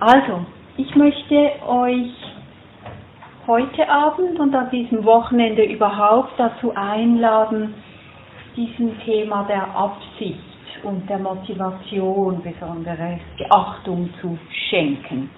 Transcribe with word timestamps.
Also, 0.00 0.46
ich 0.76 0.94
möchte 0.94 1.50
euch 1.66 2.12
heute 3.48 3.88
Abend 3.88 4.38
und 4.38 4.54
an 4.54 4.70
diesem 4.70 5.04
Wochenende 5.04 5.64
überhaupt 5.64 6.38
dazu 6.38 6.72
einladen, 6.76 7.74
diesem 8.54 8.96
Thema 9.00 9.42
der 9.48 9.74
Absicht 9.74 10.38
und 10.84 11.10
der 11.10 11.18
Motivation 11.18 12.40
besondere 12.42 13.18
Beachtung 13.38 14.08
zu 14.20 14.38
schenken. 14.70 15.30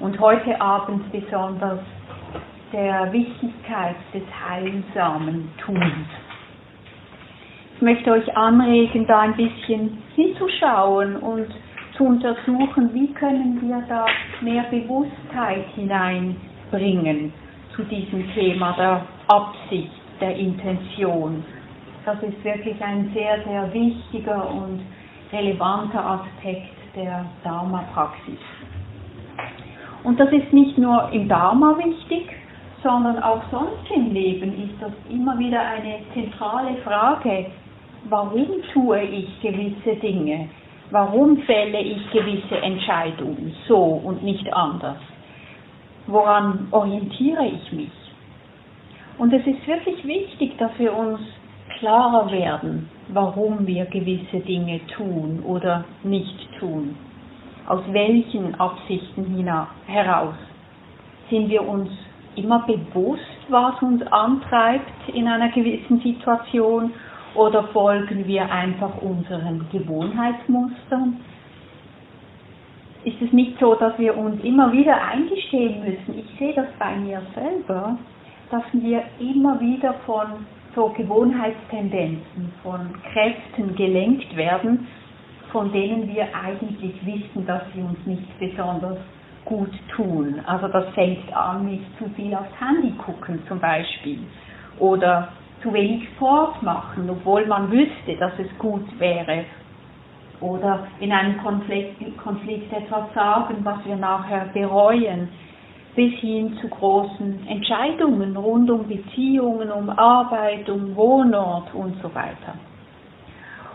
Und 0.00 0.18
heute 0.18 0.60
Abend 0.60 1.12
besonders 1.12 1.78
der 2.72 3.12
Wichtigkeit 3.12 3.94
des 4.12 4.22
heilsamen 4.48 5.48
Tuns. 5.64 6.08
Ich 7.76 7.82
möchte 7.82 8.10
euch 8.10 8.36
anregen, 8.36 9.06
da 9.06 9.20
ein 9.20 9.36
bisschen 9.36 10.02
hinzuschauen 10.16 11.16
und 11.18 11.46
zu 11.96 12.04
untersuchen, 12.04 12.92
wie 12.94 13.12
können 13.12 13.60
wir 13.62 13.82
da 13.88 14.06
mehr 14.40 14.64
Bewusstheit 14.64 15.66
hineinbringen 15.74 17.32
zu 17.74 17.82
diesem 17.84 18.32
Thema 18.34 18.72
der 18.72 19.06
Absicht, 19.28 19.90
der 20.20 20.36
Intention. 20.36 21.44
Das 22.04 22.22
ist 22.22 22.42
wirklich 22.44 22.82
ein 22.82 23.10
sehr, 23.14 23.42
sehr 23.44 23.72
wichtiger 23.72 24.50
und 24.50 24.80
relevanter 25.32 26.04
Aspekt 26.04 26.74
der 26.96 27.24
Dharma-Praxis. 27.44 28.38
Und 30.04 30.18
das 30.18 30.30
ist 30.32 30.52
nicht 30.52 30.76
nur 30.78 31.10
im 31.12 31.28
Dharma 31.28 31.78
wichtig, 31.78 32.28
sondern 32.82 33.22
auch 33.22 33.42
sonst 33.50 33.90
im 33.94 34.12
Leben 34.12 34.52
ist 34.64 34.74
das 34.80 34.90
immer 35.08 35.38
wieder 35.38 35.60
eine 35.60 35.98
zentrale 36.12 36.74
Frage. 36.82 37.46
Warum 38.08 38.48
tue 38.72 39.00
ich 39.00 39.40
gewisse 39.40 39.94
Dinge? 40.00 40.48
Warum 40.92 41.38
fälle 41.44 41.80
ich 41.80 42.10
gewisse 42.10 42.58
Entscheidungen 42.60 43.54
so 43.66 43.78
und 43.78 44.22
nicht 44.22 44.52
anders? 44.52 44.98
Woran 46.06 46.68
orientiere 46.70 47.46
ich 47.46 47.72
mich? 47.72 47.90
Und 49.16 49.32
es 49.32 49.40
ist 49.46 49.66
wirklich 49.66 50.04
wichtig, 50.06 50.58
dass 50.58 50.70
wir 50.78 50.94
uns 50.94 51.18
klarer 51.78 52.30
werden, 52.30 52.90
warum 53.08 53.66
wir 53.66 53.86
gewisse 53.86 54.40
Dinge 54.40 54.80
tun 54.94 55.42
oder 55.46 55.86
nicht 56.02 56.36
tun. 56.60 56.94
Aus 57.66 57.80
welchen 57.90 58.54
Absichten 58.60 59.48
heraus? 59.86 60.34
Sind 61.30 61.48
wir 61.48 61.66
uns 61.66 61.88
immer 62.36 62.66
bewusst, 62.66 63.22
was 63.48 63.80
uns 63.80 64.02
antreibt 64.12 65.08
in 65.14 65.26
einer 65.26 65.48
gewissen 65.52 66.00
Situation 66.00 66.92
oder 67.34 67.64
folgen 67.68 68.26
wir 68.26 68.50
einfach 68.50 69.00
unseren 69.00 69.66
Gewohnheitsmustern? 69.70 71.20
Ist 73.04 73.20
es 73.20 73.32
nicht 73.32 73.58
so, 73.58 73.74
dass 73.74 73.98
wir 73.98 74.16
uns 74.16 74.42
immer 74.44 74.72
wieder 74.72 75.02
eingestehen 75.02 75.80
müssen? 75.80 76.18
Ich 76.18 76.38
sehe 76.38 76.54
das 76.54 76.68
bei 76.78 76.94
mir 76.96 77.20
selber, 77.34 77.98
dass 78.50 78.62
wir 78.72 79.02
immer 79.18 79.60
wieder 79.60 79.94
von 80.06 80.46
so 80.74 80.88
Gewohnheitstendenzen, 80.96 82.52
von 82.62 82.94
Kräften 83.12 83.74
gelenkt 83.74 84.36
werden, 84.36 84.86
von 85.50 85.72
denen 85.72 86.08
wir 86.08 86.28
eigentlich 86.34 86.94
wissen, 87.04 87.46
dass 87.46 87.62
sie 87.74 87.82
uns 87.82 87.98
nicht 88.06 88.38
besonders 88.38 88.98
gut 89.44 89.72
tun. 89.94 90.40
Also 90.46 90.68
das 90.68 90.88
fängt 90.94 91.34
an 91.36 91.66
mit 91.66 91.80
zu 91.98 92.08
viel 92.14 92.34
aufs 92.34 92.52
Handy 92.60 92.92
gucken 92.92 93.42
zum 93.48 93.58
Beispiel 93.58 94.20
oder 94.78 95.28
zu 95.62 95.72
wenig 95.72 96.08
Sport 96.16 96.62
machen, 96.62 97.08
obwohl 97.08 97.46
man 97.46 97.70
wüsste, 97.70 98.16
dass 98.18 98.32
es 98.38 98.48
gut 98.58 98.86
wäre. 98.98 99.44
Oder 100.40 100.88
in 101.00 101.12
einem 101.12 101.40
Konflikt, 101.42 102.18
Konflikt 102.18 102.72
etwas 102.72 103.12
sagen, 103.14 103.58
was 103.62 103.84
wir 103.84 103.96
nachher 103.96 104.46
bereuen, 104.52 105.28
bis 105.94 106.12
hin 106.14 106.58
zu 106.60 106.68
großen 106.68 107.46
Entscheidungen 107.46 108.36
rund 108.36 108.70
um 108.70 108.88
Beziehungen, 108.88 109.70
um 109.70 109.90
Arbeit, 109.90 110.68
um 110.68 110.96
Wohnort 110.96 111.72
und 111.74 112.00
so 112.02 112.12
weiter. 112.14 112.54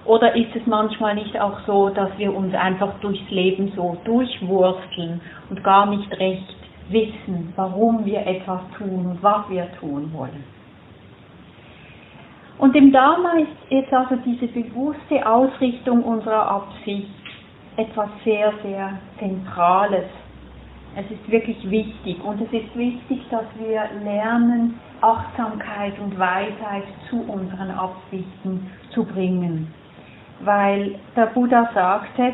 Oder 0.06 0.36
ist 0.36 0.56
es 0.56 0.66
manchmal 0.66 1.16
nicht 1.16 1.40
auch 1.40 1.60
so, 1.68 1.90
dass 1.90 2.10
wir 2.18 2.36
uns 2.36 2.54
einfach 2.56 2.94
durchs 3.02 3.30
Leben 3.30 3.72
so 3.76 3.98
durchwursteln 4.06 5.22
und 5.50 5.64
gar 5.64 5.86
nicht 5.86 6.12
recht 6.18 6.56
wissen, 6.90 7.54
warum 7.56 8.06
wir 8.06 8.26
etwas 8.26 8.62
tun 8.78 9.06
und 9.06 9.22
was 9.22 9.50
wir 9.50 9.70
tun 9.80 10.12
wollen? 10.14 10.57
Und 12.60 12.76
im 12.76 12.92
Dharma 12.92 13.34
ist 13.34 13.50
jetzt 13.70 13.94
also 13.94 14.16
diese 14.26 14.48
bewusste 14.48 15.26
Ausrichtung 15.26 16.04
unserer 16.04 16.50
Absicht 16.50 17.10
etwas 17.78 18.10
sehr, 18.24 18.52
sehr 18.64 18.98
Zentrales. 19.20 20.06
Es 20.96 21.06
ist 21.12 21.30
wirklich 21.30 21.70
wichtig 21.70 22.24
und 22.24 22.42
es 22.42 22.52
ist 22.52 22.76
wichtig, 22.76 23.22
dass 23.30 23.46
wir 23.60 23.84
lernen, 24.04 24.80
Achtsamkeit 25.02 25.94
und 26.00 26.18
Weisheit 26.18 26.86
zu 27.10 27.22
unseren 27.22 27.70
Absichten 27.70 28.72
zu 28.90 29.04
bringen 29.04 29.72
weil 30.40 31.00
der 31.16 31.28
Buddha 31.28 31.70
sagte, 31.74 32.34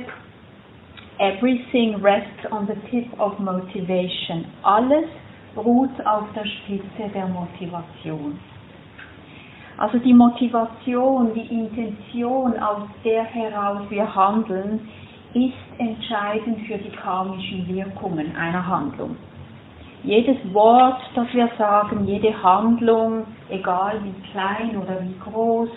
everything 1.19 1.95
rests 2.01 2.51
on 2.51 2.67
the 2.67 2.75
tip 2.89 3.07
of 3.19 3.39
motivation. 3.39 4.45
Alles 4.63 5.05
ruht 5.55 6.05
auf 6.05 6.25
der 6.35 6.45
Spitze 6.45 7.09
der 7.13 7.27
Motivation. 7.27 8.39
Also 9.77 9.97
die 9.99 10.13
Motivation, 10.13 11.33
die 11.33 11.47
Intention, 11.53 12.57
aus 12.59 12.87
der 13.03 13.23
heraus 13.23 13.81
wir 13.89 14.13
handeln, 14.13 14.87
ist 15.33 15.79
entscheidend 15.79 16.59
für 16.67 16.77
die 16.77 16.91
karmischen 16.91 17.67
Wirkungen 17.67 18.35
einer 18.35 18.65
Handlung. 18.65 19.15
Jedes 20.03 20.37
Wort, 20.53 21.01
das 21.15 21.27
wir 21.33 21.49
sagen, 21.57 22.05
jede 22.05 22.43
Handlung, 22.43 23.25
egal 23.49 23.99
wie 24.03 24.31
klein 24.31 24.77
oder 24.77 25.01
wie 25.01 25.15
groß, 25.31 25.69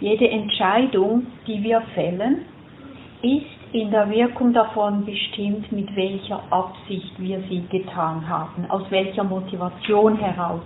jede 0.00 0.28
Entscheidung, 0.28 1.26
die 1.46 1.62
wir 1.62 1.80
fällen, 1.94 2.42
ist 3.22 3.72
in 3.72 3.90
der 3.90 4.08
Wirkung 4.10 4.52
davon 4.52 5.04
bestimmt, 5.04 5.72
mit 5.72 5.96
welcher 5.96 6.40
Absicht 6.50 7.12
wir 7.18 7.40
sie 7.48 7.66
getan 7.70 8.28
haben, 8.28 8.66
aus 8.68 8.82
welcher 8.90 9.24
Motivation 9.24 10.16
heraus. 10.18 10.62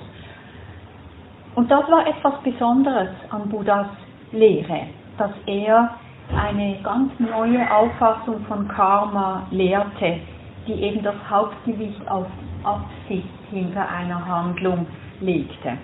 Und 1.54 1.70
das 1.70 1.90
war 1.90 2.06
etwas 2.06 2.34
Besonderes 2.42 3.10
an 3.30 3.48
Buddhas 3.48 3.88
Lehre, 4.32 4.82
dass 5.16 5.32
er 5.46 5.90
eine 6.36 6.76
ganz 6.82 7.12
neue 7.18 7.70
Auffassung 7.74 8.44
von 8.46 8.68
Karma 8.68 9.46
lehrte, 9.50 10.20
die 10.66 10.74
eben 10.74 11.02
das 11.02 11.16
Hauptgewicht 11.28 12.08
auf 12.08 12.26
Absicht 12.62 13.28
hinter 13.50 13.88
einer 13.88 14.24
Handlung 14.26 14.86
legte. 15.20 15.78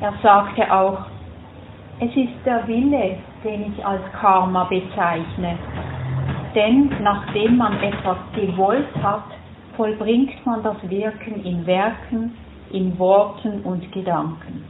Er 0.00 0.12
sagte 0.22 0.72
auch, 0.72 0.98
es 2.00 2.10
ist 2.16 2.32
der 2.44 2.66
Wille, 2.66 3.18
den 3.44 3.72
ich 3.72 3.86
als 3.86 4.02
Karma 4.20 4.64
bezeichne. 4.64 5.56
Denn 6.54 6.90
nachdem 7.02 7.56
man 7.56 7.80
etwas 7.80 8.16
gewollt 8.34 8.88
hat, 9.02 9.24
vollbringt 9.76 10.44
man 10.46 10.62
das 10.62 10.76
Wirken 10.88 11.44
in 11.44 11.66
Werken, 11.66 12.36
in 12.74 12.98
Worten 12.98 13.60
und 13.62 13.90
Gedanken. 13.92 14.64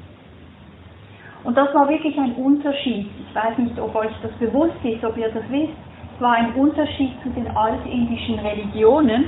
Und 1.43 1.57
das 1.57 1.75
war 1.75 1.89
wirklich 1.89 2.17
ein 2.19 2.33
Unterschied. 2.35 3.09
Ich 3.29 3.35
weiß 3.35 3.59
nicht, 3.59 3.79
ob 3.79 3.95
euch 3.95 4.13
das 4.23 4.33
bewusst 4.33 4.77
ist, 4.83 5.05
ob 5.05 5.17
ihr 5.17 5.29
das 5.29 5.45
wisst. 5.51 5.73
Es 6.15 6.21
war 6.21 6.33
ein 6.33 6.53
Unterschied 6.55 7.13
zu 7.23 7.31
den 7.31 7.49
altindischen 7.57 8.39
Religionen, 8.39 9.25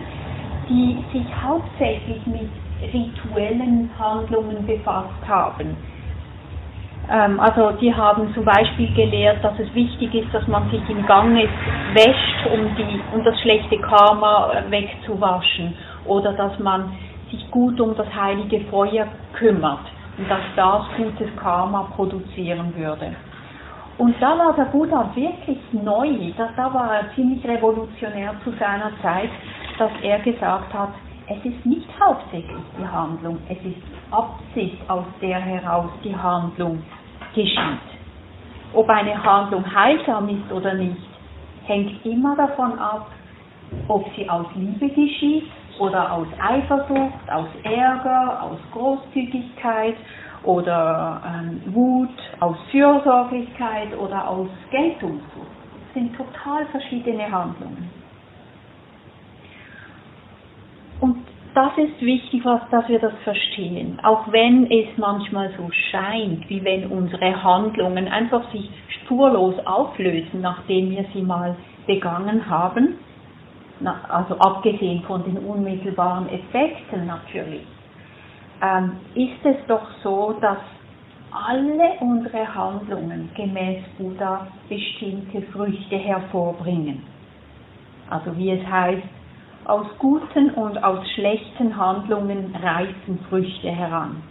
die 0.69 0.99
sich 1.13 1.27
hauptsächlich 1.43 2.25
mit 2.27 2.49
rituellen 2.93 3.91
Handlungen 3.99 4.67
befasst 4.67 5.27
haben. 5.27 5.77
Ähm, 7.11 7.41
also 7.41 7.73
die 7.81 7.95
haben 7.95 8.33
zum 8.35 8.45
Beispiel 8.45 8.93
gelehrt, 8.95 9.43
dass 9.43 9.59
es 9.59 9.73
wichtig 9.75 10.15
ist, 10.15 10.33
dass 10.35 10.47
man 10.49 10.71
sich 10.71 10.83
im 10.89 11.05
Gange 11.07 11.49
wäscht, 11.95 12.47
um, 12.53 12.77
die, 12.77 13.01
um 13.15 13.25
das 13.25 13.39
schlechte 13.41 13.79
Karma 13.79 14.53
wegzuwaschen. 14.69 15.75
Oder 16.07 16.33
dass 16.33 16.59
man 16.59 16.93
sich 17.31 17.51
gut 17.51 17.81
um 17.81 17.97
das 17.97 18.13
heilige 18.15 18.61
Feuer 18.67 19.07
kümmert 19.35 19.87
und 20.19 20.31
dass 20.31 20.41
das 20.55 20.83
gutes 20.97 21.35
Karma 21.37 21.83
produzieren 21.95 22.75
würde. 22.77 23.15
Und 23.99 24.15
da 24.21 24.39
war 24.39 24.55
der 24.55 24.67
Buddha 24.67 25.11
wirklich 25.15 25.59
neu, 25.73 26.33
da, 26.37 26.51
da 26.57 26.73
war 26.73 26.97
er 26.97 27.15
ziemlich 27.15 27.43
revolutionär 27.47 28.35
zu 28.45 28.51
seiner 28.59 28.93
Zeit, 29.03 29.31
dass 29.79 29.91
er 30.03 30.19
gesagt 30.19 30.73
hat, 30.75 30.91
es 31.29 31.45
ist 31.45 31.67
nicht 31.67 31.89
hauptsächlich 31.99 32.63
die 32.79 32.87
Handlung, 32.87 33.39
es 33.49 33.59
ist 33.59 33.83
Absicht, 34.11 34.79
aus 34.89 35.05
der 35.21 35.41
heraus 35.41 35.91
die 36.05 36.15
Handlung 36.15 36.83
geschieht. 37.35 37.57
Ob 38.75 38.89
eine 38.89 39.23
Handlung 39.23 39.65
heilsam 39.75 40.29
ist 40.29 40.53
oder 40.53 40.75
nicht, 40.75 41.01
hängt 41.65 42.05
immer 42.05 42.37
davon 42.37 42.79
ab, 42.79 43.11
ob 43.89 44.07
sie 44.15 44.29
aus 44.29 44.47
Liebe 44.55 44.89
geschieht 44.89 45.51
oder 45.79 46.13
aus 46.13 46.27
Eifersucht, 46.41 47.31
aus 47.31 47.49
Ärger, 47.63 48.43
aus 48.43 48.59
Großzügigkeit 48.73 49.97
oder 50.43 51.23
ähm, 51.27 51.63
Wut, 51.75 52.17
aus 52.41 52.57
Fürsorglichkeit 52.71 53.97
oder 53.99 54.29
aus 54.29 54.49
Geltungssucht. 54.71 55.57
Das 55.87 55.95
sind 55.95 56.17
total 56.17 56.67
verschiedene 56.67 57.31
Handlungen. 57.31 57.91
das 61.57 61.73
ist 61.79 61.99
wichtig, 62.03 62.43
dass 62.71 62.87
wir 62.87 62.99
das 62.99 63.15
verstehen. 63.25 63.99
Auch 64.03 64.31
wenn 64.31 64.71
es 64.71 64.89
manchmal 64.99 65.51
so 65.57 65.71
scheint, 65.91 66.49
wie 66.51 66.63
wenn 66.63 66.87
unsere 66.89 67.43
Handlungen 67.43 68.09
einfach 68.09 68.53
sich 68.53 68.69
spurlos 68.91 69.55
auflösen, 69.65 70.43
nachdem 70.43 70.91
wir 70.91 71.07
sie 71.15 71.23
mal 71.23 71.57
begangen 71.87 72.51
haben, 72.51 72.99
also 73.85 74.39
abgesehen 74.39 75.03
von 75.03 75.23
den 75.25 75.39
unmittelbaren 75.39 76.29
Effekten 76.29 77.07
natürlich, 77.07 77.67
ähm, 78.63 78.93
ist 79.15 79.45
es 79.45 79.57
doch 79.69 79.87
so, 80.03 80.35
dass 80.41 80.59
alle 81.31 81.93
unsere 82.01 82.55
Handlungen 82.55 83.29
gemäß 83.35 83.85
Buddha 83.99 84.47
bestimmte 84.69 85.43
Früchte 85.53 85.97
hervorbringen. 85.97 87.03
Also 88.09 88.37
wie 88.37 88.51
es 88.53 88.67
heißt, 88.67 89.03
aus 89.67 89.87
guten 89.99 90.51
und 90.51 90.83
aus 90.83 91.07
schlechten 91.15 91.77
Handlungen 91.77 92.55
reifen 92.63 93.19
Früchte 93.29 93.71
heran. 93.71 94.23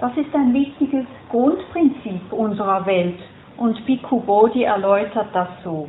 Das 0.00 0.14
ist 0.16 0.34
ein 0.34 0.52
wichtiges 0.52 1.06
Grundprinzip 1.30 2.32
unserer 2.32 2.84
Welt 2.84 3.18
und 3.56 3.86
Bhikkhu 3.86 4.20
Bodhi 4.20 4.64
erläutert 4.64 5.28
das 5.32 5.48
so. 5.64 5.88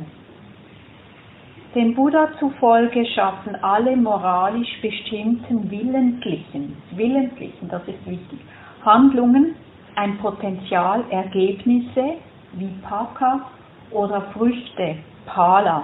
Dem 1.74 1.94
Buddha 1.94 2.30
zufolge 2.40 3.04
schaffen 3.14 3.54
alle 3.62 3.94
moralisch 3.94 4.80
bestimmten 4.80 5.70
willentlichen, 5.70 6.76
willentlichen, 6.92 7.68
das 7.68 7.82
ist 7.86 8.06
wichtig, 8.06 8.38
Handlungen 8.84 9.54
ein 9.94 10.16
Potenzial, 10.18 11.04
Ergebnisse 11.10 12.14
wie 12.52 12.70
Paka 12.82 13.40
oder 13.90 14.22
Früchte, 14.32 14.96
Pala, 15.26 15.82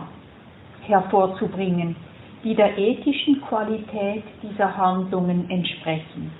hervorzubringen, 0.86 1.96
die 2.44 2.54
der 2.54 2.78
ethischen 2.78 3.42
Qualität 3.42 4.22
dieser 4.42 4.74
Handlungen 4.74 5.50
entsprechen. 5.50 6.30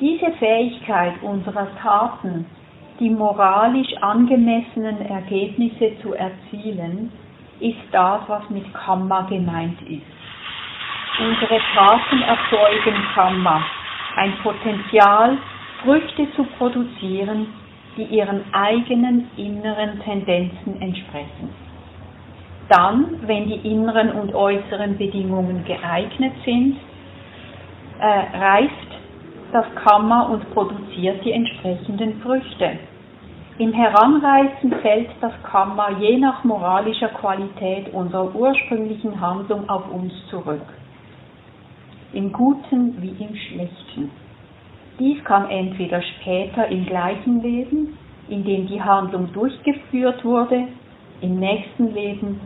Diese 0.00 0.30
Fähigkeit 0.38 1.22
unserer 1.22 1.68
Taten, 1.82 2.46
die 2.98 3.10
moralisch 3.10 3.92
angemessenen 4.00 5.00
Ergebnisse 5.02 5.92
zu 6.00 6.14
erzielen, 6.14 7.10
ist 7.62 7.80
das, 7.92 8.20
was 8.26 8.48
mit 8.50 8.72
Kamma 8.74 9.22
gemeint 9.22 9.80
ist. 9.82 10.02
Unsere 11.20 11.60
Taten 11.74 12.22
erzeugen 12.22 13.02
Kamma, 13.14 13.62
ein 14.16 14.32
Potenzial, 14.42 15.38
Früchte 15.82 16.26
zu 16.34 16.44
produzieren, 16.58 17.46
die 17.96 18.04
ihren 18.04 18.42
eigenen 18.52 19.30
inneren 19.36 20.00
Tendenzen 20.00 20.80
entsprechen. 20.80 21.50
Dann, 22.68 23.20
wenn 23.26 23.48
die 23.48 23.70
inneren 23.70 24.12
und 24.12 24.34
äußeren 24.34 24.96
Bedingungen 24.96 25.64
geeignet 25.64 26.32
sind, 26.44 26.78
äh, 28.00 28.38
reift 28.38 28.72
das 29.52 29.66
Kammer 29.84 30.30
und 30.30 30.50
produziert 30.54 31.22
die 31.24 31.32
entsprechenden 31.32 32.20
Früchte. 32.22 32.78
Im 33.62 33.72
Heranreifen 33.72 34.72
fällt 34.82 35.10
das 35.20 35.34
Kammer 35.44 35.96
je 36.00 36.18
nach 36.18 36.42
moralischer 36.42 37.10
Qualität 37.10 37.94
unserer 37.94 38.34
ursprünglichen 38.34 39.20
Handlung 39.20 39.68
auf 39.68 39.88
uns 39.88 40.12
zurück. 40.30 40.66
Im 42.12 42.32
Guten 42.32 43.00
wie 43.00 43.14
im 43.24 43.36
Schlechten. 43.36 44.10
Dies 44.98 45.22
kann 45.22 45.48
entweder 45.48 46.02
später 46.02 46.66
im 46.66 46.86
gleichen 46.86 47.40
Leben, 47.40 47.96
in 48.28 48.42
dem 48.42 48.66
die 48.66 48.82
Handlung 48.82 49.32
durchgeführt 49.32 50.24
wurde, 50.24 50.66
im 51.20 51.38
nächsten 51.38 51.94
Leben 51.94 52.40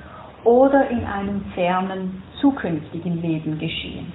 oder 0.44 0.86
in 0.90 1.02
einem 1.06 1.40
fernen 1.54 2.22
zukünftigen 2.42 3.22
Leben 3.22 3.58
geschehen. 3.58 4.12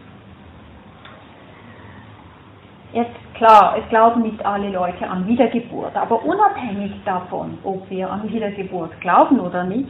Jetzt 2.94 3.34
klar, 3.36 3.78
es 3.82 3.88
glauben 3.90 4.22
nicht 4.22 4.46
alle 4.46 4.70
Leute 4.70 5.10
an 5.10 5.26
Wiedergeburt, 5.26 5.96
aber 5.96 6.24
unabhängig 6.26 6.92
davon, 7.06 7.58
ob 7.64 7.90
wir 7.90 8.10
an 8.10 8.30
Wiedergeburt 8.32 9.00
glauben 9.00 9.40
oder 9.40 9.64
nicht, 9.64 9.90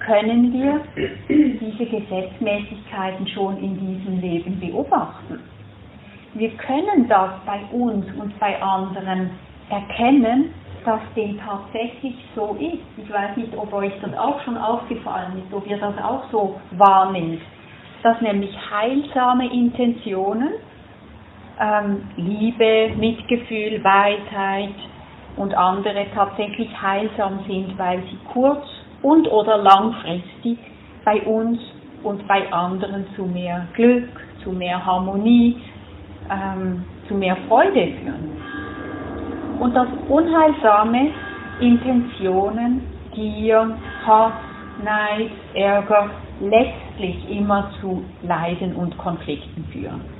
können 0.00 0.52
wir 0.52 0.80
diese 1.28 1.86
Gesetzmäßigkeiten 1.86 3.28
schon 3.28 3.56
in 3.58 3.78
diesem 3.78 4.20
Leben 4.20 4.58
beobachten. 4.58 5.40
Wir 6.34 6.50
können 6.56 7.08
das 7.08 7.30
bei 7.46 7.60
uns 7.70 8.04
und 8.18 8.38
bei 8.40 8.60
anderen 8.60 9.30
erkennen, 9.70 10.52
dass 10.84 11.00
dem 11.16 11.38
tatsächlich 11.38 12.16
so 12.34 12.56
ist. 12.60 12.82
Ich 12.96 13.10
weiß 13.10 13.36
nicht, 13.36 13.56
ob 13.56 13.72
euch 13.72 13.92
das 14.02 14.16
auch 14.18 14.40
schon 14.42 14.58
aufgefallen 14.58 15.38
ist, 15.38 15.54
ob 15.54 15.66
ihr 15.66 15.78
das 15.78 15.96
auch 15.98 16.24
so 16.30 16.60
wahrnehmt, 16.72 17.40
dass 18.02 18.20
nämlich 18.20 18.54
heilsame 18.70 19.50
Intentionen, 19.50 20.54
ähm, 21.60 22.02
Liebe, 22.16 22.92
Mitgefühl, 22.96 23.82
Weisheit 23.82 24.74
und 25.36 25.54
andere 25.54 26.06
tatsächlich 26.14 26.70
heilsam 26.80 27.40
sind, 27.46 27.78
weil 27.78 28.00
sie 28.02 28.18
kurz 28.32 28.64
und 29.02 29.28
oder 29.28 29.58
langfristig 29.58 30.58
bei 31.04 31.20
uns 31.22 31.60
und 32.02 32.26
bei 32.26 32.50
anderen 32.52 33.06
zu 33.16 33.24
mehr 33.24 33.66
Glück, 33.74 34.08
zu 34.42 34.50
mehr 34.50 34.84
Harmonie, 34.84 35.56
ähm, 36.30 36.84
zu 37.08 37.14
mehr 37.14 37.36
Freude 37.48 37.92
führen. 38.00 38.42
Und 39.60 39.74
dass 39.74 39.88
unheilsame 40.08 41.10
Intentionen, 41.60 42.82
Gier, 43.14 43.76
Hass, 44.06 44.32
Neid, 44.82 45.30
Ärger 45.54 46.10
letztlich 46.40 47.30
immer 47.30 47.70
zu 47.80 48.04
Leiden 48.22 48.74
und 48.74 48.96
Konflikten 48.98 49.64
führen. 49.72 50.13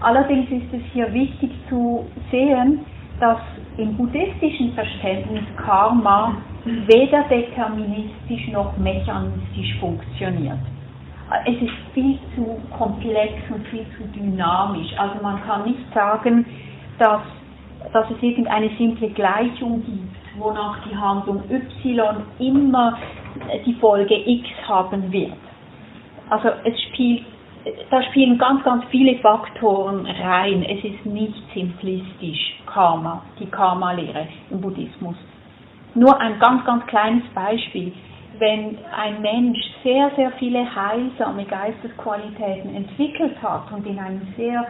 Allerdings 0.00 0.50
ist 0.50 0.72
es 0.72 0.82
hier 0.92 1.12
wichtig 1.12 1.50
zu 1.68 2.06
sehen, 2.30 2.80
dass 3.20 3.38
im 3.78 3.96
buddhistischen 3.96 4.72
Verständnis 4.74 5.44
Karma 5.56 6.36
weder 6.64 7.22
deterministisch 7.24 8.48
noch 8.52 8.76
mechanistisch 8.76 9.78
funktioniert 9.80 10.58
es 11.44 11.60
ist 11.60 11.74
viel 11.92 12.18
zu 12.34 12.60
komplex 12.76 13.32
und 13.50 13.66
viel 13.68 13.86
zu 13.96 14.04
dynamisch. 14.18 14.92
Also 14.98 15.20
man 15.22 15.42
kann 15.42 15.64
nicht 15.64 15.92
sagen, 15.92 16.46
dass, 16.98 17.22
dass 17.92 18.10
es 18.10 18.22
irgendeine 18.22 18.70
simple 18.78 19.08
Gleichung 19.10 19.84
gibt, 19.84 20.38
wonach 20.38 20.78
die 20.88 20.96
Handlung 20.96 21.42
Y 21.50 22.22
immer 22.38 22.96
die 23.64 23.74
Folge 23.74 24.14
X 24.14 24.48
haben 24.68 25.10
wird. 25.10 25.32
Also 26.30 26.48
es 26.64 26.80
spielt, 26.82 27.24
da 27.90 28.02
spielen 28.04 28.38
ganz, 28.38 28.62
ganz 28.64 28.84
viele 28.90 29.18
Faktoren 29.18 30.06
rein. 30.06 30.62
Es 30.62 30.84
ist 30.84 31.04
nicht 31.06 31.34
simplistisch 31.54 32.60
Karma, 32.66 33.22
die 33.38 33.46
Karma-Lehre 33.46 34.28
im 34.50 34.60
Buddhismus. 34.60 35.16
Nur 35.94 36.20
ein 36.20 36.38
ganz, 36.38 36.64
ganz 36.64 36.86
kleines 36.86 37.24
Beispiel 37.34 37.92
wenn 38.38 38.78
ein 38.94 39.22
Mensch 39.22 39.58
sehr, 39.82 40.10
sehr 40.16 40.30
viele 40.32 40.64
heilsame 40.74 41.44
Geistesqualitäten 41.44 42.74
entwickelt 42.74 43.40
hat 43.42 43.72
und 43.72 43.86
in 43.86 43.98
einem 43.98 44.20
sehr 44.36 44.66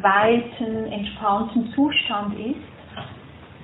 weiten, 0.00 0.92
entspannten 0.92 1.72
Zustand 1.74 2.38
ist, 2.38 2.70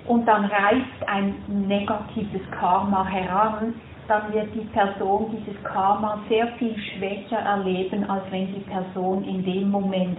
und 0.07 0.25
dann 0.27 0.45
reißt 0.45 1.09
ein 1.09 1.35
negatives 1.49 2.43
Karma 2.53 3.05
heran, 3.07 3.75
dann 4.09 4.33
wird 4.33 4.55
die 4.55 4.67
Person 4.73 5.37
dieses 5.37 5.63
Karma 5.65 6.21
sehr 6.29 6.47
viel 6.59 6.77
schwächer 6.79 7.39
erleben, 7.39 8.09
als 8.09 8.23
wenn 8.31 8.55
die 8.55 8.61
Person 8.61 9.25
in 9.25 9.45
dem 9.45 9.71
Moment 9.71 10.19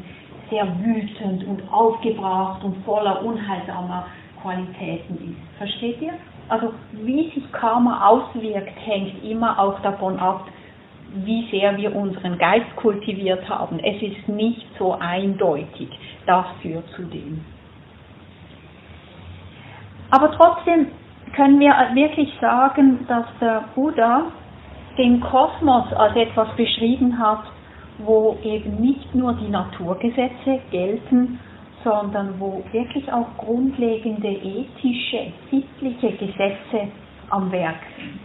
sehr 0.50 0.68
wütend 0.80 1.46
und 1.46 1.62
aufgebracht 1.72 2.64
und 2.64 2.84
voller 2.86 3.24
unheilsamer 3.24 4.06
Qualitäten 4.42 5.16
ist. 5.16 5.58
Versteht 5.58 6.02
ihr? 6.02 6.14
Also 6.50 6.74
wie 6.94 7.30
sich 7.32 7.52
Karma 7.52 8.08
auswirkt, 8.08 8.74
hängt 8.86 9.24
immer 9.24 9.60
auch 9.60 9.80
davon 9.82 10.18
ab, 10.20 10.48
wie 11.14 11.48
sehr 11.52 11.76
wir 11.78 11.96
unseren 11.96 12.38
Geist 12.38 12.74
kultiviert 12.78 13.48
haben. 13.50 13.80
Es 13.80 14.02
ist 14.02 14.28
nicht 14.28 14.66
so 14.78 14.94
eindeutig, 14.94 15.90
das 16.26 16.46
führt 16.62 16.88
zu 16.92 17.04
dem. 17.04 17.44
Aber 20.12 20.32
trotzdem 20.32 20.88
können 21.36 21.60
wir 21.60 21.74
wirklich 21.94 22.32
sagen, 22.40 23.06
dass 23.08 23.26
der 23.40 23.64
Buddha 23.76 24.24
den 24.98 25.20
Kosmos 25.20 25.92
als 25.94 26.16
etwas 26.16 26.50
beschrieben 26.56 27.18
hat, 27.20 27.44
wo 28.00 28.38
eben 28.44 28.76
nicht 28.80 29.14
nur 29.14 29.34
die 29.34 29.50
Naturgesetze 29.50 30.60
gelten, 30.72 31.40
sondern 31.84 32.40
wo 32.40 32.64
wirklich 32.72 33.12
auch 33.12 33.28
grundlegende 33.38 34.30
ethische, 34.30 35.32
sittliche 35.52 36.12
Gesetze 36.14 36.90
am 37.30 37.52
Werk 37.52 37.80
sind. 37.98 38.20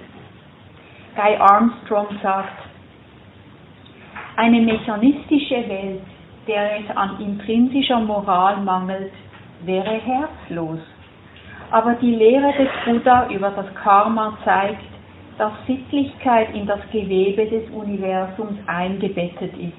Guy 1.14 1.36
Armstrong 1.36 2.06
sagt, 2.22 2.62
eine 4.36 4.60
mechanistische 4.60 5.68
Welt, 5.68 6.02
der 6.48 6.80
es 6.80 6.96
an 6.96 7.20
intrinsischer 7.20 8.00
Moral 8.00 8.56
mangelt, 8.62 9.12
wäre 9.64 10.00
herzlos. 10.00 10.80
Aber 11.72 11.94
die 11.94 12.14
Lehre 12.14 12.52
des 12.52 12.68
Buddha 12.84 13.30
über 13.30 13.50
das 13.50 13.74
Karma 13.74 14.36
zeigt, 14.44 14.84
dass 15.38 15.52
Sittlichkeit 15.66 16.54
in 16.54 16.66
das 16.66 16.80
Gewebe 16.92 17.46
des 17.46 17.70
Universums 17.70 18.58
eingebettet 18.66 19.56
ist. 19.56 19.72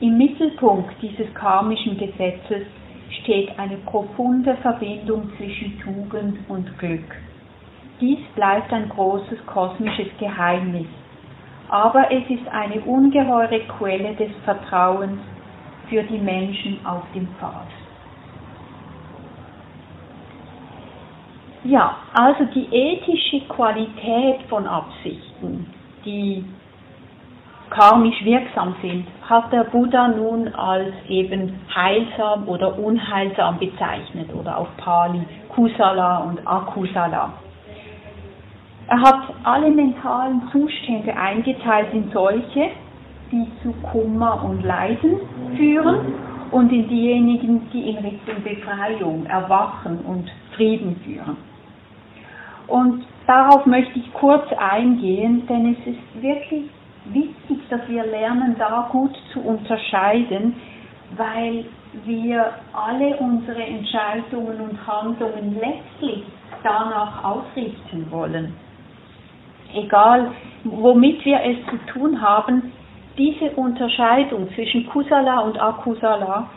Im 0.00 0.18
Mittelpunkt 0.18 0.94
dieses 1.00 1.32
karmischen 1.32 1.96
Gesetzes 1.96 2.66
steht 3.22 3.58
eine 3.58 3.78
profunde 3.78 4.54
Verbindung 4.58 5.30
zwischen 5.38 5.80
Tugend 5.80 6.38
und 6.48 6.78
Glück. 6.78 7.16
Dies 7.98 8.18
bleibt 8.34 8.70
ein 8.70 8.90
großes 8.90 9.46
kosmisches 9.46 10.08
Geheimnis, 10.18 10.88
aber 11.70 12.12
es 12.12 12.28
ist 12.28 12.46
eine 12.48 12.82
ungeheure 12.82 13.60
Quelle 13.78 14.14
des 14.16 14.30
Vertrauens 14.44 15.20
für 15.88 16.02
die 16.02 16.18
Menschen 16.18 16.84
auf 16.84 17.04
dem 17.14 17.26
Pfad. 17.40 17.85
Ja, 21.68 21.96
also 22.12 22.44
die 22.54 22.68
ethische 22.70 23.40
Qualität 23.48 24.42
von 24.48 24.68
Absichten, 24.68 25.66
die 26.04 26.44
karmisch 27.70 28.24
wirksam 28.24 28.76
sind, 28.80 29.04
hat 29.28 29.52
der 29.52 29.64
Buddha 29.64 30.06
nun 30.06 30.46
als 30.54 30.94
eben 31.08 31.58
heilsam 31.74 32.46
oder 32.46 32.78
unheilsam 32.78 33.58
bezeichnet 33.58 34.32
oder 34.32 34.58
auf 34.58 34.68
Pali 34.76 35.22
Kusala 35.48 36.18
und 36.18 36.46
Akusala. 36.46 37.32
Er 38.86 39.00
hat 39.00 39.22
alle 39.42 39.70
mentalen 39.70 40.42
Zustände 40.52 41.16
eingeteilt 41.16 41.88
in 41.92 42.12
solche, 42.12 42.70
die 43.32 43.50
zu 43.64 43.72
Kummer 43.90 44.44
und 44.44 44.62
Leiden 44.62 45.18
führen 45.56 46.14
und 46.52 46.70
in 46.70 46.88
diejenigen, 46.88 47.68
die 47.72 47.90
in 47.90 47.96
Richtung 47.96 48.40
Befreiung, 48.44 49.26
Erwachen 49.26 49.98
und 50.02 50.30
Frieden 50.54 50.94
führen. 51.04 51.55
Und 52.68 53.04
darauf 53.26 53.66
möchte 53.66 53.98
ich 53.98 54.12
kurz 54.14 54.44
eingehen, 54.58 55.46
denn 55.46 55.74
es 55.74 55.86
ist 55.86 56.22
wirklich 56.22 56.64
wichtig, 57.06 57.58
dass 57.70 57.88
wir 57.88 58.04
lernen, 58.04 58.56
da 58.58 58.88
gut 58.90 59.16
zu 59.32 59.40
unterscheiden, 59.40 60.56
weil 61.16 61.64
wir 62.04 62.52
alle 62.72 63.16
unsere 63.16 63.62
Entscheidungen 63.62 64.60
und 64.60 64.86
Handlungen 64.86 65.56
letztlich 65.60 66.24
danach 66.62 67.24
ausrichten 67.24 68.06
wollen. 68.10 68.52
Egal, 69.74 70.32
womit 70.64 71.24
wir 71.24 71.40
es 71.42 71.56
zu 71.70 71.92
tun 71.92 72.20
haben, 72.20 72.72
diese 73.16 73.50
Unterscheidung 73.56 74.48
zwischen 74.54 74.86
Kusala 74.86 75.40
und 75.40 75.60
Akusala 75.60 76.50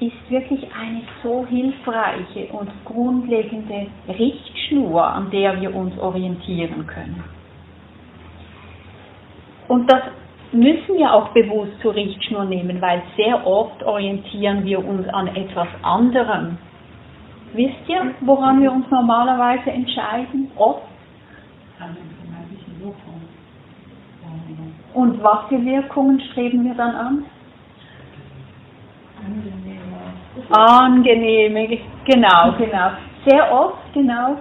ist 0.00 0.30
wirklich 0.30 0.66
eine 0.78 1.02
so 1.22 1.46
hilfreiche 1.46 2.46
und 2.52 2.70
grundlegende 2.84 3.86
Richtschnur, 4.08 5.02
an 5.06 5.30
der 5.30 5.60
wir 5.60 5.74
uns 5.74 5.98
orientieren 5.98 6.86
können. 6.86 7.24
Und 9.68 9.90
das 9.90 10.02
müssen 10.52 10.96
wir 10.96 11.12
auch 11.12 11.28
bewusst 11.30 11.72
zur 11.82 11.94
Richtschnur 11.94 12.44
nehmen, 12.44 12.80
weil 12.80 13.02
sehr 13.16 13.46
oft 13.46 13.82
orientieren 13.82 14.64
wir 14.64 14.84
uns 14.84 15.08
an 15.08 15.28
etwas 15.28 15.68
anderem. 15.82 16.58
Wisst 17.54 17.88
ihr, 17.88 18.14
woran 18.20 18.60
wir 18.60 18.70
uns 18.70 18.88
normalerweise 18.90 19.70
entscheiden? 19.70 20.50
Oft. 20.56 20.82
Und 24.94 25.22
was 25.22 25.48
für 25.48 25.64
Wirkungen 25.64 26.20
streben 26.32 26.64
wir 26.64 26.74
dann 26.74 26.94
an? 26.94 27.24
Angenehme, 30.50 31.78
genau, 32.04 32.52
genau. 32.58 32.90
Sehr 33.26 33.52
oft, 33.52 33.92
genau, 33.92 34.36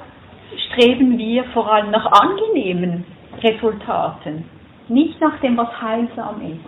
streben 0.68 1.18
wir 1.18 1.44
vor 1.46 1.72
allem 1.72 1.92
nach 1.92 2.06
angenehmen 2.12 3.06
Resultaten 3.42 4.50
nicht 4.88 5.20
nach 5.20 5.40
dem, 5.40 5.58
was 5.58 5.70
heilsam 5.82 6.42
ist. 6.42 6.66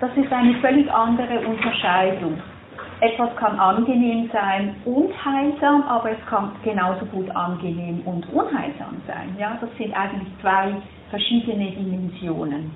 Das 0.00 0.10
ist 0.16 0.32
eine 0.32 0.54
völlig 0.56 0.90
andere 0.92 1.40
Unterscheidung. 1.46 2.38
Etwas 3.00 3.34
kann 3.36 3.58
angenehm 3.58 4.30
sein 4.32 4.76
und 4.84 5.12
heilsam, 5.24 5.82
aber 5.82 6.12
es 6.12 6.26
kann 6.26 6.52
genauso 6.64 7.04
gut 7.06 7.28
angenehm 7.34 8.00
und 8.06 8.26
unheilsam 8.32 9.02
sein. 9.06 9.36
Ja, 9.38 9.58
das 9.60 9.70
sind 9.76 9.92
eigentlich 9.94 10.28
zwei 10.40 10.74
verschiedene 11.10 11.72
Dimensionen. 11.72 12.70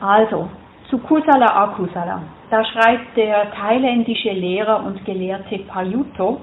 Also, 0.00 0.50
zu 0.94 1.00
Kusala 1.00 1.46
Akusala. 1.64 2.22
Da 2.50 2.64
schreibt 2.64 3.16
der 3.16 3.50
thailändische 3.50 4.30
Lehrer 4.30 4.84
und 4.84 5.04
Gelehrte 5.04 5.58
Payutto, 5.58 6.40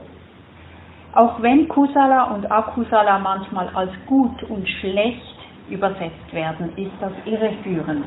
auch 1.13 1.41
wenn 1.41 1.69
Kusala 1.69 2.23
und 2.33 2.51
Akusala 2.51 3.17
manchmal 3.19 3.69
als 3.73 3.91
gut 4.07 4.43
und 4.49 4.67
schlecht 4.67 5.37
übersetzt 5.69 6.33
werden, 6.33 6.73
ist 6.75 6.91
das 6.99 7.13
irreführend. 7.23 8.05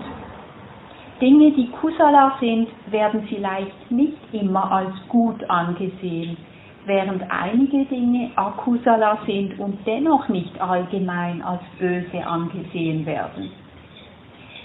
Dinge, 1.18 1.50
die 1.52 1.70
Kusala 1.70 2.34
sind, 2.40 2.68
werden 2.90 3.26
vielleicht 3.26 3.90
nicht 3.90 4.18
immer 4.32 4.70
als 4.70 4.92
gut 5.08 5.48
angesehen, 5.48 6.36
während 6.84 7.22
einige 7.30 7.86
Dinge 7.86 8.32
Akusala 8.36 9.16
sind 9.24 9.58
und 9.58 9.78
dennoch 9.86 10.28
nicht 10.28 10.60
allgemein 10.60 11.40
als 11.40 11.62
böse 11.78 12.26
angesehen 12.26 13.06
werden. 13.06 13.63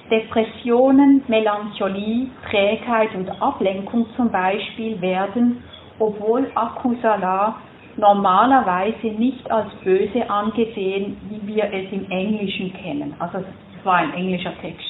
Depressionen, 0.10 1.24
Melancholie, 1.28 2.28
Trägheit 2.50 3.14
und 3.16 3.30
Ablenkung 3.42 4.08
zum 4.16 4.32
Beispiel 4.32 5.00
werden, 5.02 5.64
obwohl 6.00 6.50
Akusala 6.56 7.56
normalerweise 7.98 9.08
nicht 9.08 9.50
als 9.52 9.70
böse 9.84 10.30
angesehen, 10.30 11.18
wie 11.30 11.56
wir 11.56 11.66
es 11.66 11.92
im 11.92 12.10
Englischen 12.10 12.74
kennen. 12.74 13.14
Also 13.20 13.40
es 13.40 13.86
war 13.86 13.98
ein 13.98 14.14
englischer 14.14 14.54
Text. 14.62 14.86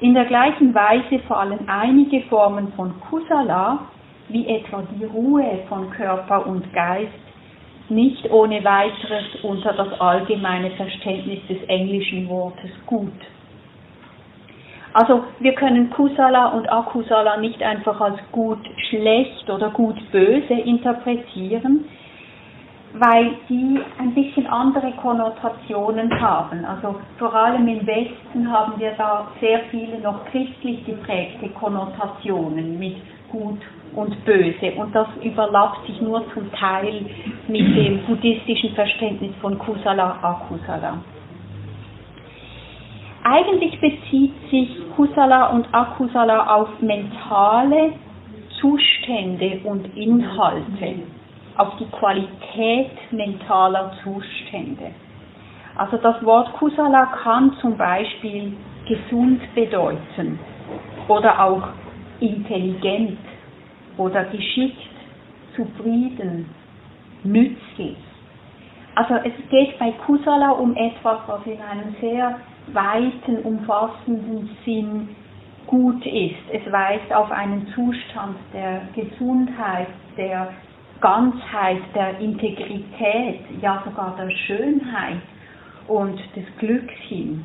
In 0.00 0.14
der 0.14 0.26
gleichen 0.26 0.74
Weise 0.74 1.18
fallen 1.26 1.68
einige 1.68 2.20
Formen 2.22 2.72
von 2.74 2.94
Kusala, 3.00 3.80
wie 4.28 4.46
etwa 4.46 4.82
die 4.94 5.04
Ruhe 5.04 5.60
von 5.68 5.90
Körper 5.90 6.46
und 6.46 6.72
Geist, 6.72 7.12
nicht 7.88 8.30
ohne 8.30 8.62
weiteres 8.62 9.42
unter 9.42 9.72
das 9.72 10.00
allgemeine 10.00 10.70
Verständnis 10.72 11.40
des 11.48 11.62
englischen 11.68 12.28
Wortes 12.28 12.70
gut. 12.86 13.12
Also 14.94 15.24
wir 15.40 15.54
können 15.54 15.90
Kusala 15.90 16.48
und 16.48 16.70
Akusala 16.70 17.36
nicht 17.38 17.62
einfach 17.62 18.00
als 18.00 18.18
gut 18.32 18.58
schlecht 18.88 19.48
oder 19.50 19.70
gut 19.70 19.96
böse 20.10 20.54
interpretieren, 20.54 21.84
weil 22.94 23.34
die 23.48 23.80
ein 23.98 24.14
bisschen 24.14 24.46
andere 24.46 24.92
Konnotationen 24.92 26.20
haben. 26.20 26.64
Also 26.64 26.96
vor 27.18 27.34
allem 27.34 27.68
im 27.68 27.86
Westen 27.86 28.50
haben 28.50 28.78
wir 28.78 28.92
da 28.96 29.28
sehr 29.40 29.60
viele 29.70 29.98
noch 30.00 30.24
christlich 30.26 30.84
geprägte 30.86 31.48
Konnotationen 31.50 32.78
mit 32.78 32.96
gut 33.30 33.60
und 33.94 34.24
böse 34.24 34.72
und 34.76 34.94
das 34.94 35.08
überlappt 35.22 35.86
sich 35.86 36.00
nur 36.00 36.22
zum 36.32 36.50
Teil 36.52 37.04
mit 37.46 37.76
dem 37.76 38.04
buddhistischen 38.06 38.74
Verständnis 38.74 39.32
von 39.40 39.58
Kusala 39.58 40.18
Akusala. 40.22 40.98
Eigentlich 43.30 43.78
bezieht 43.78 44.32
sich 44.50 44.70
Kusala 44.96 45.48
und 45.48 45.68
Akusala 45.72 46.46
auf 46.54 46.80
mentale 46.80 47.92
Zustände 48.58 49.60
und 49.64 49.84
Inhalte 49.94 50.94
auf 51.58 51.76
die 51.78 51.84
Qualität 51.90 52.90
mentaler 53.10 53.92
Zustände. 54.02 54.92
Also 55.76 55.98
das 55.98 56.24
Wort 56.24 56.54
Kusala 56.54 57.04
kann 57.22 57.52
zum 57.60 57.76
Beispiel 57.76 58.56
gesund 58.88 59.42
bedeuten 59.54 60.38
oder 61.06 61.44
auch 61.44 61.68
intelligent 62.20 63.18
oder 63.98 64.24
geschickt, 64.24 64.88
zufrieden, 65.54 66.48
nützlich. 67.24 67.98
Also 68.94 69.16
es 69.16 69.50
geht 69.50 69.78
bei 69.78 69.90
Kusala 70.06 70.52
um 70.52 70.74
etwas, 70.76 71.18
was 71.26 71.44
in 71.44 71.60
einem 71.60 71.94
sehr 72.00 72.40
weiten, 72.74 73.38
umfassenden 73.42 74.50
Sinn 74.64 75.08
gut 75.66 76.04
ist. 76.06 76.36
Es 76.52 76.72
weist 76.72 77.12
auf 77.12 77.30
einen 77.30 77.66
Zustand 77.74 78.36
der 78.52 78.82
Gesundheit, 78.94 79.88
der 80.16 80.50
Ganzheit, 81.00 81.80
der 81.94 82.18
Integrität, 82.18 83.40
ja 83.60 83.82
sogar 83.84 84.16
der 84.16 84.30
Schönheit 84.30 85.20
und 85.86 86.18
des 86.34 86.44
Glücks 86.58 86.94
hin. 87.08 87.44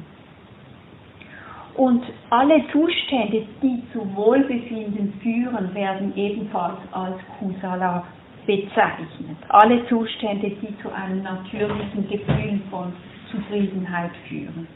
Und 1.75 2.03
alle 2.29 2.63
Zustände, 2.71 3.45
die 3.61 3.83
zu 3.91 4.15
Wohlbefinden 4.15 5.13
führen, 5.21 5.73
werden 5.73 6.15
ebenfalls 6.15 6.77
als 6.91 7.15
Kusala 7.39 8.03
bezeichnet. 8.45 9.37
Alle 9.49 9.85
Zustände, 9.87 10.49
die 10.49 10.77
zu 10.81 10.93
einem 10.93 11.23
natürlichen 11.23 12.07
Gefühl 12.09 12.61
von 12.69 12.93
Zufriedenheit 13.31 14.11
führen. 14.27 14.67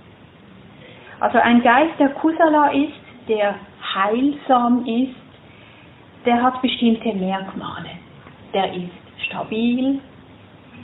Also 1.20 1.40
ein 1.40 1.62
Geist, 1.62 2.00
der 2.00 2.10
Kusala 2.10 2.72
ist, 2.72 2.94
der 3.28 3.56
heilsam 3.96 4.86
ist, 4.86 5.16
der 6.26 6.42
hat 6.42 6.62
bestimmte 6.62 7.14
Merkmale 7.14 7.90
der 8.54 8.74
ist 8.74 8.90
stabil, 9.28 10.00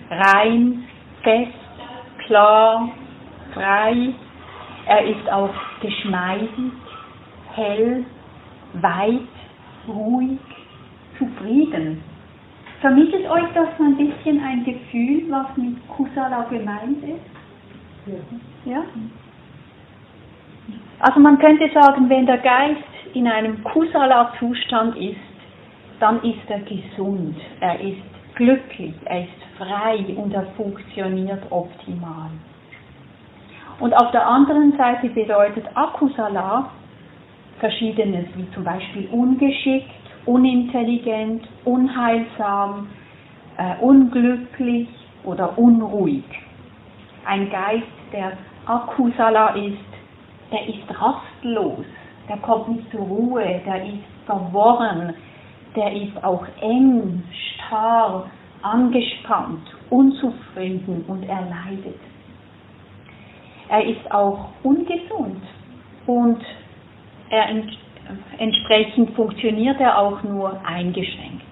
rein, 0.10 0.84
fest, 1.24 1.54
klar, 2.25 2.90
frei. 3.54 4.13
Er 4.86 5.06
ist 5.06 5.32
auch 5.32 5.54
geschmeidig, 5.82 6.50
hell, 7.56 8.06
weit, 8.74 9.22
ruhig, 9.88 10.40
zufrieden. 11.18 12.04
Vermittelt 12.82 13.30
euch 13.30 13.46
das 13.54 13.70
so 13.78 13.84
ein 13.86 13.96
bisschen 13.96 14.44
ein 14.44 14.66
Gefühl, 14.66 15.24
was 15.30 15.56
mit 15.56 15.88
Kusala 15.88 16.44
gemeint 16.50 17.02
ist? 17.04 18.16
Ja. 18.66 18.74
ja? 18.74 18.84
Also 21.00 21.20
man 21.20 21.38
könnte 21.39 21.70
sagen, 21.74 22.10
wenn 22.10 22.25
der 22.25 22.38
Geist 22.38 22.82
in 23.13 23.27
einem 23.27 23.63
Kusala-Zustand 23.63 24.96
ist, 24.98 25.17
dann 26.00 26.22
ist 26.24 26.50
er 26.50 26.60
gesund, 26.60 27.36
er 27.60 27.79
ist 27.79 28.01
glücklich, 28.36 28.93
er 29.05 29.24
ist 29.24 29.58
frei 29.58 30.05
und 30.17 30.34
er 30.34 30.46
funktioniert 30.58 31.43
optimal. 31.50 32.29
Und 33.79 33.93
auf 33.93 34.12
der 34.12 34.25
anderen 34.25 34.77
Seite 34.77 35.10
bedeutet 35.10 35.65
Akusala 35.75 36.70
verschiedenes, 37.60 38.25
wie 38.36 38.50
zum 38.51 38.63
Beispiel 38.63 39.08
ungeschickt, 39.12 39.89
unintelligent, 40.25 41.48
unheilsam, 41.65 42.88
äh, 43.58 43.75
unglücklich 43.82 44.88
oder 45.24 45.58
unruhig. 45.58 46.24
Ein 47.25 47.50
Geist, 47.50 47.88
der 48.12 48.34
Akusala 48.65 49.50
ist, 49.55 49.92
der 50.53 50.67
ist 50.67 51.01
rastlos, 51.01 51.86
der 52.29 52.38
kommt 52.38 52.69
nicht 52.69 52.89
zur 52.91 53.01
Ruhe, 53.01 53.62
der 53.65 53.86
ist 53.86 54.03
verworren, 54.25 55.13
der 55.75 55.91
ist 55.91 56.24
auch 56.24 56.45
eng, 56.62 57.24
starr, 57.31 58.29
angespannt, 58.62 59.67
unzufrieden 59.89 61.03
und 61.07 61.24
er 61.24 61.41
leidet. 61.41 62.00
Er 63.69 63.83
ist 63.83 64.12
auch 64.12 64.50
ungesund 64.62 65.41
und 66.05 66.41
er 67.29 67.50
ent 67.50 67.77
entsprechend 68.38 69.12
funktioniert 69.15 69.79
er 69.79 69.98
auch 69.98 70.22
nur 70.24 70.60
eingeschränkt. 70.65 71.45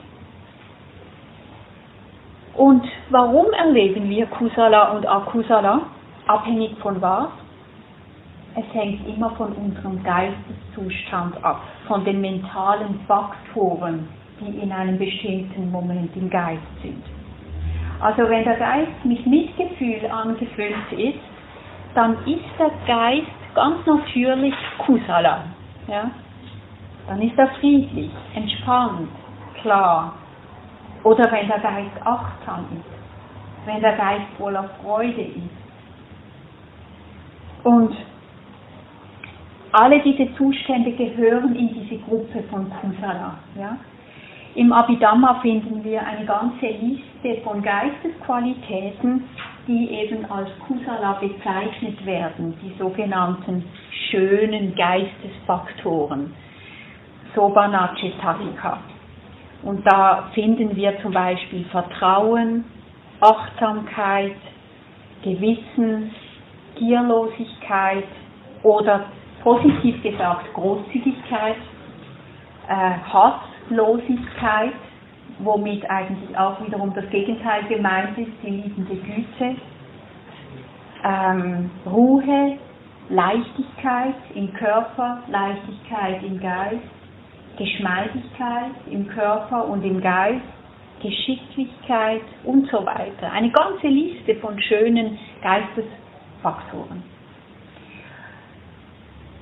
Und 2.55 2.83
warum 3.09 3.47
erleben 3.53 4.09
wir 4.09 4.25
Kusala 4.27 4.91
und 4.91 5.07
Akusala? 5.07 5.81
Abhängig 6.27 6.77
von 6.79 7.01
was? 7.01 7.29
Es 8.53 8.65
hängt 8.73 9.07
immer 9.07 9.29
von 9.31 9.53
unserem 9.53 10.03
Geisteszustand 10.03 11.41
ab, 11.43 11.61
von 11.87 12.03
den 12.03 12.19
mentalen 12.19 12.99
Faktoren, 13.07 14.09
die 14.41 14.59
in 14.59 14.71
einem 14.71 14.97
bestimmten 14.97 15.71
Moment 15.71 16.15
im 16.17 16.29
Geist 16.29 16.61
sind. 16.81 17.03
Also 18.01 18.23
wenn 18.29 18.43
der 18.43 18.57
Geist 18.57 19.05
mit 19.05 19.25
Mitgefühl 19.25 20.05
angefüllt 20.09 20.91
ist, 20.91 21.19
dann 21.93 22.17
ist 22.25 22.43
der 22.59 22.71
Geist 22.87 23.27
ganz 23.53 23.85
natürlich 23.85 24.55
Kusala. 24.79 25.43
Ja? 25.87 26.11
Dann 27.07 27.21
ist 27.21 27.37
er 27.37 27.47
friedlich, 27.59 28.11
entspannt, 28.35 29.09
klar. 29.61 30.13
Oder 31.03 31.31
wenn 31.31 31.47
der 31.47 31.59
Geist 31.59 32.05
achtsam 32.05 32.65
ist, 32.75 33.65
wenn 33.67 33.81
der 33.81 33.95
Geist 33.95 34.25
voller 34.37 34.69
Freude 34.81 35.21
ist. 35.21 35.61
Und 37.63 37.95
alle 39.73 40.01
diese 40.01 40.33
Zustände 40.35 40.91
gehören 40.91 41.55
in 41.55 41.73
diese 41.73 42.01
Gruppe 42.03 42.43
von 42.49 42.69
Kusala. 42.69 43.37
Ja? 43.57 43.77
Im 44.55 44.73
Abhidhamma 44.73 45.35
finden 45.41 45.83
wir 45.83 46.05
eine 46.05 46.25
ganze 46.25 46.65
Liste 46.65 47.41
von 47.43 47.61
Geistesqualitäten, 47.61 49.23
die 49.67 49.89
eben 49.89 50.29
als 50.29 50.49
Kusala 50.67 51.13
bezeichnet 51.13 52.05
werden, 52.05 52.53
die 52.61 52.73
sogenannten 52.77 53.63
schönen 54.09 54.75
Geistesfaktoren, 54.75 56.33
Sobana 57.33 57.95
Chetatika. 57.95 58.79
Und 59.63 59.85
da 59.85 60.29
finden 60.33 60.75
wir 60.75 60.99
zum 61.01 61.13
Beispiel 61.13 61.63
Vertrauen, 61.65 62.65
Achtsamkeit, 63.21 64.35
Gewissen, 65.23 66.11
Gierlosigkeit 66.75 68.05
oder 68.63 69.05
positiv 69.43 70.01
gesagt 70.03 70.53
Großzügigkeit, 70.53 71.57
äh, 72.67 72.91
Hasslosigkeit, 73.11 74.73
womit 75.39 75.89
eigentlich 75.89 76.37
auch 76.37 76.63
wiederum 76.65 76.93
das 76.93 77.09
Gegenteil 77.09 77.63
gemeint 77.65 78.17
ist, 78.17 78.31
die 78.43 78.49
liebende 78.49 78.95
Güte, 78.95 79.55
ähm, 81.03 81.69
Ruhe, 81.85 82.57
Leichtigkeit 83.09 84.15
im 84.35 84.53
Körper, 84.53 85.23
Leichtigkeit 85.27 86.23
im 86.23 86.39
Geist, 86.39 86.81
Geschmeidigkeit 87.57 88.71
im 88.89 89.07
Körper 89.07 89.67
und 89.67 89.83
im 89.83 89.99
Geist, 90.01 90.45
Geschicklichkeit 91.01 92.21
und 92.43 92.69
so 92.69 92.85
weiter. 92.85 93.31
Eine 93.31 93.49
ganze 93.49 93.87
Liste 93.87 94.35
von 94.35 94.59
schönen 94.61 95.17
Geistesfaktoren. 95.41 97.10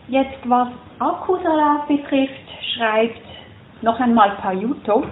Jetzt 0.09 0.39
was 0.49 0.69
Akkusalat 0.97 1.87
betrifft, 1.87 2.33
schreibt 2.73 3.21
noch 3.83 3.99
einmal 3.99 4.31
Payuto. 4.41 5.03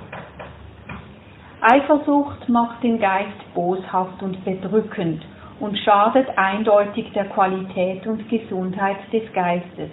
Eifersucht 1.61 2.49
macht 2.49 2.81
den 2.81 2.99
Geist 2.99 3.53
boshaft 3.53 4.23
und 4.23 4.43
bedrückend 4.43 5.23
und 5.59 5.77
schadet 5.77 6.35
eindeutig 6.35 7.11
der 7.13 7.25
Qualität 7.25 8.07
und 8.07 8.27
Gesundheit 8.27 8.97
des 9.13 9.31
Geistes. 9.33 9.91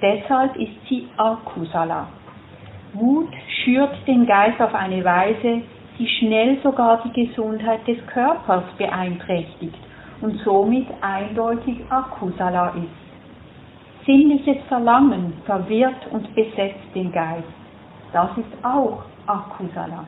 Deshalb 0.00 0.54
ist 0.54 0.86
sie 0.88 1.08
Akusala. 1.16 2.06
Wut 2.92 3.32
schürt 3.64 4.06
den 4.06 4.24
Geist 4.24 4.60
auf 4.60 4.72
eine 4.72 5.04
Weise, 5.04 5.62
die 5.98 6.06
schnell 6.20 6.58
sogar 6.62 7.02
die 7.02 7.26
Gesundheit 7.26 7.84
des 7.88 7.98
Körpers 8.06 8.62
beeinträchtigt 8.78 9.74
und 10.20 10.38
somit 10.44 10.86
eindeutig 11.00 11.80
Akusala 11.90 12.68
ist. 12.76 13.07
Sinnliches 14.08 14.56
Verlangen 14.68 15.34
verwirrt 15.44 16.06
und 16.10 16.34
besetzt 16.34 16.94
den 16.94 17.12
Geist. 17.12 17.44
Das 18.10 18.30
ist 18.38 18.64
auch 18.64 19.02
Akusala. 19.26 20.06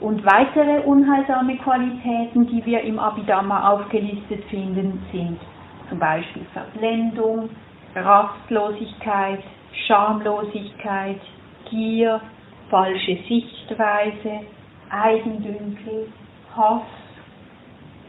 Und 0.00 0.24
weitere 0.24 0.84
unheilsame 0.84 1.56
Qualitäten, 1.56 2.46
die 2.46 2.64
wir 2.64 2.82
im 2.82 3.00
Abhidhamma 3.00 3.70
aufgelistet 3.72 4.44
finden, 4.44 5.02
sind 5.10 5.40
zum 5.88 5.98
Beispiel 5.98 6.46
Verblendung, 6.52 7.50
Rastlosigkeit, 7.96 9.42
Schamlosigkeit, 9.88 11.20
Gier, 11.68 12.20
falsche 12.70 13.18
Sichtweise, 13.28 14.46
Eigendünkel, 14.90 16.06
Hass, 16.56 16.82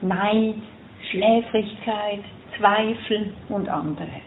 Neid, 0.01 0.61
Schläfrigkeit, 1.09 2.23
Zweifel 2.59 3.33
und 3.49 3.69
andere. 3.69 4.21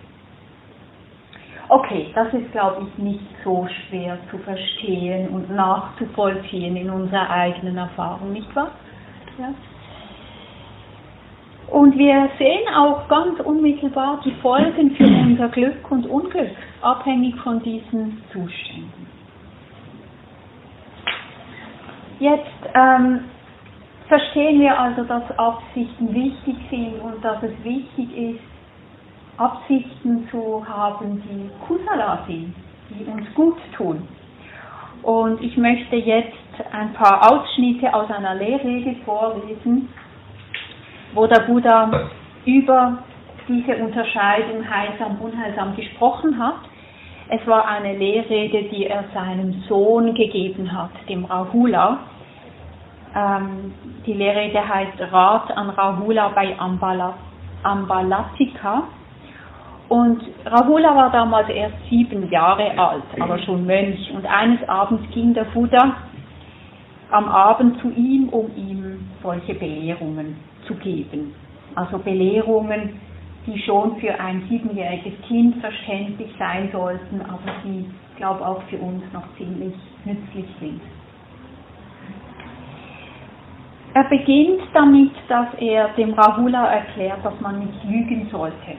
Okay, 1.69 2.09
das 2.15 2.33
ist, 2.35 2.51
glaube 2.53 2.87
ich, 2.87 2.99
nicht 3.03 3.25
so 3.45 3.67
schwer 3.67 4.19
zu 4.31 4.39
verstehen 4.39 5.29
und 5.29 5.55
nachzuvollziehen 5.55 6.77
in 6.77 6.91
unserer 6.91 7.31
eigenen 7.31 7.79
Erfahrung, 7.79 8.33
nicht 8.33 8.55
wahr? 8.55 8.73
Ja. 9.39 9.55
Und 11.71 11.97
wir 11.97 12.29
sehen 12.37 12.69
auch 12.77 13.09
ganz 13.09 13.41
unmittelbar 13.41 14.21
die 14.25 14.33
Folgen 14.43 14.95
für 14.97 15.05
unser 15.05 15.49
Glück 15.49 15.91
und 15.91 16.07
Unglück, 16.07 16.51
abhängig 16.83 17.35
von 17.37 17.63
diesen 17.63 18.23
Zuständen. 18.31 19.07
Jetzt 22.21 22.71
ähm, 22.75 23.21
verstehen 24.13 24.61
wir 24.61 24.79
also, 24.79 25.05
dass 25.05 25.23
Absichten 25.39 26.15
wichtig 26.15 26.57
sind 26.69 27.01
und 27.01 27.25
dass 27.25 27.43
es 27.43 27.53
wichtig 27.65 28.15
ist, 28.15 28.41
Absichten 29.39 30.29
zu 30.31 30.63
haben, 30.69 31.23
die 31.23 31.49
Kusala 31.67 32.23
sind, 32.27 32.55
die 32.91 33.11
uns 33.11 33.27
gut 33.35 33.57
tun. 33.75 34.07
Und 35.03 35.43
ich 35.43 35.57
möchte 35.57 35.97
jetzt 35.97 36.37
ein 36.73 36.93
paar 36.93 37.33
Ausschnitte 37.33 37.95
aus 37.95 38.11
einer 38.11 38.35
Lehrrede 38.35 38.97
vorlesen, 39.07 39.89
wo 41.15 41.27
der 41.27 41.41
Buddha 41.47 42.11
über 42.45 42.99
diese 43.49 43.77
Unterscheidung 43.77 44.69
heilsam, 44.69 45.23
unheilsam 45.23 45.75
gesprochen 45.75 46.39
hat. 46.39 46.61
Es 47.31 47.47
war 47.47 47.67
eine 47.67 47.97
Lehrrede, 47.97 48.65
die 48.65 48.89
er 48.89 49.05
seinem 49.15 49.63
Sohn 49.71 50.13
gegeben 50.13 50.71
hat, 50.71 50.91
dem 51.09 51.25
Rahula, 51.25 52.01
ähm, 53.15 53.75
die 54.07 54.15
Lehrrede 54.15 54.67
heißt 54.67 55.01
Rat 55.13 55.51
an 55.57 55.71
Rahula 55.71 56.29
bei 56.29 56.59
Ambala, 56.59 57.15
Ambalatika. 57.63 58.85
Und 59.89 60.23
Rahula 60.47 60.97
war 60.97 61.11
damals 61.11 61.49
erst 61.51 61.77
sieben 61.91 62.31
Jahre 62.31 62.79
alt, 62.79 63.03
aber 63.21 63.39
schon 63.41 63.67
Mönch. 63.67 64.11
Und 64.15 64.25
eines 64.25 64.67
Abends 64.69 65.05
ging 65.13 65.35
der 65.35 65.45
Buddha 65.45 65.97
am 67.11 67.29
Abend 67.29 67.79
zu 67.81 67.91
ihm, 67.91 68.31
um 68.31 68.51
ihm 68.57 69.07
solche 69.23 69.55
Belehrungen 69.55 70.37
zu 70.67 70.75
geben. 70.77 71.35
Also 71.75 71.99
Belehrungen, 71.99 73.01
die 73.47 73.61
schon 73.61 73.97
für 73.97 74.19
ein 74.19 74.47
siebenjähriges 74.49 75.13
Kind 75.29 75.57
verständlich 75.57 76.33
sein 76.39 76.71
sollten, 76.73 77.21
aber 77.21 77.53
die, 77.65 77.85
ich 78.11 78.17
glaube, 78.17 78.47
auch 78.47 78.63
für 78.71 78.79
uns 78.79 79.03
noch 79.13 79.25
ziemlich 79.37 79.75
nützlich 80.05 80.47
sind. 80.59 80.81
Er 83.95 84.05
beginnt 84.05 84.63
damit, 84.73 85.13
dass 85.29 85.49
er 85.59 85.89
dem 85.99 86.15
Rahula 86.15 86.67
erklärt, 86.67 87.25
dass 87.25 87.39
man 87.41 87.59
nicht 87.59 87.85
lügen 87.85 88.29
sollte. 88.31 88.77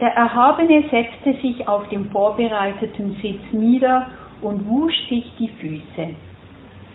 Der 0.00 0.12
Erhabene 0.14 0.84
setzte 0.90 1.40
sich 1.40 1.66
auf 1.68 1.88
dem 1.88 2.10
vorbereiteten 2.10 3.16
Sitz 3.22 3.40
nieder 3.52 4.08
und 4.42 4.68
wusch 4.68 5.08
sich 5.08 5.32
die 5.38 5.48
Füße. 5.48 6.14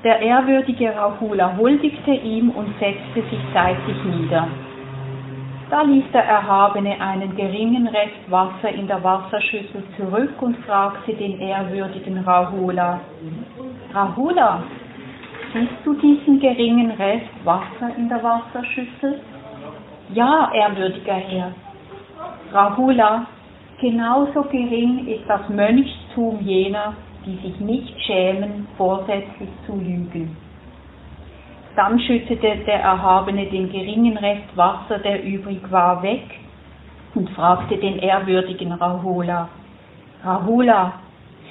Der 0.03 0.19
ehrwürdige 0.19 0.95
Rahula 0.95 1.55
huldigte 1.57 2.12
ihm 2.12 2.49
und 2.49 2.67
setzte 2.79 3.27
sich 3.29 3.39
seitlich 3.53 4.03
nieder. 4.03 4.47
Da 5.69 5.84
ließ 5.84 6.03
der 6.12 6.25
Erhabene 6.25 6.99
einen 6.99 7.36
geringen 7.36 7.88
Rest 7.88 8.29
Wasser 8.29 8.69
in 8.69 8.88
der 8.88 9.01
Wasserschüssel 9.03 9.84
zurück 9.95 10.34
und 10.41 10.57
fragte 10.65 11.13
den 11.13 11.39
ehrwürdigen 11.39 12.17
Rahula, 12.19 12.99
Rahula, 13.93 14.63
siehst 15.53 15.85
du 15.85 15.93
diesen 15.93 16.39
geringen 16.39 16.91
Rest 16.91 17.29
Wasser 17.43 17.95
in 17.97 18.09
der 18.09 18.23
Wasserschüssel? 18.23 19.19
Ja, 20.13 20.51
ehrwürdiger 20.53 21.13
Herr, 21.13 21.51
Rahula, 22.51 23.25
genauso 23.79 24.43
gering 24.43 25.07
ist 25.07 25.23
das 25.27 25.47
Mönchstum 25.49 26.39
jener, 26.41 26.93
die 27.25 27.35
sich 27.37 27.59
nicht 27.59 28.01
schämen, 28.03 28.67
vorsätzlich 28.77 29.49
zu 29.65 29.75
lügen. 29.75 30.35
Dann 31.75 31.99
schüttete 31.99 32.57
der 32.65 32.81
Erhabene 32.81 33.45
den 33.45 33.71
geringen 33.71 34.17
Rest 34.17 34.55
Wasser, 34.55 34.99
der 34.99 35.23
übrig 35.23 35.61
war, 35.71 36.03
weg 36.03 36.23
und 37.15 37.29
fragte 37.29 37.77
den 37.77 37.99
ehrwürdigen 37.99 38.73
Rahula, 38.73 39.47
Rahula, 40.23 40.93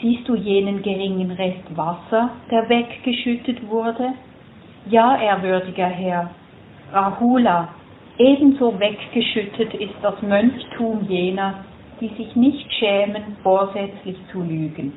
siehst 0.00 0.28
du 0.28 0.34
jenen 0.34 0.82
geringen 0.82 1.30
Rest 1.30 1.76
Wasser, 1.76 2.30
der 2.50 2.68
weggeschüttet 2.68 3.68
wurde? 3.68 4.12
Ja, 4.86 5.20
ehrwürdiger 5.20 5.86
Herr. 5.86 6.30
Rahula, 6.92 7.68
Ebenso 8.20 8.78
weggeschüttet 8.78 9.72
ist 9.72 9.94
das 10.02 10.20
Mönchtum 10.20 11.06
jener, 11.08 11.64
die 12.02 12.08
sich 12.08 12.36
nicht 12.36 12.70
schämen, 12.74 13.38
vorsätzlich 13.42 14.18
zu 14.30 14.42
lügen. 14.42 14.92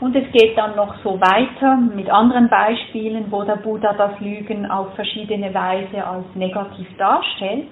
Und 0.00 0.16
es 0.16 0.32
geht 0.32 0.56
dann 0.56 0.74
noch 0.76 0.94
so 1.04 1.20
weiter 1.20 1.76
mit 1.76 2.08
anderen 2.08 2.48
Beispielen, 2.48 3.26
wo 3.30 3.42
der 3.42 3.56
Buddha 3.56 3.92
das 3.92 4.18
Lügen 4.20 4.64
auf 4.64 4.94
verschiedene 4.94 5.52
Weise 5.52 6.02
als 6.06 6.24
negativ 6.34 6.88
darstellt. 6.96 7.66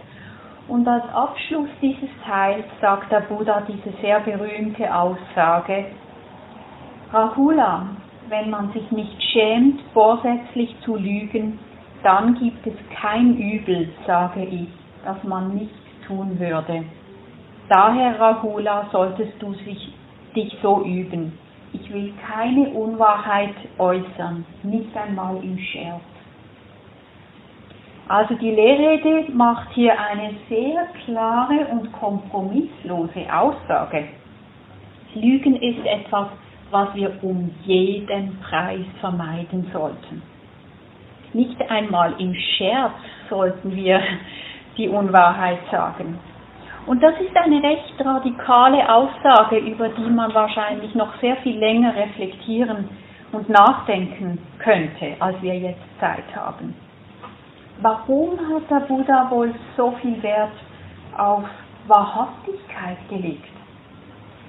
Und 0.70 0.86
als 0.86 1.02
Abschluss 1.12 1.68
dieses 1.82 2.08
Teils 2.24 2.64
sagt 2.80 3.10
der 3.10 3.22
Buddha 3.22 3.60
diese 3.62 3.90
sehr 4.00 4.20
berühmte 4.20 4.94
Aussage, 4.94 5.86
Rahula, 7.12 7.88
wenn 8.28 8.50
man 8.50 8.72
sich 8.72 8.88
nicht 8.92 9.20
schämt, 9.32 9.80
vorsätzlich 9.92 10.72
zu 10.84 10.94
lügen, 10.94 11.58
dann 12.04 12.36
gibt 12.36 12.64
es 12.68 12.74
kein 13.02 13.36
Übel, 13.36 13.88
sage 14.06 14.44
ich, 14.44 14.68
das 15.04 15.20
man 15.24 15.56
nicht 15.56 15.74
tun 16.06 16.38
würde. 16.38 16.84
Daher, 17.68 18.20
Rahula, 18.20 18.86
solltest 18.92 19.42
du 19.42 19.52
sich, 19.54 19.92
dich 20.36 20.56
so 20.62 20.84
üben. 20.84 21.36
Ich 21.72 21.92
will 21.92 22.12
keine 22.32 22.68
Unwahrheit 22.68 23.56
äußern, 23.76 24.46
nicht 24.62 24.96
einmal 24.96 25.36
im 25.42 25.58
Scherz. 25.58 26.00
Also 28.10 28.34
die 28.34 28.50
Lehrrede 28.50 29.30
macht 29.34 29.68
hier 29.72 29.92
eine 29.96 30.34
sehr 30.48 30.84
klare 31.04 31.64
und 31.70 31.92
kompromisslose 31.92 33.32
Aussage. 33.32 34.08
Lügen 35.14 35.54
ist 35.54 35.86
etwas, 35.86 36.26
was 36.72 36.92
wir 36.96 37.12
um 37.22 37.54
jeden 37.62 38.36
Preis 38.40 38.84
vermeiden 38.98 39.70
sollten. 39.72 40.22
Nicht 41.34 41.70
einmal 41.70 42.20
im 42.20 42.34
Scherz 42.34 42.98
sollten 43.28 43.76
wir 43.76 44.00
die 44.76 44.88
Unwahrheit 44.88 45.60
sagen. 45.70 46.18
Und 46.86 47.00
das 47.04 47.14
ist 47.20 47.36
eine 47.36 47.62
recht 47.62 47.94
radikale 48.00 48.92
Aussage, 48.92 49.58
über 49.58 49.88
die 49.88 50.10
man 50.10 50.34
wahrscheinlich 50.34 50.96
noch 50.96 51.14
sehr 51.20 51.36
viel 51.44 51.56
länger 51.56 51.94
reflektieren 51.94 52.88
und 53.30 53.48
nachdenken 53.48 54.38
könnte, 54.58 55.14
als 55.20 55.40
wir 55.42 55.56
jetzt 55.56 56.00
Zeit 56.00 56.24
haben. 56.34 56.74
Warum 57.82 58.38
hat 58.38 58.70
der 58.70 58.80
Buddha 58.80 59.30
wohl 59.30 59.54
so 59.74 59.92
viel 60.02 60.22
Wert 60.22 60.52
auf 61.16 61.44
Wahrhaftigkeit 61.86 62.98
gelegt? 63.08 63.48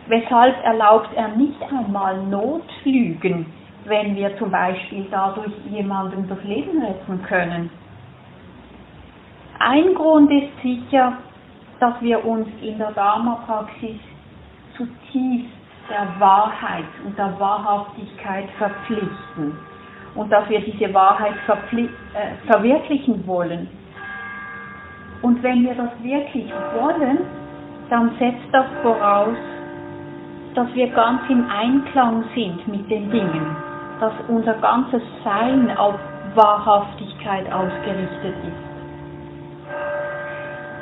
Weshalb 0.08 0.62
erlaubt 0.65 1.10
er 1.15 1.30
nicht 1.30 1.62
einmal 1.72 2.22
Notlügen, 2.24 3.46
wenn 3.86 4.15
wir 4.17 4.38
zum 4.38 4.52
Beispiel 4.52 5.08
dadurch 5.10 5.54
jemandem 5.70 6.28
das 6.28 6.44
Leben 6.44 6.84
retten 6.84 7.24
können. 7.24 7.70
Ein 9.60 9.94
Grund 9.96 10.30
ist 10.30 10.52
sicher, 10.62 11.13
dass 11.80 12.02
wir 12.02 12.26
uns 12.26 12.50
in 12.62 12.78
der 12.80 12.91
Dharma-Praxis 12.91 14.00
zutiefst 14.76 15.56
der 15.89 16.20
Wahrheit 16.20 16.86
und 17.06 17.17
der 17.17 17.39
Wahrhaftigkeit 17.39 18.50
verpflichten 18.58 19.58
und 20.15 20.32
dass 20.32 20.50
wir 20.50 20.60
diese 20.62 20.93
Wahrheit 20.93 21.34
äh, 21.47 21.86
verwirklichen 22.52 23.26
wollen. 23.28 23.67
Und 25.21 25.41
wenn 25.43 25.63
wir 25.63 25.76
das 25.76 25.91
wirklich 26.02 26.52
wollen, 26.80 27.19
dann 27.89 28.12
setzt 28.19 28.47
das 28.52 28.65
voraus, 28.82 29.38
dass 30.56 30.74
wir 30.74 30.88
ganz 30.89 31.21
im 31.30 31.45
Einklang 31.50 32.24
sind 32.36 32.67
mit 32.67 32.89
den 32.89 33.10
Dingen 33.12 33.56
dass 34.02 34.13
unser 34.28 34.56
ganzes 34.56 35.02
Sein 35.24 35.78
auf 35.78 35.93
Wahrhaftigkeit 36.34 37.45
ausgerichtet 37.54 38.34
ist. 38.43 38.71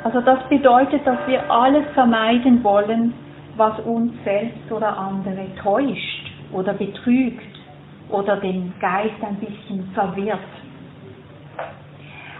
Also 0.04 0.22
das 0.22 0.38
bedeutet, 0.48 1.06
dass 1.06 1.18
wir 1.26 1.48
alles 1.50 1.84
vermeiden 1.92 2.64
wollen, 2.64 3.12
was 3.58 3.78
uns 3.80 4.12
selbst 4.24 4.72
oder 4.72 4.96
andere 4.96 5.54
täuscht 5.62 6.30
oder 6.52 6.72
betrügt 6.72 7.59
oder 8.10 8.36
den 8.36 8.72
Geist 8.80 9.22
ein 9.22 9.36
bisschen 9.36 9.90
verwirrt. 9.94 10.38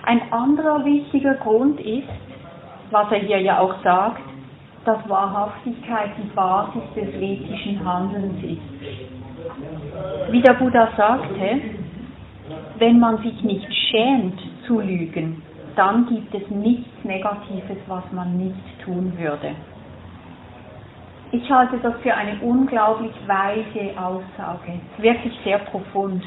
Ein 0.04 0.20
anderer 0.33 0.85
wichtiger 0.85 1.35
Grund 1.35 1.80
ist, 1.80 2.09
was 2.90 3.11
er 3.12 3.18
hier 3.18 3.40
ja 3.40 3.61
auch 3.61 3.74
sagt, 3.83 4.22
dass 4.85 5.09
Wahrhaftigkeit 5.09 6.11
die 6.16 6.28
Basis 6.35 6.83
des 6.96 7.14
ethischen 7.14 7.85
Handelns 7.85 8.42
ist. 8.42 10.33
Wie 10.33 10.40
der 10.40 10.54
Buddha 10.54 10.88
sagte, 10.96 11.61
wenn 12.78 12.98
man 12.98 13.18
sich 13.18 13.42
nicht 13.42 13.72
schämt 13.90 14.40
zu 14.66 14.80
lügen, 14.80 15.42
dann 15.76 16.06
gibt 16.06 16.35
es 16.35 16.48
nichts 16.50 17.04
Negatives, 17.04 17.78
was 17.87 18.04
man 18.12 18.37
nicht 18.37 18.85
tun 18.85 19.12
würde. 19.18 19.54
Ich 21.33 21.49
halte 21.51 21.79
das 21.79 21.95
für 22.03 22.12
eine 22.14 22.40
unglaublich 22.40 23.12
weise 23.27 23.97
Aussage, 23.97 24.81
wirklich 24.99 25.33
sehr 25.45 25.59
profund. 25.59 26.25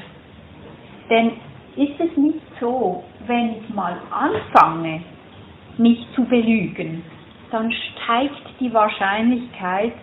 Denn 1.10 1.32
ist 1.76 2.00
es 2.00 2.16
nicht 2.16 2.40
so, 2.60 3.04
wenn 3.28 3.56
ich 3.58 3.70
mal 3.74 3.98
anfange, 4.12 5.02
mich 5.78 6.08
zu 6.16 6.24
belügen, 6.24 7.04
dann 7.52 7.72
steigt 7.72 8.60
die 8.60 8.74
Wahrscheinlichkeit, 8.74 9.94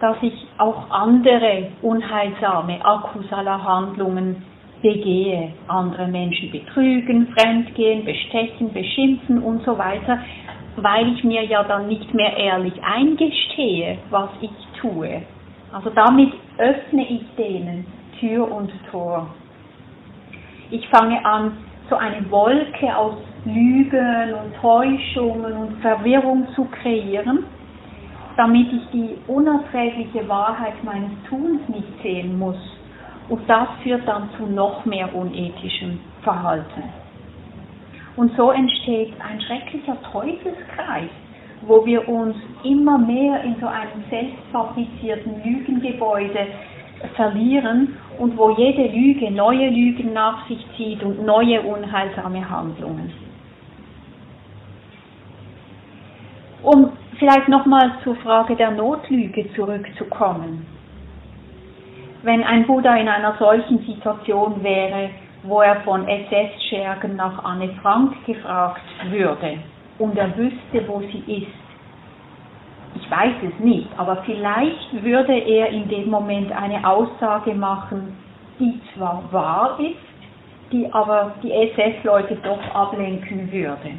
dass 0.00 0.16
ich 0.22 0.46
auch 0.58 0.90
andere 0.90 1.68
unheilsame 1.82 2.84
Akusala-Handlungen 2.84 4.42
begehe, 4.82 5.52
andere 5.68 6.06
Menschen 6.08 6.50
betrügen, 6.50 7.28
fremdgehen, 7.28 8.04
bestechen, 8.04 8.72
beschimpfen 8.72 9.42
und 9.42 9.64
so 9.64 9.78
weiter, 9.78 10.18
weil 10.76 11.12
ich 11.14 11.24
mir 11.24 11.44
ja 11.44 11.62
dann 11.64 11.88
nicht 11.88 12.12
mehr 12.14 12.36
ehrlich 12.36 12.74
eingestehe, 12.82 13.98
was 14.10 14.30
ich 14.40 14.50
tue. 14.80 15.22
Also 15.72 15.90
damit 15.90 16.32
öffne 16.58 17.06
ich 17.08 17.22
denen 17.36 17.86
Tür 18.20 18.50
und 18.50 18.72
Tor. 18.90 19.28
Ich 20.70 20.86
fange 20.88 21.24
an, 21.24 21.56
so 21.90 21.96
eine 21.96 22.30
Wolke 22.30 22.96
aus 22.96 23.16
Lügen 23.44 24.34
und 24.34 24.54
Täuschungen 24.60 25.52
und 25.52 25.80
Verwirrung 25.82 26.48
zu 26.54 26.64
kreieren 26.64 27.44
damit 28.36 28.72
ich 28.72 28.90
die 28.92 29.16
unerträgliche 29.26 30.28
Wahrheit 30.28 30.82
meines 30.82 31.10
Tuns 31.28 31.60
nicht 31.68 32.02
sehen 32.02 32.38
muss. 32.38 32.56
Und 33.28 33.48
das 33.48 33.68
führt 33.82 34.06
dann 34.06 34.28
zu 34.36 34.46
noch 34.46 34.84
mehr 34.84 35.14
unethischem 35.14 36.00
Verhalten. 36.22 36.82
Und 38.16 38.36
so 38.36 38.52
entsteht 38.52 39.12
ein 39.20 39.40
schrecklicher 39.40 39.96
Teufelskreis, 40.12 41.10
wo 41.62 41.84
wir 41.84 42.08
uns 42.08 42.36
immer 42.62 42.98
mehr 42.98 43.42
in 43.42 43.56
so 43.60 43.66
einem 43.66 44.04
selbstfabrizierten 44.08 45.42
Lügengebäude 45.42 46.46
verlieren 47.16 47.96
und 48.18 48.36
wo 48.36 48.50
jede 48.50 48.86
Lüge 48.86 49.30
neue 49.30 49.68
Lügen 49.68 50.12
nach 50.12 50.46
sich 50.48 50.64
zieht 50.76 51.02
und 51.02 51.24
neue 51.24 51.60
unheilsame 51.62 52.48
Handlungen. 52.48 53.12
Um 56.62 56.92
vielleicht 57.18 57.48
nochmal 57.48 57.92
zur 58.04 58.16
Frage 58.16 58.56
der 58.56 58.70
Notlüge 58.70 59.52
zurückzukommen. 59.54 60.66
Wenn 62.22 62.42
ein 62.42 62.66
Buddha 62.66 62.96
in 62.96 63.08
einer 63.08 63.36
solchen 63.38 63.80
Situation 63.80 64.62
wäre, 64.62 65.10
wo 65.44 65.60
er 65.60 65.76
von 65.82 66.08
SS-Schergen 66.08 67.16
nach 67.16 67.44
Anne 67.44 67.68
Frank 67.82 68.14
gefragt 68.26 68.82
würde 69.10 69.58
und 69.98 70.16
er 70.16 70.36
wüsste, 70.36 70.88
wo 70.88 71.00
sie 71.00 71.22
ist, 71.42 71.52
ich 72.96 73.10
weiß 73.10 73.34
es 73.42 73.64
nicht, 73.64 73.88
aber 73.96 74.16
vielleicht 74.24 75.02
würde 75.02 75.36
er 75.36 75.68
in 75.68 75.88
dem 75.88 76.08
Moment 76.08 76.50
eine 76.52 76.88
Aussage 76.88 77.54
machen, 77.54 78.16
die 78.58 78.80
zwar 78.94 79.22
wahr 79.30 79.78
ist, 79.78 80.72
die 80.72 80.90
aber 80.92 81.34
die 81.42 81.52
SS-Leute 81.52 82.36
doch 82.42 82.74
ablenken 82.74 83.52
würde. 83.52 83.90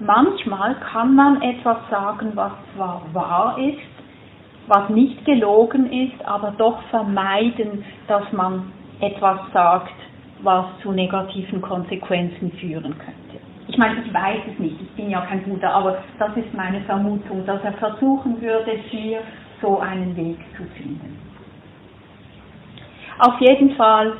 Manchmal 0.00 0.76
kann 0.92 1.14
man 1.14 1.42
etwas 1.42 1.78
sagen, 1.90 2.32
was 2.34 2.52
zwar 2.74 3.02
wahr 3.12 3.58
ist, 3.58 3.78
was 4.66 4.88
nicht 4.90 5.24
gelogen 5.24 5.90
ist, 5.90 6.24
aber 6.26 6.52
doch 6.56 6.80
vermeiden, 6.90 7.84
dass 8.06 8.30
man 8.32 8.72
etwas 9.00 9.38
sagt, 9.52 9.92
was 10.44 10.66
zu 10.82 10.92
negativen 10.92 11.60
Konsequenzen 11.60 12.52
führen 12.52 12.96
könnte. 12.98 13.44
Ich 13.66 13.78
meine, 13.78 14.02
ich 14.04 14.12
weiß 14.12 14.40
es 14.52 14.58
nicht, 14.58 14.80
ich 14.80 14.90
bin 14.90 15.10
ja 15.10 15.22
kein 15.22 15.42
Guter, 15.44 15.72
aber 15.72 15.98
das 16.18 16.36
ist 16.36 16.52
meine 16.52 16.80
Vermutung, 16.82 17.46
dass 17.46 17.62
er 17.64 17.72
versuchen 17.72 18.40
würde, 18.40 18.72
hier 18.90 19.20
so 19.60 19.80
einen 19.80 20.14
Weg 20.16 20.38
zu 20.56 20.64
finden. 20.76 21.18
Auf 23.18 23.40
jeden 23.40 23.74
Fall, 23.76 24.12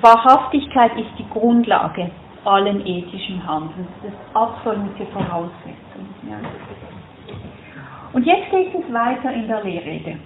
Wahrhaftigkeit 0.00 0.96
ist 0.96 1.10
die 1.18 1.28
Grundlage 1.30 2.10
allen 2.44 2.84
ethischen 2.86 3.46
Handelns. 3.46 3.88
Das 4.02 4.12
ist 4.12 4.18
absolute 4.34 5.06
Voraussetzung. 5.12 6.06
Ja. 6.28 6.36
Und 8.12 8.26
jetzt 8.26 8.50
geht 8.50 8.74
es 8.74 8.92
weiter 8.92 9.32
in 9.32 9.48
der 9.48 9.64
Lehrrede. 9.64 10.16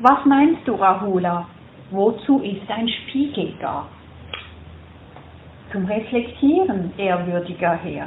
Was 0.00 0.24
meinst 0.24 0.66
du, 0.66 0.74
Rahula? 0.74 1.46
Wozu 1.90 2.38
ist 2.38 2.70
ein 2.70 2.88
Spiegel 2.88 3.52
da? 3.60 3.86
Zum 5.72 5.86
Reflektieren, 5.86 6.92
ehrwürdiger 6.96 7.72
Herr. 7.72 8.06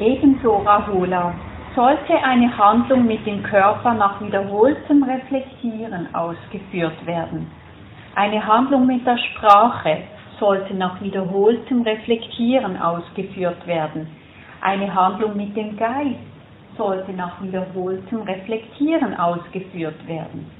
Ebenso, 0.00 0.56
Rahula, 0.58 1.34
sollte 1.76 2.14
eine 2.24 2.56
Handlung 2.58 3.06
mit 3.06 3.24
dem 3.24 3.40
Körper 3.44 3.94
nach 3.94 4.20
wiederholtem 4.20 5.04
Reflektieren 5.04 6.12
ausgeführt 6.12 7.06
werden. 7.06 7.48
Eine 8.16 8.44
Handlung 8.44 8.86
mit 8.86 9.06
der 9.06 9.18
Sprache 9.18 9.98
sollte 10.40 10.74
nach 10.74 11.00
wiederholtem 11.00 11.82
Reflektieren 11.82 12.80
ausgeführt 12.80 13.64
werden. 13.64 14.08
Eine 14.60 14.92
Handlung 14.92 15.36
mit 15.36 15.56
dem 15.56 15.76
Geist 15.76 16.18
sollte 16.76 17.12
nach 17.12 17.40
wiederholtem 17.40 18.22
Reflektieren 18.22 19.14
ausgeführt 19.16 20.04
werden. 20.08 20.57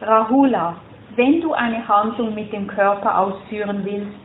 Rahula, 0.00 0.76
wenn 1.16 1.40
du 1.40 1.52
eine 1.52 1.86
Handlung 1.88 2.34
mit 2.34 2.52
dem 2.52 2.66
Körper 2.68 3.18
ausführen 3.18 3.84
willst, 3.84 4.16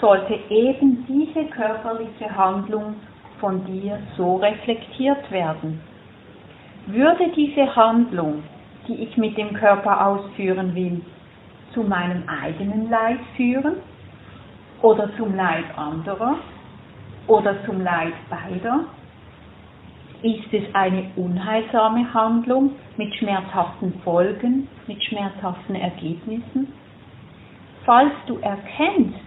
sollte 0.00 0.38
eben 0.50 1.06
diese 1.08 1.46
körperliche 1.46 2.34
Handlung 2.36 2.96
von 3.40 3.64
dir 3.64 3.98
so 4.16 4.36
reflektiert 4.36 5.30
werden. 5.30 5.80
Würde 6.86 7.28
diese 7.34 7.74
Handlung, 7.74 8.42
die 8.86 9.04
ich 9.04 9.16
mit 9.16 9.38
dem 9.38 9.54
Körper 9.54 10.06
ausführen 10.06 10.74
will, 10.74 11.00
zu 11.72 11.82
meinem 11.82 12.24
eigenen 12.28 12.90
Leid 12.90 13.20
führen 13.36 13.76
oder 14.82 15.08
zum 15.16 15.34
Leid 15.34 15.64
anderer 15.76 16.36
oder 17.26 17.64
zum 17.64 17.82
Leid 17.82 18.12
beider? 18.28 18.80
Ist 20.24 20.54
es 20.54 20.62
eine 20.74 21.10
unheilsame 21.16 22.14
Handlung 22.14 22.70
mit 22.96 23.14
schmerzhaften 23.14 23.92
Folgen, 24.04 24.68
mit 24.86 25.04
schmerzhaften 25.04 25.74
Ergebnissen? 25.74 26.72
Falls 27.84 28.14
du 28.26 28.38
erkennst, 28.38 29.20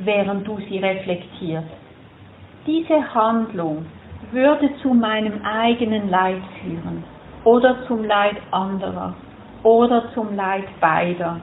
während 0.00 0.48
du 0.48 0.58
sie 0.68 0.78
reflektierst, 0.78 1.68
diese 2.66 3.14
Handlung 3.14 3.86
würde 4.32 4.74
zu 4.82 4.92
meinem 4.92 5.40
eigenen 5.44 6.10
Leid 6.10 6.42
führen 6.60 7.04
oder 7.44 7.86
zum 7.86 8.02
Leid 8.02 8.38
anderer 8.50 9.14
oder 9.62 10.12
zum 10.14 10.34
Leid 10.34 10.66
beider, 10.80 11.40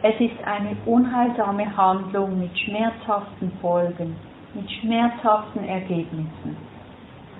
es 0.00 0.18
ist 0.18 0.42
eine 0.46 0.74
unheilsame 0.86 1.76
Handlung 1.76 2.38
mit 2.38 2.58
schmerzhaften 2.58 3.52
Folgen, 3.60 4.16
mit 4.54 4.70
schmerzhaften 4.70 5.64
Ergebnissen. 5.64 6.77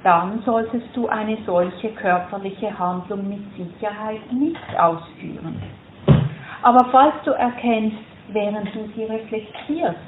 Dann 0.02 0.42
solltest 0.44 0.86
du 0.94 1.08
eine 1.08 1.38
solche 1.44 1.90
körperliche 1.90 2.76
Handlung 2.78 3.28
mit 3.28 3.40
Sicherheit 3.56 4.32
nicht 4.32 4.78
ausführen. 4.78 5.60
Aber 6.62 6.86
falls 6.90 7.14
du 7.24 7.32
erkennst, 7.32 7.98
während 8.28 8.74
du 8.74 8.88
sie 8.94 9.04
reflektierst, 9.04 9.98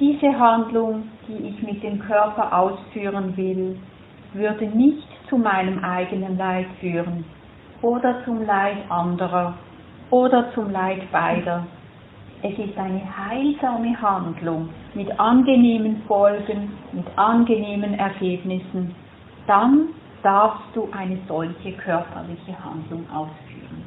diese 0.00 0.38
Handlung, 0.38 1.08
die 1.28 1.48
ich 1.48 1.62
mit 1.62 1.82
dem 1.82 2.00
Körper 2.00 2.56
ausführen 2.56 3.36
will, 3.36 3.78
würde 4.32 4.66
nicht 4.66 5.06
zu 5.28 5.38
meinem 5.38 5.84
eigenen 5.84 6.36
Leid 6.36 6.66
führen 6.80 7.24
oder 7.82 8.24
zum 8.24 8.44
Leid 8.44 8.78
anderer 8.88 9.54
oder 10.10 10.52
zum 10.52 10.70
Leid 10.70 11.10
beider. 11.12 11.64
Es 12.46 12.58
ist 12.58 12.76
eine 12.76 13.00
heilsame 13.16 13.98
Handlung 14.02 14.68
mit 14.92 15.18
angenehmen 15.18 16.02
Folgen, 16.06 16.72
mit 16.92 17.06
angenehmen 17.16 17.94
Ergebnissen. 17.94 18.94
Dann 19.46 19.88
darfst 20.22 20.66
du 20.74 20.86
eine 20.92 21.16
solche 21.26 21.72
körperliche 21.72 22.54
Handlung 22.62 23.06
ausführen. 23.10 23.82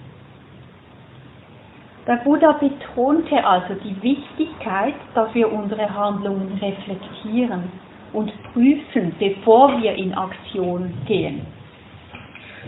Der 2.08 2.16
Buddha 2.16 2.54
betonte 2.54 3.46
also 3.46 3.76
die 3.76 4.02
Wichtigkeit, 4.02 4.96
dass 5.14 5.32
wir 5.36 5.54
unsere 5.54 5.94
Handlungen 5.94 6.58
reflektieren 6.60 7.66
und 8.12 8.32
prüfen, 8.54 9.14
bevor 9.20 9.80
wir 9.80 9.94
in 9.94 10.16
Aktion 10.16 10.92
gehen. 11.06 11.46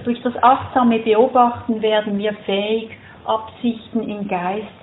Durch 0.03 0.21
das 0.21 0.35
achtsame 0.43 0.99
Beobachten 0.99 1.81
werden 1.81 2.19
wir 2.19 2.33
fähig, 2.45 2.91
Absichten 3.25 4.07
im 4.07 4.27
Geist 4.27 4.78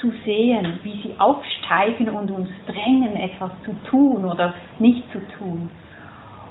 zu 0.00 0.12
sehen, 0.24 0.78
wie 0.82 1.02
sie 1.02 1.14
aufsteigen 1.18 2.08
und 2.10 2.30
uns 2.30 2.48
drängen, 2.66 3.16
etwas 3.16 3.50
zu 3.64 3.72
tun 3.90 4.24
oder 4.24 4.54
nicht 4.78 5.04
zu 5.12 5.20
tun. 5.38 5.70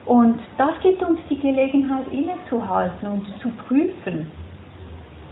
Und 0.05 0.39
das 0.57 0.71
gibt 0.81 1.03
uns 1.03 1.19
die 1.29 1.39
Gelegenheit 1.39 2.07
innezuhalten 2.11 3.07
und 3.07 3.27
zu 3.41 3.49
prüfen, 3.67 4.31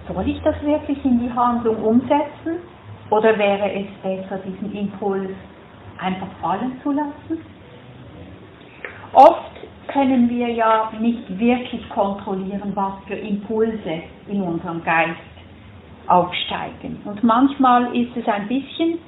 soll 0.08 0.28
ich 0.28 0.40
das 0.42 0.62
wirklich 0.62 1.04
in 1.04 1.20
die 1.20 1.32
Handlung 1.32 1.78
umsetzen 1.78 2.60
oder 3.10 3.38
wäre 3.38 3.72
es 3.72 3.88
besser, 4.04 4.40
diesen 4.46 4.76
Impuls 4.76 5.32
einfach 5.98 6.28
fallen 6.42 6.80
zu 6.84 6.92
lassen? 6.92 7.44
Oft 9.14 9.52
können 9.88 10.30
wir 10.30 10.50
ja 10.50 10.92
nicht 11.00 11.40
wirklich 11.40 11.88
kontrollieren, 11.90 12.72
was 12.76 12.94
für 13.08 13.16
Impulse 13.16 14.04
in 14.28 14.42
unserem 14.42 14.84
Geist 14.84 15.35
aufsteigen. 16.08 17.02
Und 17.06 17.24
manchmal 17.24 17.96
ist 17.96 18.16
es 18.16 18.28
ein 18.28 18.48
bisschen 18.48 19.00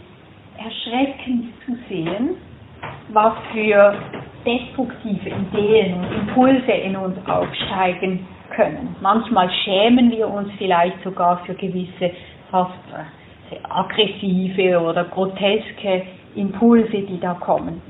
erschreckend 0.57 1.53
zu 1.65 1.75
sehen, 1.88 2.38
was 3.10 3.33
für 3.53 3.95
destruktive 4.45 5.29
Ideen 5.29 5.95
und 5.95 6.12
Impulse 6.13 6.71
in 6.71 6.95
uns 6.95 7.17
aufsteigen 7.27 8.25
können. 8.55 8.95
Manchmal 9.01 9.49
schämen 9.63 10.12
wir 10.12 10.27
uns 10.27 10.49
vielleicht 10.57 11.01
sogar 11.03 11.38
für 11.45 11.53
gewisse 11.53 12.12
fast 12.49 12.73
aggressive 13.69 14.79
oder 14.79 15.05
groteske 15.05 16.03
Impulse, 16.36 17.01
die 17.01 17.19
da 17.19 17.33
kommen. 17.33 17.81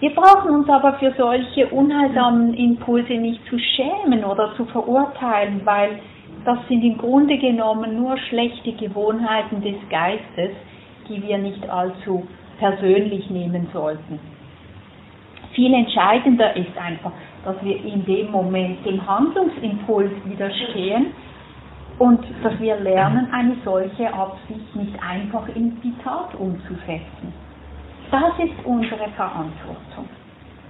Wir 0.00 0.14
brauchen 0.14 0.50
uns 0.50 0.68
aber 0.68 0.94
für 0.94 1.12
solche 1.16 1.68
unheilsamen 1.68 2.52
Impulse 2.54 3.14
nicht 3.14 3.40
zu 3.48 3.58
schämen 3.58 4.24
oder 4.24 4.54
zu 4.56 4.66
verurteilen, 4.66 5.62
weil 5.64 6.00
das 6.46 6.58
sind 6.68 6.84
im 6.84 6.96
Grunde 6.96 7.36
genommen 7.38 7.96
nur 7.96 8.16
schlechte 8.16 8.72
Gewohnheiten 8.72 9.62
des 9.62 9.74
Geistes, 9.90 10.52
die 11.08 11.20
wir 11.22 11.38
nicht 11.38 11.68
allzu 11.68 12.26
persönlich 12.58 13.28
nehmen 13.30 13.68
sollten. 13.72 14.20
Viel 15.54 15.74
entscheidender 15.74 16.54
ist 16.56 16.76
einfach, 16.78 17.12
dass 17.44 17.56
wir 17.64 17.84
in 17.84 18.04
dem 18.04 18.30
Moment 18.30 18.86
dem 18.86 19.04
Handlungsimpuls 19.06 20.12
widerstehen 20.24 21.06
und 21.98 22.24
dass 22.44 22.58
wir 22.60 22.76
lernen, 22.76 23.28
eine 23.32 23.56
solche 23.64 24.12
Absicht 24.12 24.76
nicht 24.76 24.94
einfach 25.02 25.48
in 25.48 25.80
die 25.80 25.94
Tat 26.04 26.34
umzusetzen. 26.38 27.32
Das 28.10 28.38
ist 28.38 28.64
unsere 28.64 29.08
Verantwortung. 29.16 30.08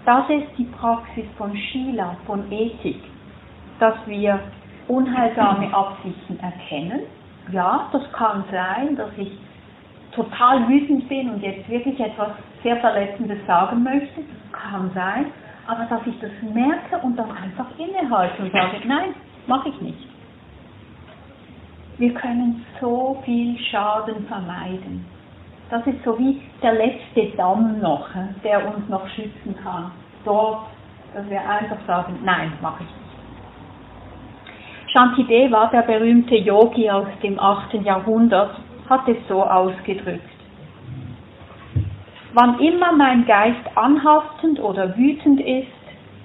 Das 0.06 0.24
ist 0.30 0.46
die 0.56 0.64
Praxis 0.64 1.24
von 1.36 1.54
Shila, 1.54 2.16
von 2.26 2.50
Ethik, 2.50 3.02
dass 3.78 3.94
wir 4.06 4.40
unheilsame 4.88 5.72
Absichten 5.74 6.38
erkennen. 6.40 7.00
Ja, 7.52 7.88
das 7.92 8.02
kann 8.12 8.44
sein, 8.50 8.96
dass 8.96 9.10
ich 9.16 9.38
total 10.12 10.68
wütend 10.68 11.08
bin 11.08 11.30
und 11.30 11.42
jetzt 11.42 11.68
wirklich 11.68 12.00
etwas 12.00 12.30
sehr 12.62 12.76
Verletzendes 12.78 13.38
sagen 13.46 13.82
möchte. 13.82 14.22
Das 14.22 14.60
kann 14.60 14.90
sein. 14.94 15.26
Aber 15.66 15.84
dass 15.84 16.00
ich 16.06 16.18
das 16.20 16.30
merke 16.54 16.98
und 17.04 17.16
dann 17.16 17.30
einfach 17.30 17.66
innehalte 17.78 18.42
und 18.42 18.52
sage, 18.52 18.80
nein, 18.86 19.14
mache 19.46 19.68
ich 19.68 19.80
nicht. 19.80 20.08
Wir 21.98 22.14
können 22.14 22.64
so 22.80 23.20
viel 23.24 23.58
Schaden 23.58 24.26
vermeiden. 24.26 25.04
Das 25.70 25.84
ist 25.86 26.02
so 26.04 26.16
wie 26.18 26.40
der 26.62 26.74
letzte 26.74 27.36
Damm 27.36 27.80
noch, 27.80 28.08
der 28.44 28.74
uns 28.74 28.88
noch 28.88 29.08
schützen 29.08 29.56
kann. 29.62 29.90
Dort, 30.24 30.66
dass 31.14 31.28
wir 31.28 31.40
einfach 31.40 31.78
sagen, 31.86 32.18
nein, 32.22 32.52
mache 32.60 32.84
ich 32.84 32.88
nicht. 32.88 33.05
Shantide 34.96 35.52
war 35.52 35.70
der 35.70 35.82
berühmte 35.82 36.36
Yogi 36.36 36.88
aus 36.88 37.06
dem 37.22 37.38
8. 37.38 37.74
Jahrhundert, 37.84 38.56
hat 38.88 39.06
es 39.06 39.18
so 39.28 39.42
ausgedrückt. 39.42 40.22
Wann 42.32 42.58
immer 42.60 42.92
mein 42.92 43.26
Geist 43.26 43.60
anhaftend 43.74 44.58
oder 44.58 44.96
wütend 44.96 45.42
ist, 45.42 45.68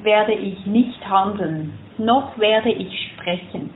werde 0.03 0.31
ich 0.31 0.65
nicht 0.65 1.05
handeln, 1.05 1.77
noch 1.97 2.37
werde 2.37 2.71
ich 2.71 3.11
sprechen. 3.11 3.71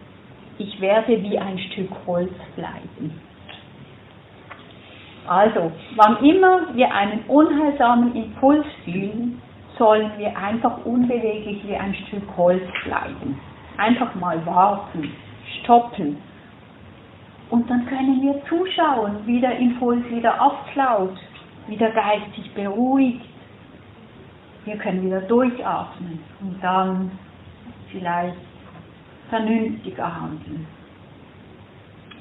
Ich 0.60 0.80
werde 0.80 1.22
wie 1.22 1.38
ein 1.40 1.60
Stück 1.60 1.92
Holz 2.08 2.32
bleiben. 2.56 3.20
Also, 5.28 5.74
wann 5.98 6.24
immer 6.24 6.74
wir 6.74 6.94
einen 6.94 7.26
unheilsamen 7.28 8.16
Impuls 8.16 8.66
fühlen, 8.86 9.42
sollen 9.78 10.10
wir 10.18 10.38
einfach 10.38 10.86
unbeweglich 10.86 11.68
wie 11.68 11.76
ein 11.76 11.94
Stück 11.96 12.38
Holz 12.38 12.64
bleiben. 12.86 13.38
Einfach 13.78 14.16
mal 14.16 14.46
warten, 14.46 15.12
stoppen. 15.62 16.18
Und 17.50 17.70
dann 17.70 17.86
können 17.86 18.22
wir 18.22 18.42
zuschauen, 18.48 19.18
wie 19.26 19.40
der 19.40 19.58
Impuls 19.58 20.04
wieder 20.10 20.40
abflaut, 20.42 21.18
wie 21.68 21.78
der 21.78 21.92
Geist 21.92 22.34
sich 22.36 22.52
beruhigt. 22.54 23.26
Wir 24.66 24.78
können 24.78 25.06
wieder 25.06 25.22
durchatmen 25.22 26.20
und 26.42 26.64
dann 26.64 27.12
vielleicht 27.92 28.36
vernünftiger 29.30 30.22
handeln. 30.22 30.66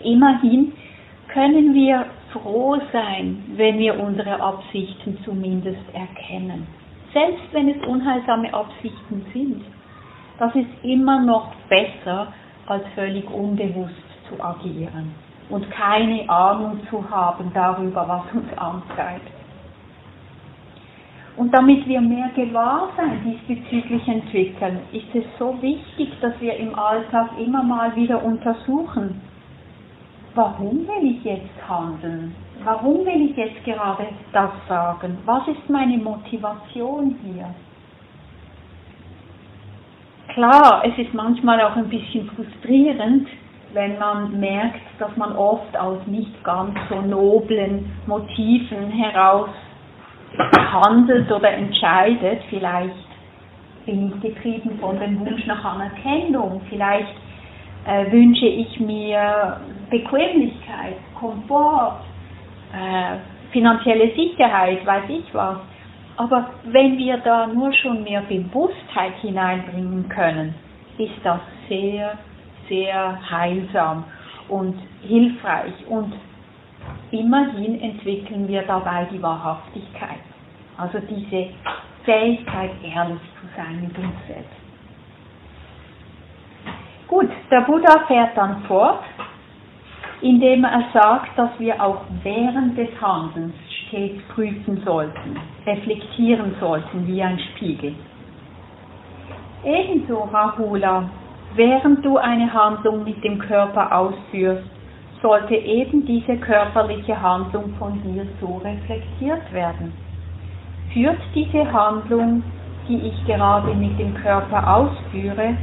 Immerhin 0.02 0.72
können 1.28 1.74
wir 1.74 2.06
froh 2.32 2.78
sein, 2.92 3.42
wenn 3.56 3.78
wir 3.78 3.98
unsere 3.98 4.40
Absichten 4.40 5.18
zumindest 5.24 5.82
erkennen. 5.92 6.66
Selbst 7.12 7.44
wenn 7.52 7.68
es 7.68 7.86
unheilsame 7.86 8.52
Absichten 8.52 9.24
sind. 9.32 9.64
Das 10.38 10.54
ist 10.54 10.68
immer 10.82 11.20
noch 11.20 11.52
besser, 11.68 12.32
als 12.66 12.84
völlig 12.94 13.28
unbewusst 13.30 13.94
zu 14.28 14.42
agieren 14.42 15.14
und 15.50 15.70
keine 15.70 16.28
Ahnung 16.28 16.80
zu 16.90 17.08
haben 17.10 17.50
darüber, 17.54 18.08
was 18.08 18.22
uns 18.34 18.58
antreibt. 18.58 19.30
Und 21.36 21.52
damit 21.52 21.86
wir 21.88 22.00
mehr 22.00 22.30
Gewahrsein 22.36 23.20
diesbezüglich 23.24 24.06
entwickeln, 24.06 24.80
ist 24.92 25.12
es 25.14 25.24
so 25.38 25.60
wichtig, 25.60 26.10
dass 26.20 26.40
wir 26.40 26.56
im 26.56 26.78
Alltag 26.78 27.30
immer 27.44 27.62
mal 27.62 27.94
wieder 27.96 28.22
untersuchen, 28.22 29.20
warum 30.34 30.86
will 30.86 31.10
ich 31.16 31.24
jetzt 31.24 31.68
handeln? 31.68 32.34
Warum 32.62 33.04
will 33.04 33.30
ich 33.30 33.36
jetzt 33.36 33.64
gerade 33.64 34.06
das 34.32 34.50
sagen? 34.68 35.18
Was 35.24 35.46
ist 35.48 35.68
meine 35.68 35.98
Motivation 35.98 37.16
hier? 37.24 37.52
Klar, 40.34 40.82
es 40.84 40.98
ist 40.98 41.14
manchmal 41.14 41.60
auch 41.60 41.76
ein 41.76 41.88
bisschen 41.88 42.28
frustrierend, 42.34 43.28
wenn 43.72 43.96
man 44.00 44.40
merkt, 44.40 44.80
dass 44.98 45.16
man 45.16 45.30
oft 45.36 45.76
aus 45.76 46.04
nicht 46.06 46.42
ganz 46.42 46.74
so 46.88 47.00
noblen 47.02 47.92
Motiven 48.06 48.90
heraus 48.90 49.50
handelt 50.72 51.30
oder 51.30 51.52
entscheidet. 51.52 52.42
Vielleicht 52.50 52.96
bin 53.86 54.08
ich 54.08 54.20
getrieben 54.22 54.76
von 54.80 54.98
dem 54.98 55.20
Wunsch 55.20 55.46
nach 55.46 55.64
Anerkennung. 55.64 56.60
Vielleicht 56.68 57.14
äh, 57.86 58.10
wünsche 58.10 58.46
ich 58.46 58.80
mir 58.80 59.60
Bequemlichkeit, 59.88 60.96
Komfort, 61.16 62.00
äh, 62.72 63.18
finanzielle 63.52 64.12
Sicherheit, 64.16 64.84
weiß 64.84 65.04
ich 65.10 65.32
was. 65.32 65.58
Aber 66.16 66.50
wenn 66.64 66.96
wir 66.96 67.18
da 67.18 67.46
nur 67.46 67.72
schon 67.72 68.04
mehr 68.04 68.22
Bewusstheit 68.22 69.14
hineinbringen 69.20 70.08
können, 70.08 70.54
ist 70.98 71.14
das 71.24 71.40
sehr, 71.68 72.16
sehr 72.68 73.18
heilsam 73.30 74.04
und 74.48 74.76
hilfreich 75.02 75.72
und 75.88 76.12
immerhin 77.10 77.80
entwickeln 77.80 78.46
wir 78.46 78.62
dabei 78.62 79.06
die 79.10 79.20
Wahrhaftigkeit. 79.22 80.20
Also 80.76 80.98
diese 81.00 81.48
Fähigkeit, 82.04 82.70
ehrlich 82.82 83.20
zu 83.40 83.46
sein 83.56 83.80
mit 83.80 83.96
uns 83.98 84.14
selbst. 84.26 84.50
Gut, 87.08 87.30
der 87.50 87.60
Buddha 87.62 88.06
fährt 88.06 88.36
dann 88.36 88.62
fort, 88.64 89.02
indem 90.20 90.64
er 90.64 90.84
sagt, 90.92 91.36
dass 91.38 91.50
wir 91.58 91.82
auch 91.82 92.02
während 92.22 92.76
des 92.78 92.88
Handelns 93.00 93.54
stets 93.88 94.22
prüfen 94.34 94.82
sollten, 94.84 95.38
reflektieren 95.66 96.54
sollten 96.60 97.06
wie 97.06 97.22
ein 97.22 97.38
Spiegel. 97.38 97.94
Ebenso, 99.64 100.28
Rahula, 100.32 101.08
während 101.54 102.04
du 102.04 102.18
eine 102.18 102.52
Handlung 102.52 103.04
mit 103.04 103.22
dem 103.24 103.38
Körper 103.38 103.96
ausführst, 103.96 104.68
sollte 105.22 105.54
eben 105.54 106.04
diese 106.04 106.36
körperliche 106.36 107.20
Handlung 107.20 107.72
von 107.78 108.02
dir 108.02 108.26
so 108.40 108.58
reflektiert 108.58 109.52
werden. 109.52 109.92
Führt 110.92 111.18
diese 111.34 111.72
Handlung, 111.72 112.42
die 112.86 112.98
ich 112.98 113.24
gerade 113.26 113.72
mit 113.74 113.98
dem 113.98 114.14
Körper 114.14 114.76
ausführe, 114.76 115.56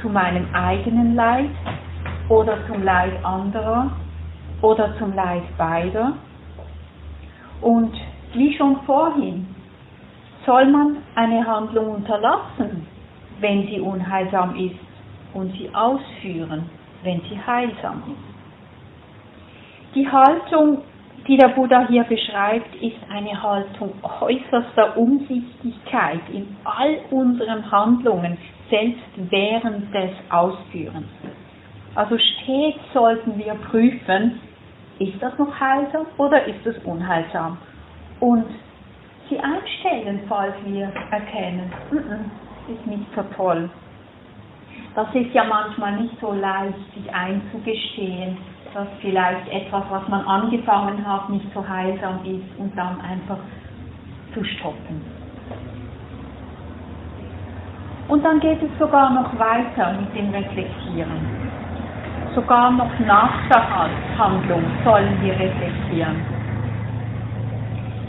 zu 0.00 0.08
meinem 0.08 0.46
eigenen 0.54 1.14
Leid 1.14 1.50
oder 2.28 2.56
zum 2.66 2.82
Leid 2.82 3.12
anderer 3.22 3.90
oder 4.62 4.96
zum 4.98 5.14
Leid 5.14 5.42
beider? 5.58 6.14
Und 7.62 7.92
wie 8.34 8.54
schon 8.56 8.82
vorhin, 8.82 9.46
soll 10.44 10.66
man 10.66 10.98
eine 11.14 11.46
Handlung 11.46 11.94
unterlassen, 11.94 12.86
wenn 13.40 13.66
sie 13.68 13.80
unheilsam 13.80 14.56
ist, 14.56 14.78
und 15.34 15.52
sie 15.52 15.70
ausführen, 15.74 16.68
wenn 17.04 17.20
sie 17.22 17.38
heilsam 17.46 18.02
ist. 18.06 18.32
Die 19.94 20.08
Haltung, 20.10 20.82
die 21.26 21.36
der 21.36 21.48
Buddha 21.48 21.86
hier 21.88 22.04
beschreibt, 22.04 22.74
ist 22.82 22.98
eine 23.10 23.40
Haltung 23.42 23.92
äußerster 24.20 24.96
Umsichtigkeit 24.96 26.20
in 26.32 26.56
all 26.64 26.98
unseren 27.10 27.70
Handlungen, 27.70 28.36
selbst 28.68 29.30
während 29.30 29.94
des 29.94 30.10
Ausführens. 30.30 31.08
Also 31.94 32.16
stets 32.18 32.80
sollten 32.92 33.38
wir 33.38 33.54
prüfen, 33.54 34.40
ist 35.02 35.22
das 35.22 35.36
noch 35.38 35.58
heilsam 35.58 36.06
oder 36.16 36.44
ist 36.46 36.64
es 36.66 36.76
unheilsam? 36.84 37.58
Und 38.20 38.46
sie 39.28 39.38
einstellen, 39.38 40.20
falls 40.28 40.54
wir 40.64 40.92
erkennen, 41.10 41.72
mm 41.90 42.42
ist 42.68 42.86
nicht 42.86 43.06
so 43.16 43.22
toll. 43.36 43.68
Das 44.94 45.08
ist 45.14 45.34
ja 45.34 45.42
manchmal 45.44 46.00
nicht 46.00 46.14
so 46.20 46.32
leicht, 46.32 46.78
sich 46.94 47.12
einzugestehen, 47.12 48.38
dass 48.72 48.86
vielleicht 49.00 49.48
etwas, 49.48 49.82
was 49.90 50.06
man 50.08 50.24
angefangen 50.26 51.04
hat, 51.06 51.28
nicht 51.28 51.46
so 51.52 51.66
heilsam 51.66 52.20
ist 52.24 52.58
und 52.58 52.76
dann 52.76 53.00
einfach 53.00 53.38
zu 54.32 54.44
stoppen. 54.44 55.02
Und 58.08 58.24
dann 58.24 58.40
geht 58.40 58.62
es 58.62 58.78
sogar 58.78 59.10
noch 59.10 59.38
weiter 59.38 59.94
mit 59.94 60.14
dem 60.14 60.30
Reflektieren. 60.30 61.41
Sogar 62.34 62.70
noch 62.70 62.98
nach 63.00 63.46
der 63.50 64.18
Handlung 64.18 64.62
sollen 64.84 65.20
wir 65.20 65.32
reflektieren. 65.32 66.16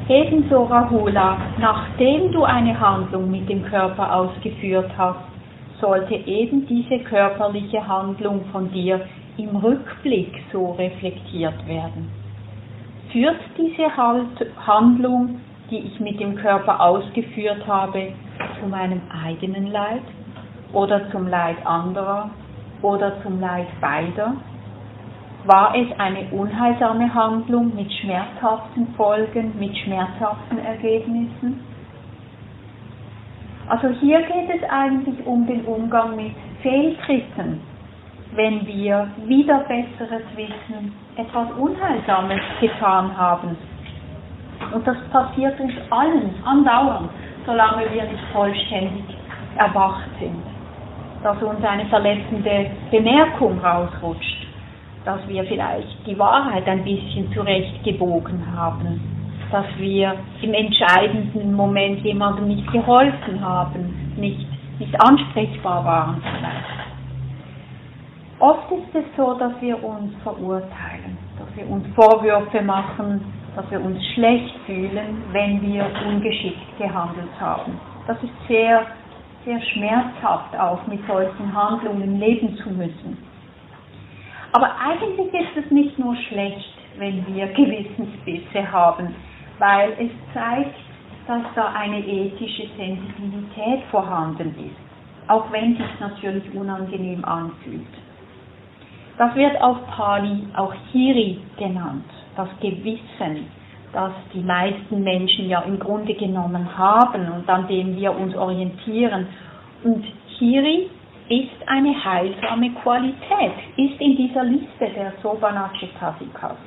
Ebenso, 0.08 0.64
Rahula, 0.64 1.38
nachdem 1.60 2.32
du 2.32 2.44
eine 2.44 2.80
Handlung 2.80 3.30
mit 3.30 3.50
dem 3.50 3.66
Körper 3.66 4.16
ausgeführt 4.16 4.92
hast, 4.98 5.20
sollte 5.82 6.16
eben 6.16 6.66
diese 6.68 7.00
körperliche 7.00 7.86
Handlung 7.86 8.46
von 8.54 8.72
dir 8.72 9.02
im 9.38 9.58
Rückblick 9.58 10.32
so 10.54 10.72
reflektiert 10.72 11.68
werden. 11.68 12.10
Führt 13.12 13.42
diese 13.58 13.96
halt 13.96 14.56
Handlung, 14.66 15.42
die 15.70 15.80
ich 15.80 16.00
mit 16.00 16.22
dem 16.22 16.36
Körper 16.36 16.80
ausgeführt 16.80 17.68
habe, 17.68 18.14
zu 18.62 18.68
meinem 18.70 19.02
eigenen 19.26 19.68
Leid 19.68 20.04
oder 20.72 21.12
zum 21.12 21.28
Leid 21.28 21.58
anderer 21.66 22.30
oder 22.84 23.22
zum 23.24 23.40
Leid 23.40 23.68
beider? 23.82 24.36
War 25.46 25.76
es 25.76 25.88
eine 26.00 26.30
unheilsame 26.32 27.14
Handlung 27.14 27.76
mit 27.76 27.92
schmerzhaften 27.92 28.94
Folgen, 28.96 29.54
mit 29.60 29.76
schmerzhaften 29.78 30.60
Ergebnissen? 30.60 31.60
Also 33.68 33.90
hier 34.00 34.22
geht 34.22 34.50
es 34.56 34.70
eigentlich 34.70 35.26
um 35.26 35.48
den 35.48 35.66
Umgang 35.66 36.16
mit 36.16 36.34
Fehltritten, 36.62 37.62
wenn 38.36 38.66
wir 38.66 39.10
wieder 39.26 39.60
besseres 39.60 40.24
Wissen 40.36 40.94
etwas 41.16 41.52
Unheilsames 41.58 42.42
getan 42.60 43.18
haben. 43.18 43.58
Und 44.74 44.88
das 44.88 44.98
passiert 45.12 45.60
uns 45.60 45.74
allen 45.90 46.34
andauernd, 46.46 47.10
solange 47.46 47.92
wir 47.92 48.04
nicht 48.04 48.24
vollständig 48.32 49.04
erwacht 49.58 50.10
sind. 50.20 50.53
Dass 51.24 51.42
uns 51.42 51.64
eine 51.64 51.86
verletzende 51.86 52.70
Bemerkung 52.92 53.60
rausrutscht, 53.60 54.48
dass 55.06 55.26
wir 55.28 55.44
vielleicht 55.46 56.06
die 56.06 56.20
Wahrheit 56.20 56.68
ein 56.68 56.84
bisschen 56.84 57.32
zurechtgebogen 57.34 58.42
haben, 58.56 59.00
dass 59.52 59.66
wir 59.78 60.16
im 60.42 60.54
entscheidenden 60.54 61.54
Moment 61.54 62.00
jemandem 62.04 62.48
nicht 62.48 62.70
geholfen 62.72 63.40
haben, 63.40 64.14
nicht, 64.18 64.46
nicht 64.80 65.02
ansprechbar 65.02 65.86
waren 65.86 66.22
vielleicht. 66.22 66.84
Oft 68.40 68.72
ist 68.72 68.96
es 68.96 69.06
so, 69.16 69.36
dass 69.36 69.54
wir 69.62 69.82
uns 69.82 70.12
verurteilen, 70.24 71.18
dass 71.40 71.48
wir 71.56 71.70
uns 71.70 71.86
Vorwürfe 71.96 72.62
machen, 72.62 73.22
dass 73.56 73.70
wir 73.72 73.80
uns 73.80 74.04
schlecht 74.14 74.56
fühlen, 74.66 75.24
wenn 75.32 75.62
wir 75.62 75.86
ungeschickt 76.08 76.78
gehandelt 76.78 77.32
haben. 77.40 77.80
Das 78.08 78.18
ist 78.22 78.34
sehr, 78.48 78.86
sehr 79.46 79.62
schmerzhaft 79.62 80.58
auch 80.58 80.86
mit 80.88 81.06
solchen 81.08 81.54
Handlungen 81.54 82.20
leben 82.20 82.56
zu 82.58 82.70
müssen. 82.70 83.18
Aber 84.54 84.72
eigentlich 84.80 85.34
ist 85.34 85.66
es 85.66 85.72
nicht 85.72 85.98
nur 85.98 86.16
schlecht, 86.16 86.78
wenn 86.98 87.26
wir 87.34 87.48
Gewissensbisse 87.48 88.72
haben, 88.72 89.16
weil 89.60 89.92
es 90.00 90.12
zeigt, 90.34 90.76
dass 91.28 91.42
da 91.56 91.72
eine 91.74 92.00
ethische 92.00 92.68
Sensibilität 92.78 93.84
vorhanden 93.90 94.50
ist, 94.60 95.30
auch 95.30 95.52
wenn 95.52 95.76
sich 95.76 96.00
natürlich 96.00 96.44
unangenehm 96.54 97.24
anfühlt. 97.26 97.88
Das 99.18 99.34
wird 99.36 99.60
auf 99.62 99.78
Pali 99.88 100.48
auch 100.56 100.74
Hiri 100.92 101.40
genannt, 101.58 102.06
das 102.36 102.50
Gewissen, 102.60 103.48
das 103.94 104.12
die 104.34 104.42
meisten 104.42 105.04
Menschen 105.04 105.48
ja 105.48 105.62
im 105.62 105.80
Grunde 105.80 106.14
genommen 106.16 106.78
haben 106.78 107.32
und 107.32 107.48
an 107.48 107.68
dem 107.68 107.96
wir 107.96 108.16
uns 108.16 108.36
orientieren. 108.36 109.28
Und 109.84 110.04
Hiri 110.38 110.90
ist 111.30 111.68
eine 111.68 112.04
heilsame 112.04 112.72
Qualität, 112.82 113.54
ist 113.78 114.02
in 114.02 114.18
dieser 114.18 114.44
Liste 114.44 114.90
der 114.96 115.14
Sobanachitasikas. 115.22 116.58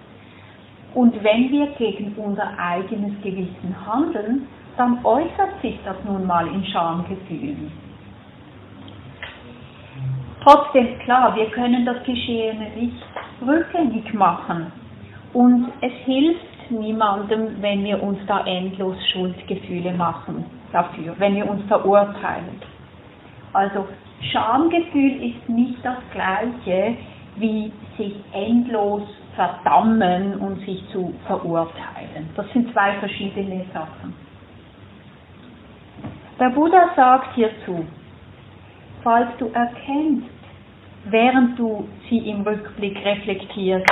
Und 0.94 1.22
wenn 1.22 1.50
wir 1.50 1.66
gegen 1.78 2.14
unser 2.16 2.48
eigenes 2.58 3.20
Gewissen 3.22 3.74
handeln, 3.86 4.46
dann 4.76 5.04
äußert 5.04 5.60
sich 5.60 5.78
das 5.84 5.96
nun 6.04 6.26
mal 6.26 6.46
in 6.46 6.64
Schamgefühlen. 6.64 7.70
Trotzdem 10.42 10.98
klar, 11.00 11.34
wir 11.34 11.46
können 11.50 11.84
das 11.84 12.02
Geschehene 12.04 12.70
nicht 12.76 13.02
rückgängig 13.46 14.14
machen. 14.14 14.72
Und 15.32 15.72
es 15.80 15.92
hilft 16.04 16.55
niemandem, 16.70 17.60
wenn 17.60 17.84
wir 17.84 18.02
uns 18.02 18.18
da 18.26 18.44
endlos 18.46 18.96
Schuldgefühle 19.12 19.92
machen 19.92 20.44
dafür, 20.72 21.14
wenn 21.18 21.36
wir 21.36 21.48
uns 21.48 21.64
verurteilen. 21.66 22.60
Also 23.52 23.86
Schamgefühl 24.32 25.30
ist 25.30 25.48
nicht 25.48 25.84
das 25.84 25.98
gleiche 26.12 26.96
wie 27.36 27.72
sich 27.96 28.14
endlos 28.32 29.02
verdammen 29.34 30.36
und 30.36 30.60
sich 30.64 30.82
zu 30.90 31.12
verurteilen. 31.26 32.30
Das 32.34 32.50
sind 32.52 32.72
zwei 32.72 32.94
verschiedene 32.94 33.64
Sachen. 33.72 34.14
Der 36.38 36.50
Buddha 36.50 36.90
sagt 36.96 37.34
hierzu, 37.34 37.84
falls 39.02 39.28
du 39.38 39.46
erkennst, 39.48 40.28
während 41.04 41.58
du 41.58 41.86
sie 42.08 42.30
im 42.30 42.42
Rückblick 42.42 42.96
reflektierst, 43.04 43.86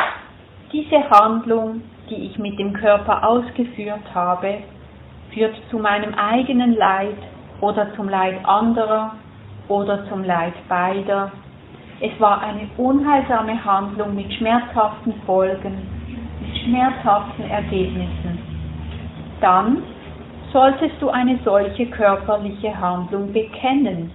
diese 0.72 1.08
Handlung, 1.10 1.82
die 2.10 2.26
ich 2.26 2.38
mit 2.38 2.58
dem 2.58 2.72
Körper 2.72 3.26
ausgeführt 3.26 4.14
habe, 4.14 4.58
führt 5.32 5.54
zu 5.70 5.78
meinem 5.78 6.14
eigenen 6.14 6.74
Leid 6.76 7.16
oder 7.60 7.94
zum 7.94 8.08
Leid 8.08 8.36
anderer 8.44 9.14
oder 9.68 10.06
zum 10.08 10.24
Leid 10.24 10.54
beider. 10.68 11.32
Es 12.00 12.18
war 12.20 12.42
eine 12.42 12.68
unheilsame 12.76 13.64
Handlung 13.64 14.14
mit 14.14 14.32
schmerzhaften 14.34 15.14
Folgen, 15.26 15.76
mit 16.40 16.58
schmerzhaften 16.58 17.48
Ergebnissen. 17.48 18.38
Dann 19.40 19.82
solltest 20.52 20.94
du 21.00 21.08
eine 21.08 21.38
solche 21.44 21.86
körperliche 21.86 22.78
Handlung 22.78 23.32
bekennen, 23.32 24.10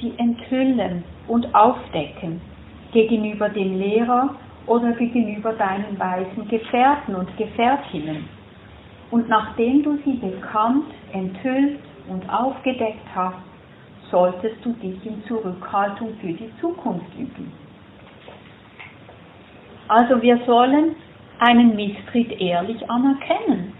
sie 0.00 0.12
enthüllen 0.16 1.04
und 1.28 1.54
aufdecken 1.54 2.40
gegenüber 2.92 3.48
dem 3.48 3.78
Lehrer 3.78 4.30
oder 4.66 4.92
gegenüber 4.92 5.52
deinen 5.52 5.98
weisen 5.98 6.48
Gefährten 6.48 7.14
und 7.14 7.36
Gefährtinnen. 7.36 8.28
Und 9.10 9.28
nachdem 9.28 9.82
du 9.82 9.98
sie 10.04 10.14
bekannt, 10.14 10.86
enthüllt 11.12 11.80
und 12.08 12.28
aufgedeckt 12.30 13.06
hast, 13.14 13.36
solltest 14.10 14.64
du 14.64 14.72
dich 14.74 15.04
in 15.04 15.22
Zurückhaltung 15.24 16.14
für 16.20 16.32
die 16.32 16.50
Zukunft 16.60 17.12
üben. 17.18 17.52
Also 19.88 20.20
wir 20.22 20.38
sollen 20.46 20.96
einen 21.38 21.76
Misstritt 21.76 22.40
ehrlich 22.40 22.88
anerkennen. 22.88 23.72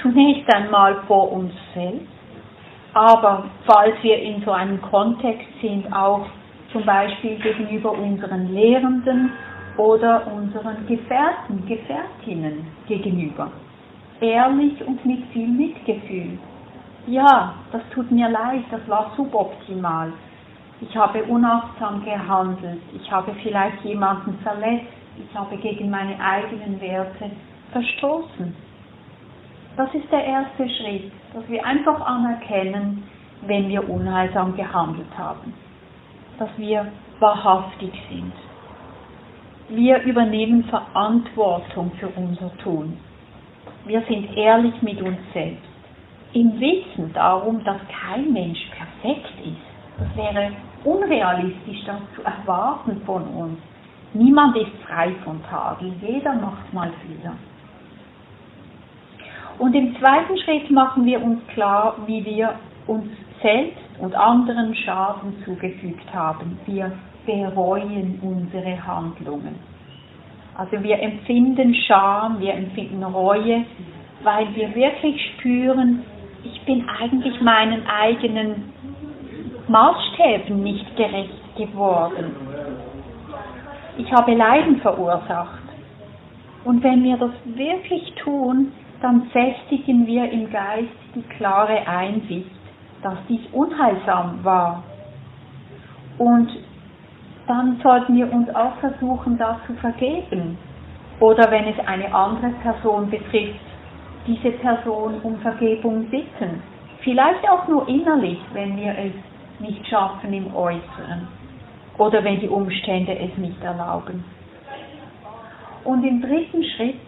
Zunächst 0.00 0.52
einmal 0.52 0.96
vor 1.06 1.30
uns 1.32 1.52
selbst, 1.74 2.06
aber 2.94 3.44
falls 3.66 3.94
wir 4.02 4.18
in 4.18 4.42
so 4.42 4.50
einem 4.50 4.80
Kontext 4.82 5.46
sind, 5.60 5.92
auch 5.92 6.26
zum 6.72 6.84
Beispiel 6.84 7.36
gegenüber 7.36 7.92
unseren 7.92 8.52
Lehrenden 8.52 9.30
oder 9.76 10.26
unseren 10.32 10.86
Gefährten, 10.86 11.66
Gefährtinnen 11.66 12.66
gegenüber. 12.86 13.50
Ehrlich 14.20 14.84
und 14.86 15.04
mit 15.04 15.24
viel 15.32 15.48
Mitgefühl. 15.48 16.38
Ja, 17.06 17.54
das 17.72 17.82
tut 17.92 18.10
mir 18.10 18.28
leid, 18.28 18.62
das 18.70 18.86
war 18.88 19.12
suboptimal. 19.16 20.12
Ich 20.80 20.96
habe 20.96 21.22
unachtsam 21.24 22.04
gehandelt, 22.04 22.82
ich 22.94 23.10
habe 23.10 23.32
vielleicht 23.42 23.84
jemanden 23.84 24.38
verletzt, 24.42 24.86
ich 25.18 25.36
habe 25.36 25.56
gegen 25.56 25.90
meine 25.90 26.18
eigenen 26.20 26.80
Werte 26.80 27.30
verstoßen. 27.72 28.54
Das 29.76 29.92
ist 29.94 30.10
der 30.12 30.24
erste 30.24 30.68
Schritt, 30.68 31.10
dass 31.34 31.48
wir 31.48 31.64
einfach 31.64 32.00
anerkennen, 32.00 33.04
wenn 33.46 33.68
wir 33.68 33.88
unheilsam 33.88 34.54
gehandelt 34.54 35.16
haben 35.16 35.52
dass 36.42 36.50
wir 36.56 36.90
wahrhaftig 37.20 37.92
sind. 38.10 38.32
Wir 39.68 40.02
übernehmen 40.02 40.64
Verantwortung 40.64 41.92
für 41.98 42.08
unser 42.08 42.56
Tun. 42.58 42.98
Wir 43.84 44.02
sind 44.02 44.36
ehrlich 44.36 44.80
mit 44.82 45.00
uns 45.00 45.18
selbst. 45.32 45.62
Im 46.34 46.58
Wissen 46.60 47.12
darum, 47.12 47.62
dass 47.64 47.80
kein 47.88 48.32
Mensch 48.32 48.60
perfekt 48.76 49.32
ist. 49.44 49.72
Das 49.98 50.16
wäre 50.16 50.52
unrealistisch, 50.84 51.84
das 51.86 52.00
zu 52.14 52.22
erwarten 52.22 53.00
von 53.04 53.22
uns. 53.22 53.58
Niemand 54.14 54.56
ist 54.56 54.72
frei 54.86 55.12
von 55.24 55.42
Tadel. 55.44 55.92
Jeder 56.00 56.34
macht 56.34 56.72
mal 56.72 56.90
Fehler. 57.06 57.34
Und 59.58 59.74
im 59.74 59.96
zweiten 59.98 60.36
Schritt 60.38 60.70
machen 60.70 61.04
wir 61.04 61.22
uns 61.22 61.46
klar, 61.48 61.96
wie 62.06 62.24
wir 62.24 62.54
uns 62.86 63.06
selbst 63.42 63.78
und 63.98 64.14
anderen 64.14 64.74
Schaden 64.74 65.34
zugefügt 65.44 66.12
haben. 66.12 66.58
Wir 66.66 66.92
bereuen 67.26 68.18
unsere 68.22 68.86
Handlungen. 68.86 69.56
Also 70.54 70.82
wir 70.82 71.00
empfinden 71.00 71.74
Scham, 71.74 72.40
wir 72.40 72.54
empfinden 72.54 73.02
Reue, 73.02 73.64
weil 74.22 74.54
wir 74.54 74.74
wirklich 74.74 75.20
spüren, 75.34 76.02
ich 76.44 76.60
bin 76.62 76.86
eigentlich 76.88 77.40
meinen 77.40 77.86
eigenen 77.86 78.72
Maßstäben 79.68 80.62
nicht 80.62 80.96
gerecht 80.96 81.56
geworden. 81.56 82.34
Ich 83.96 84.12
habe 84.12 84.34
Leiden 84.34 84.80
verursacht. 84.80 85.62
Und 86.64 86.82
wenn 86.82 87.02
wir 87.02 87.16
das 87.16 87.32
wirklich 87.44 88.12
tun, 88.22 88.72
dann 89.00 89.26
festigen 89.30 90.06
wir 90.06 90.30
im 90.30 90.50
Geist 90.50 90.88
die 91.14 91.22
klare 91.22 91.86
Einsicht, 91.86 92.50
dass 93.02 93.18
dies 93.28 93.40
unheilsam 93.52 94.42
war. 94.42 94.82
Und 96.18 96.50
dann 97.46 97.80
sollten 97.82 98.16
wir 98.16 98.32
uns 98.32 98.48
auch 98.54 98.76
versuchen, 98.76 99.36
das 99.38 99.56
zu 99.66 99.74
vergeben. 99.74 100.56
Oder 101.20 101.50
wenn 101.50 101.66
es 101.66 101.78
eine 101.86 102.12
andere 102.14 102.50
Person 102.62 103.10
betrifft, 103.10 103.60
diese 104.26 104.52
Person 104.52 105.20
um 105.22 105.38
Vergebung 105.40 106.08
bitten. 106.08 106.62
Vielleicht 107.00 107.48
auch 107.48 107.66
nur 107.66 107.88
innerlich, 107.88 108.38
wenn 108.52 108.76
wir 108.76 108.92
es 108.96 109.12
nicht 109.60 109.86
schaffen 109.88 110.32
im 110.32 110.54
Äußeren. 110.54 111.26
Oder 111.98 112.22
wenn 112.24 112.40
die 112.40 112.48
Umstände 112.48 113.18
es 113.18 113.36
nicht 113.36 113.62
erlauben. 113.62 114.24
Und 115.84 116.04
im 116.04 116.22
dritten 116.22 116.62
Schritt 116.64 117.00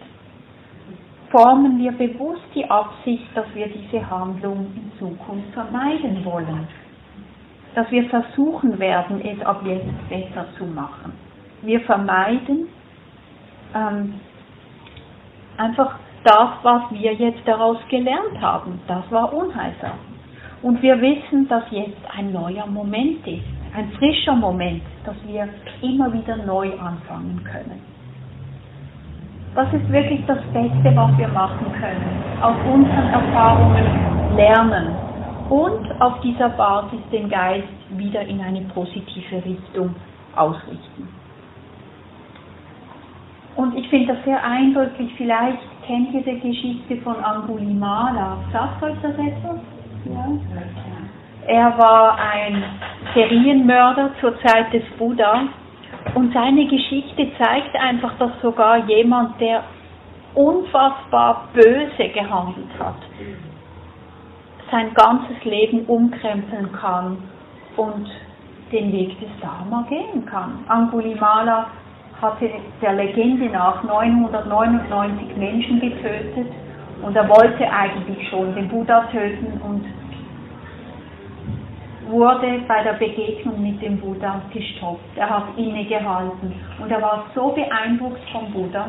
formen 1.35 1.77
wir 1.79 1.91
bewusst 1.91 2.45
die 2.53 2.69
Absicht, 2.69 3.25
dass 3.35 3.45
wir 3.53 3.67
diese 3.67 4.09
Handlung 4.09 4.67
in 4.73 4.91
Zukunft 4.97 5.49
vermeiden 5.53 6.23
wollen. 6.23 6.65
Dass 7.73 7.91
wir 7.91 8.07
versuchen 8.09 8.79
werden, 8.79 9.19
es 9.19 9.45
ab 9.45 9.61
jetzt 9.65 10.07
besser 10.07 10.45
zu 10.57 10.65
machen. 10.65 11.11
wir 11.61 11.81
vermeiden 11.81 12.67
ähm, 13.73 14.13
einfach 15.57 15.99
das, 16.23 16.49
was 16.63 16.83
wir 16.91 17.13
jetzt 17.13 17.45
daraus 17.45 17.77
gelernt 17.89 18.39
haben. 18.39 18.79
Das 18.87 19.03
war 19.11 19.33
unheilsam. 19.33 19.99
Und 20.61 20.81
wir 20.81 20.99
wissen, 21.01 21.47
dass 21.49 21.63
jetzt 21.71 22.01
ein 22.17 22.31
neuer 22.31 22.65
Moment 22.65 23.27
ist, 23.27 23.43
ein 23.75 23.91
frischer 23.91 24.35
Moment, 24.35 24.83
dass 25.05 25.15
wir 25.27 25.49
immer 25.81 26.13
wieder 26.13 26.37
neu 26.37 26.71
anfangen 26.79 27.43
können. 27.43 27.94
Das 29.55 29.71
ist 29.71 29.89
wirklich 29.89 30.21
das 30.27 30.39
Beste, 30.51 30.93
was 30.95 31.17
wir 31.17 31.29
machen 31.29 31.71
können. 31.79 32.23
Aus 32.41 32.57
unseren 32.73 33.07
Erfahrungen 33.07 34.35
lernen 34.35 34.87
und 35.49 36.01
auf 36.01 36.19
dieser 36.19 36.49
Basis 36.49 36.99
den 37.09 37.29
Geist 37.29 37.67
wieder 37.91 38.21
in 38.21 38.41
eine 38.41 38.61
positive 38.73 39.45
Richtung 39.45 39.95
ausrichten. 40.35 41.07
Und 43.55 43.77
ich 43.77 43.87
finde 43.87 44.13
das 44.13 44.25
sehr 44.25 44.43
eindrücklich. 44.43 45.13
Vielleicht 45.15 45.59
kennt 45.87 46.13
ihr 46.13 46.23
die 46.23 46.39
Geschichte 46.41 46.97
von 46.97 47.15
Angulimala. 47.23 48.37
Sagt 48.51 48.83
euch 48.83 48.97
das 49.01 49.13
etwas? 49.13 49.59
Ja. 50.03 50.27
Er 51.47 51.77
war 51.77 52.17
ein 52.17 52.61
Serienmörder 53.13 54.09
zur 54.19 54.37
Zeit 54.41 54.73
des 54.73 54.83
Buddha 54.97 55.43
und 56.15 56.33
seine 56.33 56.65
Geschichte 56.65 57.27
zeigt 57.37 57.75
einfach, 57.75 58.17
dass 58.17 58.31
sogar 58.41 58.77
jemand, 58.87 59.39
der 59.39 59.63
unfassbar 60.33 61.49
böse 61.53 62.09
gehandelt 62.09 62.69
hat, 62.79 62.95
sein 64.71 64.93
ganzes 64.93 65.43
Leben 65.43 65.85
umkrempeln 65.85 66.71
kann 66.71 67.17
und 67.77 68.09
den 68.71 68.91
Weg 68.91 69.19
des 69.19 69.29
Dharma 69.41 69.85
gehen 69.89 70.25
kann. 70.25 70.63
Angulimala 70.67 71.67
hatte 72.21 72.49
der 72.81 72.93
Legende 72.93 73.45
nach 73.45 73.83
999 73.83 75.37
Menschen 75.37 75.79
getötet 75.79 76.47
und 77.01 77.15
er 77.15 77.27
wollte 77.29 77.69
eigentlich 77.69 78.27
schon 78.29 78.55
den 78.55 78.69
Buddha 78.69 79.01
töten 79.11 79.61
und 79.61 79.85
wurde 82.07 82.61
bei 82.67 82.83
der 82.83 82.93
Begegnung 82.93 83.61
mit 83.61 83.81
dem 83.81 83.99
Buddha 83.99 84.41
gestoppt. 84.53 85.17
Er 85.17 85.29
hat 85.29 85.45
innegehalten 85.57 86.53
und 86.81 86.91
er 86.91 87.01
war 87.01 87.25
so 87.33 87.49
beeindruckt 87.49 88.21
vom 88.31 88.51
Buddha, 88.51 88.87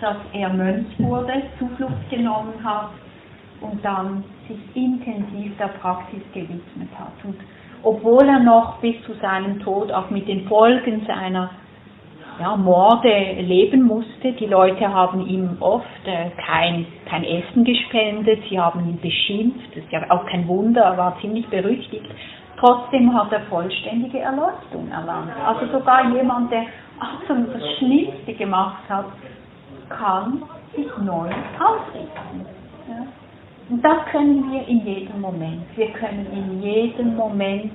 dass 0.00 0.16
er 0.32 0.48
Mönch 0.50 0.98
wurde, 0.98 1.42
Zuflucht 1.58 2.10
genommen 2.10 2.54
hat 2.64 2.90
und 3.60 3.84
dann 3.84 4.24
sich 4.48 4.58
intensiv 4.74 5.56
der 5.58 5.68
Praxis 5.68 6.22
gewidmet 6.32 6.88
hat. 6.98 7.12
Und 7.24 7.36
obwohl 7.82 8.26
er 8.28 8.40
noch 8.40 8.78
bis 8.78 9.00
zu 9.04 9.14
seinem 9.14 9.60
Tod 9.60 9.92
auch 9.92 10.10
mit 10.10 10.28
den 10.28 10.46
Folgen 10.46 11.04
seiner 11.06 11.50
ja, 12.40 12.56
Morde 12.56 13.34
leben 13.40 13.82
musste. 13.82 14.32
Die 14.32 14.46
Leute 14.46 14.92
haben 14.92 15.26
ihm 15.26 15.56
oft 15.60 15.84
äh, 16.06 16.30
kein, 16.46 16.86
kein 17.06 17.24
Essen 17.24 17.64
gespendet, 17.64 18.42
sie 18.48 18.58
haben 18.58 18.80
ihn 18.88 19.00
beschimpft, 19.00 19.76
das 19.76 19.84
ist 19.84 19.92
ja 19.92 20.02
auch 20.10 20.24
kein 20.26 20.48
Wunder, 20.48 20.82
er 20.82 20.96
war 20.96 21.18
ziemlich 21.20 21.46
berüchtigt. 21.48 22.06
Trotzdem 22.58 23.14
hat 23.14 23.32
er 23.32 23.40
vollständige 23.42 24.18
Erleuchtung 24.18 24.90
erlangt. 24.90 25.32
Also 25.46 25.66
sogar 25.72 26.10
jemand, 26.12 26.50
der 26.52 26.64
absolut 26.98 27.54
das 27.54 27.62
Schlimmste 27.78 28.34
gemacht 28.34 28.82
hat, 28.88 29.06
kann 29.88 30.42
sich 30.74 30.86
neu 30.98 31.28
ausrichten. 31.58 32.46
Ja. 32.88 33.06
Und 33.70 33.84
das 33.84 34.04
können 34.10 34.50
wir 34.50 34.66
in 34.66 34.84
jedem 34.84 35.20
Moment. 35.20 35.64
Wir 35.76 35.88
können 35.92 36.26
in 36.32 36.62
jedem 36.62 37.16
Moment 37.16 37.72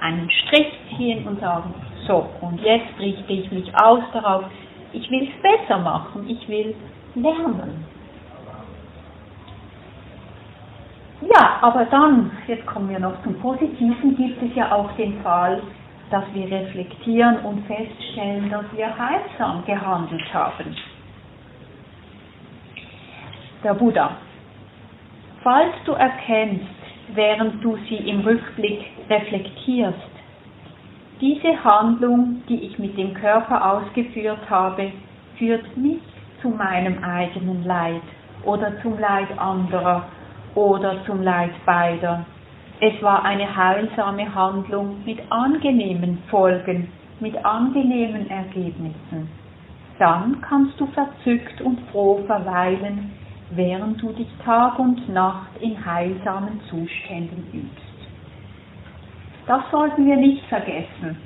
einen 0.00 0.30
Strich 0.30 0.72
ziehen 0.96 1.26
und 1.26 1.40
sagen, 1.40 1.74
so, 2.06 2.28
und 2.40 2.60
jetzt 2.62 2.98
richte 2.98 3.32
ich 3.32 3.50
mich 3.50 3.74
aus 3.74 4.02
darauf, 4.12 4.44
ich 4.92 5.10
will 5.10 5.28
es 5.28 5.42
besser 5.42 5.78
machen, 5.78 6.28
ich 6.28 6.48
will 6.48 6.74
lernen. 7.14 7.84
Ja, 11.20 11.58
aber 11.62 11.84
dann, 11.86 12.30
jetzt 12.46 12.64
kommen 12.66 12.88
wir 12.90 13.00
noch 13.00 13.22
zum 13.24 13.34
Positiven, 13.40 14.16
gibt 14.16 14.40
es 14.42 14.54
ja 14.54 14.72
auch 14.72 14.90
den 14.92 15.20
Fall, 15.22 15.60
dass 16.10 16.24
wir 16.32 16.50
reflektieren 16.50 17.40
und 17.40 17.66
feststellen, 17.66 18.48
dass 18.50 18.64
wir 18.74 18.86
heilsam 18.96 19.64
gehandelt 19.66 20.32
haben. 20.32 20.76
Der 23.64 23.74
Buddha. 23.74 24.12
Falls 25.42 25.74
du 25.84 25.92
erkennst, 25.92 26.66
während 27.14 27.62
du 27.64 27.76
sie 27.88 27.96
im 27.96 28.20
Rückblick 28.20 28.80
reflektierst, 29.10 30.17
diese 31.20 31.64
Handlung, 31.64 32.42
die 32.48 32.62
ich 32.62 32.78
mit 32.78 32.96
dem 32.96 33.14
Körper 33.14 33.72
ausgeführt 33.72 34.48
habe, 34.48 34.92
führt 35.36 35.76
nicht 35.76 36.02
zu 36.40 36.48
meinem 36.48 37.02
eigenen 37.02 37.64
Leid 37.64 38.02
oder 38.44 38.80
zum 38.82 38.98
Leid 38.98 39.36
anderer 39.38 40.04
oder 40.54 41.04
zum 41.06 41.22
Leid 41.22 41.50
beider. 41.66 42.24
Es 42.80 43.02
war 43.02 43.24
eine 43.24 43.56
heilsame 43.56 44.32
Handlung 44.32 45.04
mit 45.04 45.18
angenehmen 45.30 46.22
Folgen, 46.30 46.88
mit 47.18 47.44
angenehmen 47.44 48.30
Ergebnissen. 48.30 49.28
Dann 49.98 50.40
kannst 50.40 50.78
du 50.78 50.86
verzückt 50.86 51.60
und 51.60 51.80
froh 51.90 52.22
verweilen, 52.26 53.10
während 53.50 54.00
du 54.00 54.12
dich 54.12 54.28
Tag 54.44 54.78
und 54.78 55.08
Nacht 55.08 55.50
in 55.60 55.84
heilsamen 55.84 56.60
Zuständen 56.70 57.44
übst. 57.52 57.87
Das 59.48 59.62
sollten 59.72 60.06
wir 60.06 60.16
nicht 60.16 60.44
vergessen. 60.46 61.16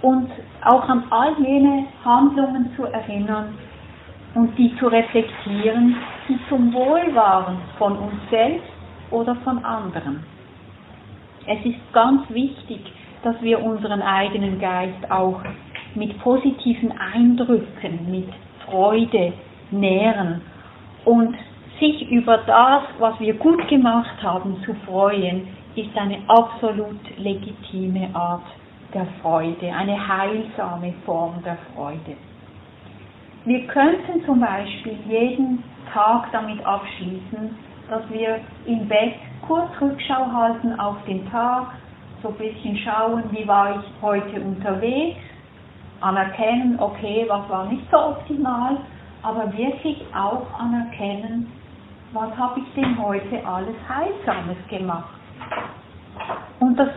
Und 0.00 0.30
auch 0.64 0.88
an 0.88 1.04
all 1.10 1.34
jene 1.38 1.84
Handlungen 2.04 2.72
zu 2.74 2.84
erinnern 2.84 3.54
und 4.34 4.56
die 4.58 4.74
zu 4.78 4.86
reflektieren, 4.88 5.96
die 6.28 6.38
zum 6.48 6.72
Wohl 6.72 7.14
waren 7.14 7.58
von 7.76 7.96
uns 7.96 8.14
selbst 8.30 8.68
oder 9.10 9.34
von 9.36 9.64
anderen. 9.64 10.24
Es 11.46 11.64
ist 11.64 11.92
ganz 11.92 12.28
wichtig, 12.30 12.80
dass 13.22 13.40
wir 13.42 13.62
unseren 13.62 14.02
eigenen 14.02 14.58
Geist 14.58 15.10
auch 15.10 15.40
mit 15.94 16.18
positiven 16.20 16.92
Eindrücken, 16.98 18.10
mit 18.10 18.28
Freude 18.64 19.32
nähren 19.70 20.40
und 21.04 21.36
sich 21.80 22.10
über 22.10 22.38
das, 22.38 22.82
was 22.98 23.18
wir 23.20 23.34
gut 23.34 23.66
gemacht 23.68 24.22
haben, 24.22 24.62
zu 24.64 24.74
freuen, 24.86 25.48
ist 25.78 25.96
eine 25.96 26.18
absolut 26.26 27.00
legitime 27.18 28.10
Art 28.14 28.42
der 28.92 29.06
Freude, 29.22 29.72
eine 29.72 29.96
heilsame 30.08 30.92
Form 31.04 31.42
der 31.44 31.58
Freude. 31.74 32.16
Wir 33.44 33.66
könnten 33.66 34.24
zum 34.24 34.40
Beispiel 34.40 34.96
jeden 35.08 35.62
Tag 35.92 36.32
damit 36.32 36.64
abschließen, 36.66 37.56
dass 37.88 38.02
wir 38.10 38.40
im 38.66 38.88
Bett 38.88 39.14
kurz 39.46 39.70
Rückschau 39.80 40.26
halten 40.32 40.78
auf 40.80 40.96
den 41.06 41.30
Tag, 41.30 41.68
so 42.22 42.28
ein 42.28 42.34
bisschen 42.34 42.76
schauen, 42.78 43.24
wie 43.30 43.46
war 43.46 43.78
ich 43.78 44.02
heute 44.02 44.40
unterwegs, 44.40 45.20
anerkennen, 46.00 46.76
okay, 46.80 47.24
was 47.28 47.48
war 47.48 47.66
nicht 47.66 47.84
so 47.90 47.96
optimal, 47.98 48.78
aber 49.22 49.52
wirklich 49.56 50.02
auch 50.14 50.46
anerkennen, 50.58 51.50
was 52.12 52.36
habe 52.36 52.60
ich 52.60 52.74
denn 52.74 53.00
heute 53.00 53.46
alles 53.46 53.76
Heilsames 53.88 54.56
gemacht. 54.68 55.17
Und 56.60 56.78
das 56.78 56.88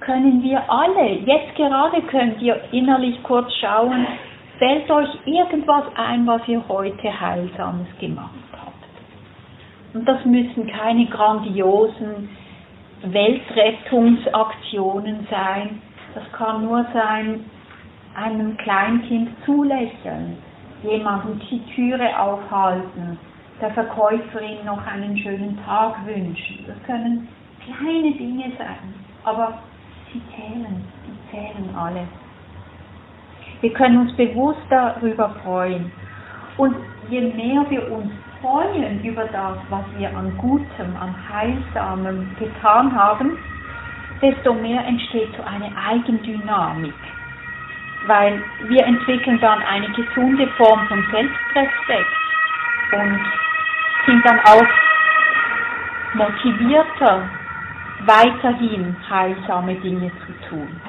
können 0.00 0.42
wir 0.42 0.62
alle. 0.70 1.18
Jetzt 1.20 1.54
gerade 1.56 2.00
könnt 2.02 2.40
ihr 2.40 2.60
innerlich 2.72 3.22
kurz 3.22 3.52
schauen, 3.60 4.06
fällt 4.58 4.90
euch 4.90 5.08
irgendwas 5.26 5.84
ein, 5.96 6.26
was 6.26 6.46
ihr 6.48 6.62
heute 6.68 7.20
Heilsames 7.20 7.88
gemacht 8.00 8.30
habt. 8.52 8.74
Und 9.94 10.06
das 10.08 10.24
müssen 10.24 10.66
keine 10.66 11.06
grandiosen 11.06 12.28
Weltrettungsaktionen 13.02 15.26
sein. 15.30 15.80
Das 16.14 16.24
kann 16.32 16.64
nur 16.64 16.84
sein, 16.92 17.44
einem 18.14 18.56
Kleinkind 18.56 19.28
zulächeln, 19.44 20.38
jemandem 20.82 21.38
die 21.50 21.62
Türe 21.74 22.18
aufhalten, 22.18 23.18
der 23.60 23.70
Verkäuferin 23.70 24.64
noch 24.64 24.84
einen 24.86 25.18
schönen 25.18 25.58
Tag 25.64 26.06
wünschen. 26.06 26.64
Das 26.66 26.82
können 26.84 27.28
kleine 27.74 28.12
Dinge 28.12 28.52
sein, 28.58 28.94
aber 29.24 29.58
sie 30.12 30.22
zählen, 30.34 30.84
sie 31.06 31.30
zählen 31.30 31.74
alle. 31.76 32.06
Wir 33.60 33.72
können 33.72 33.98
uns 33.98 34.16
bewusst 34.16 34.62
darüber 34.70 35.30
freuen. 35.42 35.90
Und 36.56 36.76
je 37.08 37.20
mehr 37.20 37.64
wir 37.68 37.90
uns 37.90 38.10
freuen 38.40 39.02
über 39.04 39.24
das, 39.24 39.58
was 39.68 39.84
wir 39.96 40.16
an 40.16 40.36
Gutem, 40.38 40.96
an 41.00 41.14
Heilsamem 41.28 42.28
getan 42.38 42.94
haben, 42.94 43.38
desto 44.22 44.54
mehr 44.54 44.84
entsteht 44.84 45.28
so 45.36 45.42
eine 45.42 45.70
Eigendynamik. 45.76 46.94
Weil 48.06 48.42
wir 48.68 48.84
entwickeln 48.86 49.38
dann 49.40 49.60
eine 49.62 49.88
gesunde 49.90 50.46
Form 50.56 50.86
von 50.86 51.04
Selbstrespekt 51.10 52.06
und 52.92 53.20
sind 54.06 54.24
dann 54.24 54.40
auch 54.40 54.66
motivierter, 56.14 57.28
weiterhin 58.06 58.96
heilsame 59.08 59.74
Dinge 59.76 60.10
zu 60.26 60.48
tun. 60.48 60.80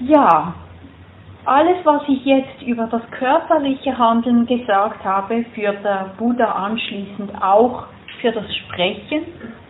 Ja, 0.00 0.54
alles, 1.44 1.78
was 1.84 2.02
ich 2.08 2.24
jetzt 2.24 2.62
über 2.62 2.86
das 2.86 3.02
körperliche 3.10 3.96
Handeln 3.96 4.46
gesagt 4.46 5.04
habe, 5.04 5.44
führt 5.54 5.84
der 5.84 6.10
Buddha 6.18 6.44
anschließend 6.44 7.42
auch 7.42 7.86
für 8.20 8.32
das 8.32 8.44
Sprechen 8.54 9.24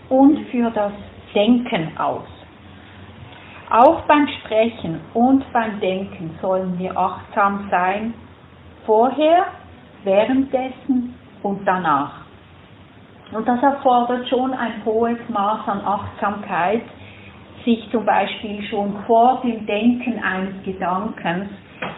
und 0.09 0.47
für 0.49 0.71
das 0.71 0.93
Denken 1.35 1.97
aus. 1.99 2.27
Auch 3.71 4.01
beim 4.03 4.27
Sprechen 4.41 5.01
und 5.15 5.45
beim 5.53 5.79
Denken 5.81 6.37
sollen 6.41 6.79
wir 6.79 6.97
achtsam 6.97 7.69
sein, 7.71 8.15
vorher, 8.87 9.47
währenddessen 10.05 11.15
und 11.43 11.67
danach. 11.67 12.28
Und 13.33 13.47
das 13.47 13.63
erfordert 13.63 14.27
schon 14.29 14.55
ein 14.55 14.83
hohes 14.85 15.19
Maß 15.29 15.69
an 15.69 15.83
Achtsamkeit, 15.85 16.83
sich 17.65 17.87
zum 17.91 18.05
Beispiel 18.07 18.63
schon 18.69 18.97
vor 19.07 19.41
dem 19.45 19.67
Denken 19.67 20.23
eines 20.23 20.55
Gedankens 20.65 21.51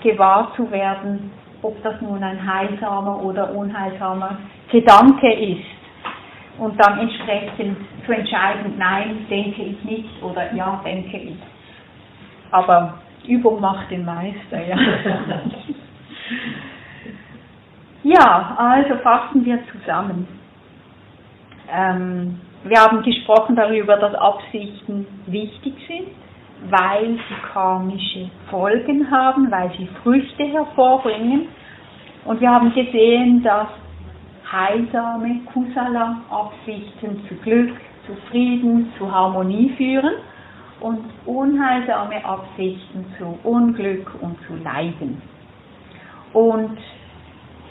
gewahr 0.03 0.53
zu 0.57 0.69
werden, 0.71 1.31
ob 1.63 1.81
das 1.83 2.01
nun 2.01 2.23
ein 2.23 2.45
heilsamer 2.53 3.23
oder 3.23 3.55
unheilsamer 3.55 4.39
Gedanke 4.73 5.33
ist. 5.33 5.67
Und 6.59 6.79
dann 6.85 6.99
entsprechend 6.99 7.77
zu 8.05 8.13
entscheiden, 8.13 8.75
nein, 8.77 9.27
denke 9.31 9.63
ich 9.63 9.85
nicht 9.85 10.23
oder 10.23 10.53
ja, 10.53 10.81
denke 10.85 11.17
ich. 11.17 11.37
Aber 12.51 12.95
Übung 13.27 13.61
macht 13.61 13.91
den 13.91 14.05
Meister, 14.05 14.67
ja. 14.67 14.77
ja, 18.03 18.57
also 18.59 18.97
fassen 18.97 19.45
wir 19.45 19.61
zusammen. 19.69 20.40
Ähm, 21.73 22.41
wir 22.65 22.81
haben 22.81 23.03
gesprochen 23.03 23.57
darüber, 23.57 23.97
dass 23.97 24.15
Absichten 24.15 25.07
wichtig 25.27 25.75
sind, 25.87 26.09
weil 26.71 27.15
sie 27.15 27.53
karmische 27.53 28.31
Folgen 28.51 29.11
haben, 29.11 29.51
weil 29.51 29.71
sie 29.79 29.89
Früchte 30.03 30.45
hervorbringen. 30.45 31.49
Und 32.25 32.41
wir 32.41 32.51
haben 32.51 32.73
gesehen, 32.75 33.43
dass 33.43 33.69
heilsame 34.51 35.41
Kusala-Absichten 35.53 37.27
zu 37.29 37.35
Glück, 37.37 37.75
zu 38.07 38.15
Frieden, 38.31 38.93
zu 38.99 39.11
Harmonie 39.11 39.71
führen 39.77 40.17
und 40.81 41.05
unheilsame 41.25 42.25
Absichten 42.25 43.07
zu 43.17 43.39
Unglück 43.45 44.11
und 44.21 44.37
zu 44.47 44.57
Leiden. 44.63 45.23
Und 46.33 46.79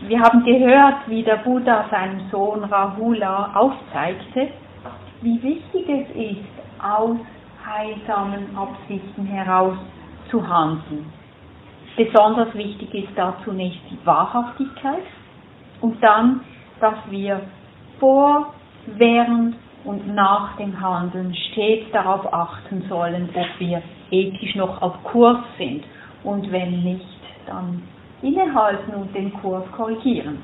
wir 0.02 0.20
haben 0.22 0.44
gehört, 0.46 1.08
wie 1.08 1.24
der 1.24 1.38
Buddha 1.38 1.86
seinem 1.92 2.30
Sohn 2.32 2.64
Rahula 2.64 3.52
aufzeigte, 3.54 4.48
wie 5.22 5.42
wichtig 5.44 5.90
es 5.90 6.16
ist, 6.16 6.82
aus 6.82 7.18
heilsamen 7.66 8.56
Absichten 8.56 9.26
heraus 9.26 9.78
zu 10.32 10.48
handeln. 10.48 11.12
Besonders 11.98 12.54
wichtig 12.54 12.94
ist 12.94 13.10
da 13.16 13.36
zunächst 13.44 13.82
die 13.92 14.00
Wahrhaftigkeit 14.06 15.04
und 15.82 16.02
dann, 16.02 16.42
dass 16.80 16.96
wir 17.10 17.42
vor, 18.00 18.54
während 18.86 19.56
und 19.84 20.14
nach 20.14 20.56
dem 20.58 20.80
Handeln 20.80 21.34
stets 21.36 21.92
darauf 21.92 22.34
achten 22.34 22.86
sollen, 22.88 23.30
ob 23.34 23.60
wir 23.60 23.82
ethisch 24.12 24.56
noch 24.56 24.82
auf 24.82 25.04
Kurs 25.04 25.40
sind 25.58 25.84
und 26.24 26.50
wenn 26.52 26.84
nicht, 26.84 27.20
dann 27.46 27.82
innehalten 28.22 28.94
und 28.94 29.14
den 29.16 29.34
Kurs 29.34 29.64
korrigieren. 29.76 30.42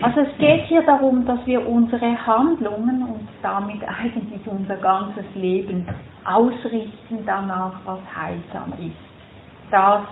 Also 0.00 0.20
es 0.20 0.38
geht 0.38 0.64
hier 0.66 0.82
darum, 0.82 1.24
dass 1.24 1.38
wir 1.46 1.66
unsere 1.66 2.26
Handlungen 2.26 3.02
und 3.02 3.28
damit 3.42 3.82
eigentlich 4.02 4.46
unser 4.46 4.76
ganzes 4.76 5.24
Leben 5.34 5.86
ausrichten 6.24 7.20
danach, 7.24 7.72
was 7.84 8.00
heilsam 8.14 8.72
ist. 8.78 8.96
Das, 9.70 10.02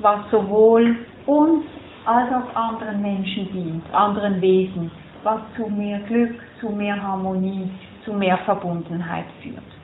was 0.00 0.18
sowohl 0.30 0.96
uns 1.26 1.64
als 2.04 2.32
auch 2.32 2.56
anderen 2.56 3.02
Menschen 3.02 3.52
dient, 3.52 3.84
anderen 3.92 4.40
Wesen, 4.40 4.90
was 5.24 5.40
zu 5.56 5.68
mehr 5.68 6.00
Glück, 6.00 6.34
zu 6.60 6.70
mehr 6.70 7.00
Harmonie, 7.00 7.70
zu 8.04 8.12
mehr 8.12 8.38
Verbundenheit 8.38 9.26
führt. 9.42 9.77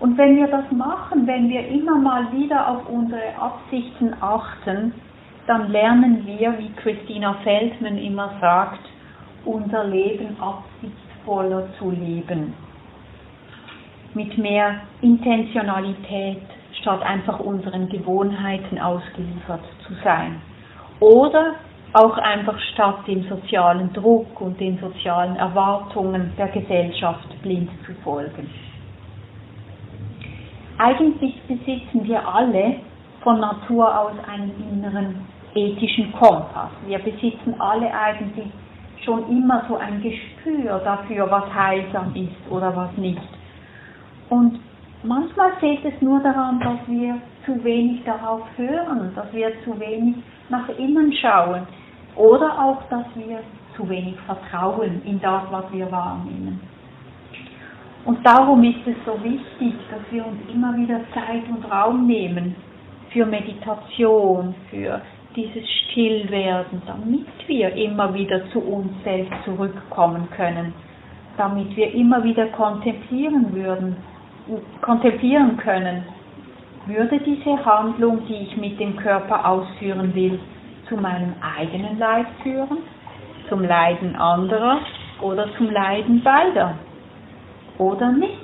Und 0.00 0.16
wenn 0.16 0.36
wir 0.36 0.46
das 0.46 0.70
machen, 0.70 1.26
wenn 1.26 1.48
wir 1.48 1.66
immer 1.68 1.96
mal 1.96 2.32
wieder 2.32 2.68
auf 2.68 2.88
unsere 2.88 3.34
Absichten 3.36 4.14
achten, 4.20 4.92
dann 5.46 5.72
lernen 5.72 6.24
wir, 6.26 6.56
wie 6.58 6.70
Christina 6.74 7.34
Feldman 7.42 7.98
immer 7.98 8.32
sagt, 8.40 8.80
unser 9.44 9.84
Leben 9.84 10.36
absichtsvoller 10.40 11.68
zu 11.78 11.90
leben. 11.90 12.54
Mit 14.14 14.38
mehr 14.38 14.80
Intentionalität, 15.00 16.42
statt 16.80 17.02
einfach 17.02 17.40
unseren 17.40 17.88
Gewohnheiten 17.88 18.78
ausgeliefert 18.78 19.62
zu 19.86 19.94
sein. 20.04 20.40
Oder 21.00 21.54
auch 21.92 22.18
einfach 22.18 22.58
statt 22.74 23.06
dem 23.06 23.26
sozialen 23.28 23.92
Druck 23.92 24.40
und 24.40 24.60
den 24.60 24.78
sozialen 24.78 25.36
Erwartungen 25.36 26.32
der 26.36 26.48
Gesellschaft 26.48 27.42
blind 27.42 27.70
zu 27.86 27.92
folgen. 28.04 28.48
Eigentlich 30.78 31.40
besitzen 31.48 32.04
wir 32.04 32.26
alle 32.26 32.76
von 33.22 33.40
Natur 33.40 33.98
aus 33.98 34.12
einen 34.28 34.52
inneren 34.72 35.26
ethischen 35.54 36.12
Kompass. 36.12 36.70
Wir 36.86 36.98
besitzen 37.00 37.54
alle 37.58 37.92
eigentlich 37.92 38.46
schon 39.04 39.28
immer 39.28 39.64
so 39.68 39.76
ein 39.76 40.00
Gespür 40.00 40.78
dafür, 40.84 41.28
was 41.30 41.52
heilsam 41.52 42.14
ist 42.14 42.50
oder 42.50 42.74
was 42.76 42.96
nicht. 42.96 43.20
Und 44.28 44.60
manchmal 45.02 45.52
fehlt 45.58 45.84
es 45.84 46.00
nur 46.00 46.20
daran, 46.20 46.60
dass 46.60 46.78
wir 46.86 47.16
zu 47.44 47.62
wenig 47.64 48.04
darauf 48.04 48.42
hören, 48.56 49.12
dass 49.16 49.32
wir 49.32 49.52
zu 49.64 49.78
wenig 49.80 50.16
nach 50.48 50.68
innen 50.78 51.12
schauen 51.14 51.66
oder 52.14 52.52
auch, 52.56 52.82
dass 52.90 53.06
wir 53.14 53.40
zu 53.76 53.88
wenig 53.88 54.16
vertrauen 54.26 55.02
in 55.04 55.20
das, 55.20 55.42
was 55.50 55.64
wir 55.72 55.90
wahrnehmen. 55.90 56.60
Und 58.08 58.24
darum 58.24 58.64
ist 58.64 58.86
es 58.86 58.96
so 59.04 59.22
wichtig, 59.22 59.74
dass 59.90 60.00
wir 60.10 60.24
uns 60.24 60.38
immer 60.50 60.74
wieder 60.74 60.98
Zeit 61.12 61.42
und 61.46 61.70
Raum 61.70 62.06
nehmen 62.06 62.56
für 63.10 63.26
Meditation, 63.26 64.54
für 64.70 65.02
dieses 65.36 65.68
Stillwerden, 65.68 66.80
damit 66.86 67.26
wir 67.46 67.70
immer 67.74 68.14
wieder 68.14 68.48
zu 68.50 68.60
uns 68.60 68.88
selbst 69.04 69.34
zurückkommen 69.44 70.26
können, 70.34 70.72
damit 71.36 71.76
wir 71.76 71.92
immer 71.92 72.24
wieder 72.24 72.46
kontemplieren 72.46 73.52
würden, 73.52 73.96
kontemplieren 74.80 75.58
können, 75.58 76.02
würde 76.86 77.20
diese 77.20 77.62
Handlung, 77.62 78.22
die 78.26 78.36
ich 78.36 78.56
mit 78.56 78.80
dem 78.80 78.96
Körper 78.96 79.46
ausführen 79.46 80.14
will, 80.14 80.40
zu 80.88 80.96
meinem 80.96 81.34
eigenen 81.58 81.98
Leid 81.98 82.26
führen, 82.42 82.78
zum 83.50 83.64
Leiden 83.64 84.16
anderer 84.16 84.78
oder 85.20 85.46
zum 85.58 85.70
Leiden 85.70 86.22
beider 86.22 86.74
oder 87.78 88.12
nicht? 88.12 88.38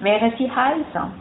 Wäre 0.00 0.32
sie 0.38 0.50
heilsam? 0.50 1.12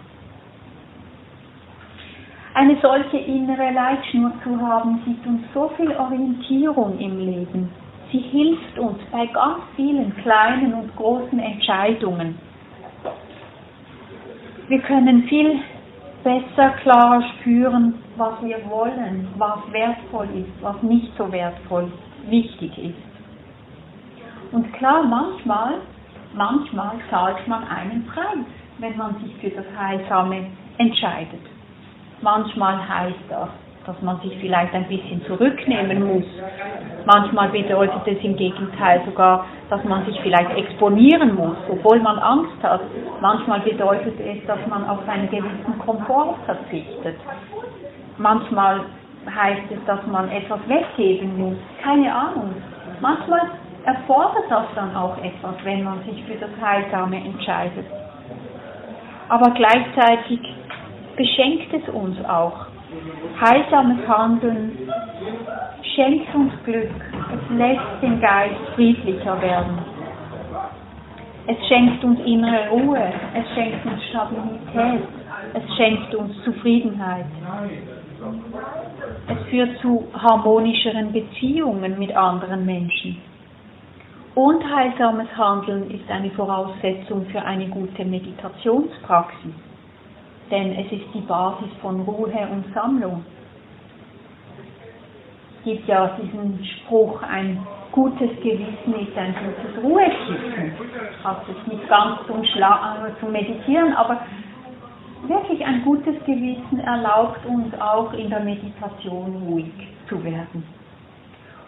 Eine 2.53 2.77
solche 2.81 3.17
innere 3.17 3.71
Leitschnur 3.71 4.33
zu 4.43 4.59
haben, 4.59 5.01
gibt 5.05 5.25
uns 5.25 5.41
so 5.53 5.69
viel 5.77 5.91
Orientierung 5.95 6.97
im 6.97 7.19
Leben. 7.19 7.71
Sie 8.11 8.19
hilft 8.19 8.79
uns 8.79 8.97
bei 9.11 9.27
ganz 9.27 9.59
vielen 9.75 10.15
kleinen 10.17 10.73
und 10.73 10.95
großen 10.95 11.39
Entscheidungen. 11.39 12.37
Wir 14.67 14.79
können 14.79 15.23
viel 15.23 15.59
besser 16.23 16.69
klar 16.81 17.23
spüren, 17.33 17.93
was 18.17 18.33
wir 18.41 18.57
wollen, 18.69 19.27
was 19.37 19.59
wertvoll 19.71 20.27
ist, 20.35 20.61
was 20.61 20.81
nicht 20.83 21.15
so 21.17 21.31
wertvoll 21.31 21.91
wichtig 22.27 22.77
ist. 22.77 24.51
Und 24.51 24.71
klar, 24.73 25.03
manchmal 25.03 25.75
manchmal 26.33 26.93
zahlt 27.09 27.47
man 27.47 27.63
einen 27.67 28.05
Preis, 28.05 28.45
wenn 28.79 28.97
man 28.97 29.15
sich 29.21 29.35
für 29.41 29.49
das 29.49 29.65
Heilsame 29.77 30.47
entscheidet. 30.77 31.41
Manchmal 32.21 32.77
heißt 32.87 33.25
das, 33.29 33.49
dass 33.85 34.01
man 34.01 34.19
sich 34.21 34.37
vielleicht 34.39 34.73
ein 34.73 34.87
bisschen 34.87 35.21
zurücknehmen 35.25 36.05
muss. 36.05 36.25
Manchmal 37.05 37.49
bedeutet 37.49 38.01
es 38.05 38.23
im 38.23 38.35
Gegenteil 38.35 39.01
sogar, 39.05 39.45
dass 39.69 39.83
man 39.83 40.05
sich 40.05 40.19
vielleicht 40.21 40.51
exponieren 40.57 41.35
muss, 41.35 41.57
obwohl 41.69 41.99
man 41.99 42.19
Angst 42.19 42.61
hat. 42.61 42.81
Manchmal 43.21 43.61
bedeutet 43.61 44.19
es, 44.19 44.45
dass 44.45 44.59
man 44.67 44.87
auf 44.87 45.07
einen 45.07 45.29
gewissen 45.29 45.79
Komfort 45.79 46.35
verzichtet. 46.45 47.15
Manchmal 48.17 48.81
heißt 49.25 49.71
es, 49.71 49.85
dass 49.85 50.05
man 50.07 50.29
etwas 50.29 50.59
weggeben 50.67 51.37
muss. 51.37 51.57
Keine 51.81 52.13
Ahnung. 52.13 52.53
Manchmal 53.01 53.41
erfordert 53.85 54.45
das 54.49 54.65
dann 54.75 54.95
auch 54.95 55.17
etwas, 55.23 55.55
wenn 55.63 55.83
man 55.83 56.03
sich 56.03 56.23
für 56.25 56.35
das 56.35 56.49
Heilsame 56.61 57.17
entscheidet. 57.17 57.85
Aber 59.29 59.51
gleichzeitig 59.51 60.39
beschenkt 61.15 61.73
es 61.73 61.93
uns 61.93 62.17
auch. 62.25 62.67
Heilsames 63.39 64.07
Handeln 64.07 64.89
schenkt 65.95 66.33
uns 66.33 66.51
Glück, 66.65 66.89
es 66.89 67.57
lässt 67.57 68.01
den 68.01 68.19
Geist 68.19 68.55
friedlicher 68.75 69.41
werden. 69.41 69.77
Es 71.47 71.57
schenkt 71.67 72.03
uns 72.03 72.19
innere 72.25 72.69
Ruhe, 72.69 73.11
es 73.33 73.55
schenkt 73.55 73.85
uns 73.85 74.03
Stabilität, 74.09 75.07
Es 75.53 75.77
schenkt 75.77 76.13
uns 76.15 76.43
Zufriedenheit. 76.43 77.25
Es 79.27 79.49
führt 79.49 79.79
zu 79.81 80.05
harmonischeren 80.13 81.11
Beziehungen 81.11 81.97
mit 81.97 82.15
anderen 82.15 82.65
Menschen. 82.65 83.17
Und 84.39 84.63
heilsames 84.73 85.27
Handeln 85.35 85.91
ist 85.91 86.09
eine 86.09 86.31
Voraussetzung 86.31 87.25
für 87.25 87.41
eine 87.41 87.67
gute 87.67 88.05
Meditationspraxis, 88.05 89.51
denn 90.49 90.79
es 90.79 90.89
ist 90.93 91.13
die 91.13 91.19
Basis 91.27 91.67
von 91.81 91.99
Ruhe 91.99 92.47
und 92.49 92.63
Sammlung. 92.73 93.25
Es 95.57 95.63
gibt 95.65 95.89
ja 95.89 96.15
diesen 96.23 96.63
Spruch, 96.63 97.21
ein 97.21 97.67
gutes 97.91 98.29
Gewissen 98.41 98.93
ist 99.01 99.17
ein 99.17 99.35
gutes 99.43 99.83
Ruhekissen. 99.83 100.71
Also 101.21 101.41
es 101.51 101.67
nicht 101.73 101.89
ganz 101.89 102.25
zum, 102.25 102.41
Schla 102.45 103.07
äh, 103.09 103.19
zum 103.19 103.33
Meditieren, 103.33 103.93
aber 103.93 104.21
wirklich 105.27 105.65
ein 105.65 105.83
gutes 105.83 106.15
Gewissen 106.25 106.79
erlaubt 106.79 107.45
uns 107.45 107.73
auch 107.81 108.13
in 108.13 108.29
der 108.29 108.39
Meditation 108.39 109.35
ruhig 109.49 109.73
zu 110.07 110.23
werden. 110.23 110.63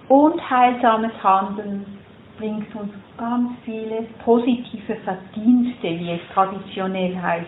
Und 0.08 0.50
heilsames 0.50 1.12
Handeln 1.22 1.98
bringt 2.42 2.76
uns 2.76 2.92
ganz 3.18 3.52
viele 3.64 4.08
positive 4.26 4.96
Verdienste, 5.06 5.88
wie 6.00 6.12
es 6.12 6.22
traditionell 6.34 7.16
heißt, 7.16 7.46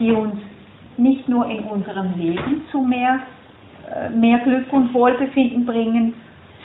die 0.00 0.10
uns 0.10 0.34
nicht 0.96 1.28
nur 1.28 1.46
in 1.46 1.60
unserem 1.60 2.18
Leben 2.18 2.62
zu 2.72 2.80
mehr, 2.80 3.20
äh, 3.94 4.10
mehr 4.10 4.40
Glück 4.40 4.72
und 4.72 4.92
Wohlbefinden 4.92 5.64
bringen, 5.64 6.14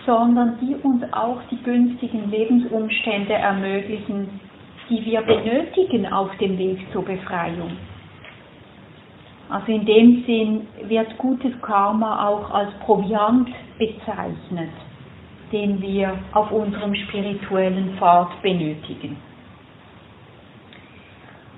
sondern 0.04 0.58
die 0.62 0.74
uns 0.82 1.04
auch 1.14 1.38
die 1.51 1.62
günstigen 1.62 2.32
Lebensumstände 2.32 3.34
ermöglichen, 3.34 4.39
die 4.89 5.06
wir 5.06 5.22
benötigen 5.22 6.12
auf 6.12 6.36
dem 6.38 6.58
Weg 6.58 6.80
zur 6.91 7.06
Befreiung. 7.06 7.78
Also 9.49 9.72
in 9.72 9.86
dem 9.86 10.24
Sinn 10.26 10.68
wird 10.89 11.16
gutes 11.20 11.54
Karma 11.62 12.28
auch 12.28 12.49
als 12.49 12.72
Proviant 12.80 13.49
bezeichnet, 13.78 14.72
den 15.54 15.80
wir 15.82 16.18
auf 16.34 16.51
unserem 16.51 16.95
spirituellen 16.95 17.95
Pfad 17.97 18.41
benötigen. 18.41 19.16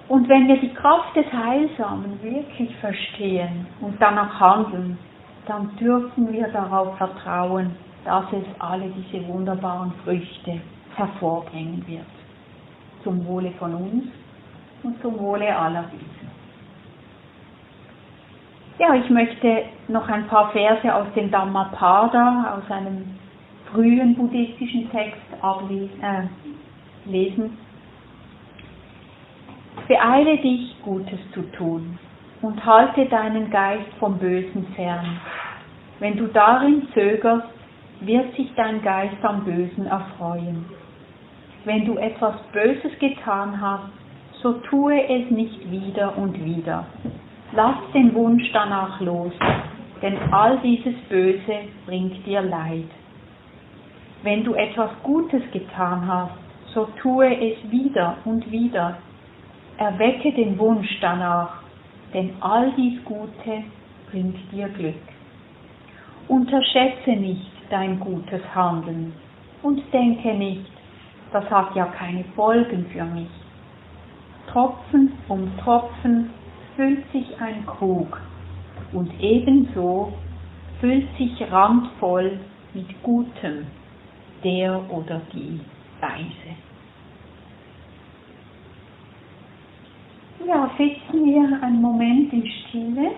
Und 0.08 0.30
wenn 0.30 0.48
wir 0.48 0.58
die 0.60 0.74
Kraft 0.74 1.16
des 1.16 1.26
Heilsamen 1.32 2.22
wirklich 2.22 2.76
verstehen 2.76 3.66
und 3.82 4.00
danach 4.00 4.40
handeln, 4.40 5.00
dann 5.48 5.76
dürfen 5.78 6.32
wir 6.32 6.48
darauf 6.50 6.96
vertrauen, 6.98 7.72
dass 8.04 8.26
es 8.34 8.46
alle 8.60 8.90
diese 8.90 9.26
wunderbaren 9.28 9.94
Früchte 10.04 10.60
hervorbringen 10.96 11.84
wird. 11.88 12.06
Zum 13.04 13.26
Wohle 13.26 13.52
von 13.58 13.74
uns 13.74 14.04
und 14.84 15.02
zum 15.02 15.18
Wohle 15.20 15.56
aller 15.58 15.86
Wesen. 15.92 16.30
Ja, 18.78 18.94
ich 18.94 19.10
möchte 19.10 19.64
noch 19.88 20.08
ein 20.10 20.28
paar 20.28 20.50
Verse 20.52 20.94
aus 20.94 21.08
dem 21.16 21.32
Dhammapada, 21.32 22.58
aus 22.58 22.70
einem 22.70 23.16
frühen 23.72 24.16
buddhistischen 24.16 24.90
Text 24.92 25.22
ablesen, 25.42 26.02
äh. 26.02 27.50
Beeile 29.88 30.38
dich, 30.38 30.76
Gutes 30.84 31.20
zu 31.34 31.42
tun 31.52 32.00
und 32.42 32.66
halte 32.66 33.06
deinen 33.06 33.50
Geist 33.52 33.94
vom 34.00 34.18
Bösen 34.18 34.68
fern. 34.76 35.20
Wenn 36.00 36.18
du 36.18 36.28
darin 36.28 36.88
zögerst, 36.94 37.48
wird 38.02 38.36
sich 38.36 38.52
dein 38.56 38.82
Geist 38.82 39.24
am 39.24 39.46
Bösen 39.46 39.86
erfreuen. 39.86 40.66
Wenn 41.64 41.86
du 41.86 41.98
etwas 41.98 42.36
Böses 42.52 42.98
getan 43.00 43.60
hast, 43.60 43.90
so 44.42 44.54
tue 44.70 45.02
es 45.08 45.32
nicht 45.32 45.72
wieder 45.72 46.18
und 46.18 46.44
wieder. 46.44 46.86
Lass 47.54 47.78
den 47.94 48.14
Wunsch 48.14 48.52
danach 48.54 49.00
los, 49.02 49.34
denn 50.02 50.18
all 50.32 50.60
dieses 50.60 50.96
Böse 51.10 51.60
bringt 51.86 52.26
dir 52.26 52.42
Leid. 52.42 52.90
Wenn 54.26 54.44
du 54.44 54.56
etwas 54.56 54.90
Gutes 55.04 55.44
getan 55.52 56.08
hast, 56.08 56.34
so 56.74 56.88
tue 57.00 57.28
es 57.28 57.58
wieder 57.70 58.18
und 58.26 58.52
wieder. 58.52 58.98
Erwecke 59.78 60.32
den 60.32 60.58
Wunsch 60.58 60.98
danach, 61.00 61.62
denn 62.12 62.32
all 62.40 62.72
dies 62.76 63.06
Gute 63.06 63.64
bringt 64.10 64.36
dir 64.52 64.68
Glück. 64.70 64.96
Unterschätze 66.28 67.12
nicht 67.12 67.52
dein 67.70 68.00
gutes 68.00 68.42
Handeln 68.56 69.14
und 69.62 69.84
denke 69.94 70.34
nicht, 70.34 70.72
das 71.32 71.48
hat 71.52 71.76
ja 71.76 71.86
keine 71.86 72.24
Folgen 72.36 72.88
für 72.88 73.04
mich. 73.04 73.30
Tropfen 74.52 75.12
um 75.28 75.56
Tropfen 75.60 76.32
füllt 76.76 77.04
sich 77.12 77.40
ein 77.40 77.64
Krug 77.68 78.20
und 78.92 79.12
ebenso 79.20 80.14
füllt 80.80 81.16
sich 81.16 81.40
randvoll 81.52 82.40
mit 82.74 82.88
Gutem 83.04 83.68
der 84.44 84.90
oder 84.92 85.22
die 85.34 85.60
Weise. 86.00 86.56
Ja, 90.48 90.70
sitzen 90.78 91.26
wir 91.26 91.64
einen 91.64 91.82
Moment 91.82 92.32
in 92.32 92.46
Stille, 92.48 93.12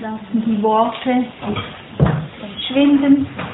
lassen 0.00 0.44
die 0.46 0.62
Worte 0.62 1.26
entschwinden 2.42 3.26
Danke 3.26 3.53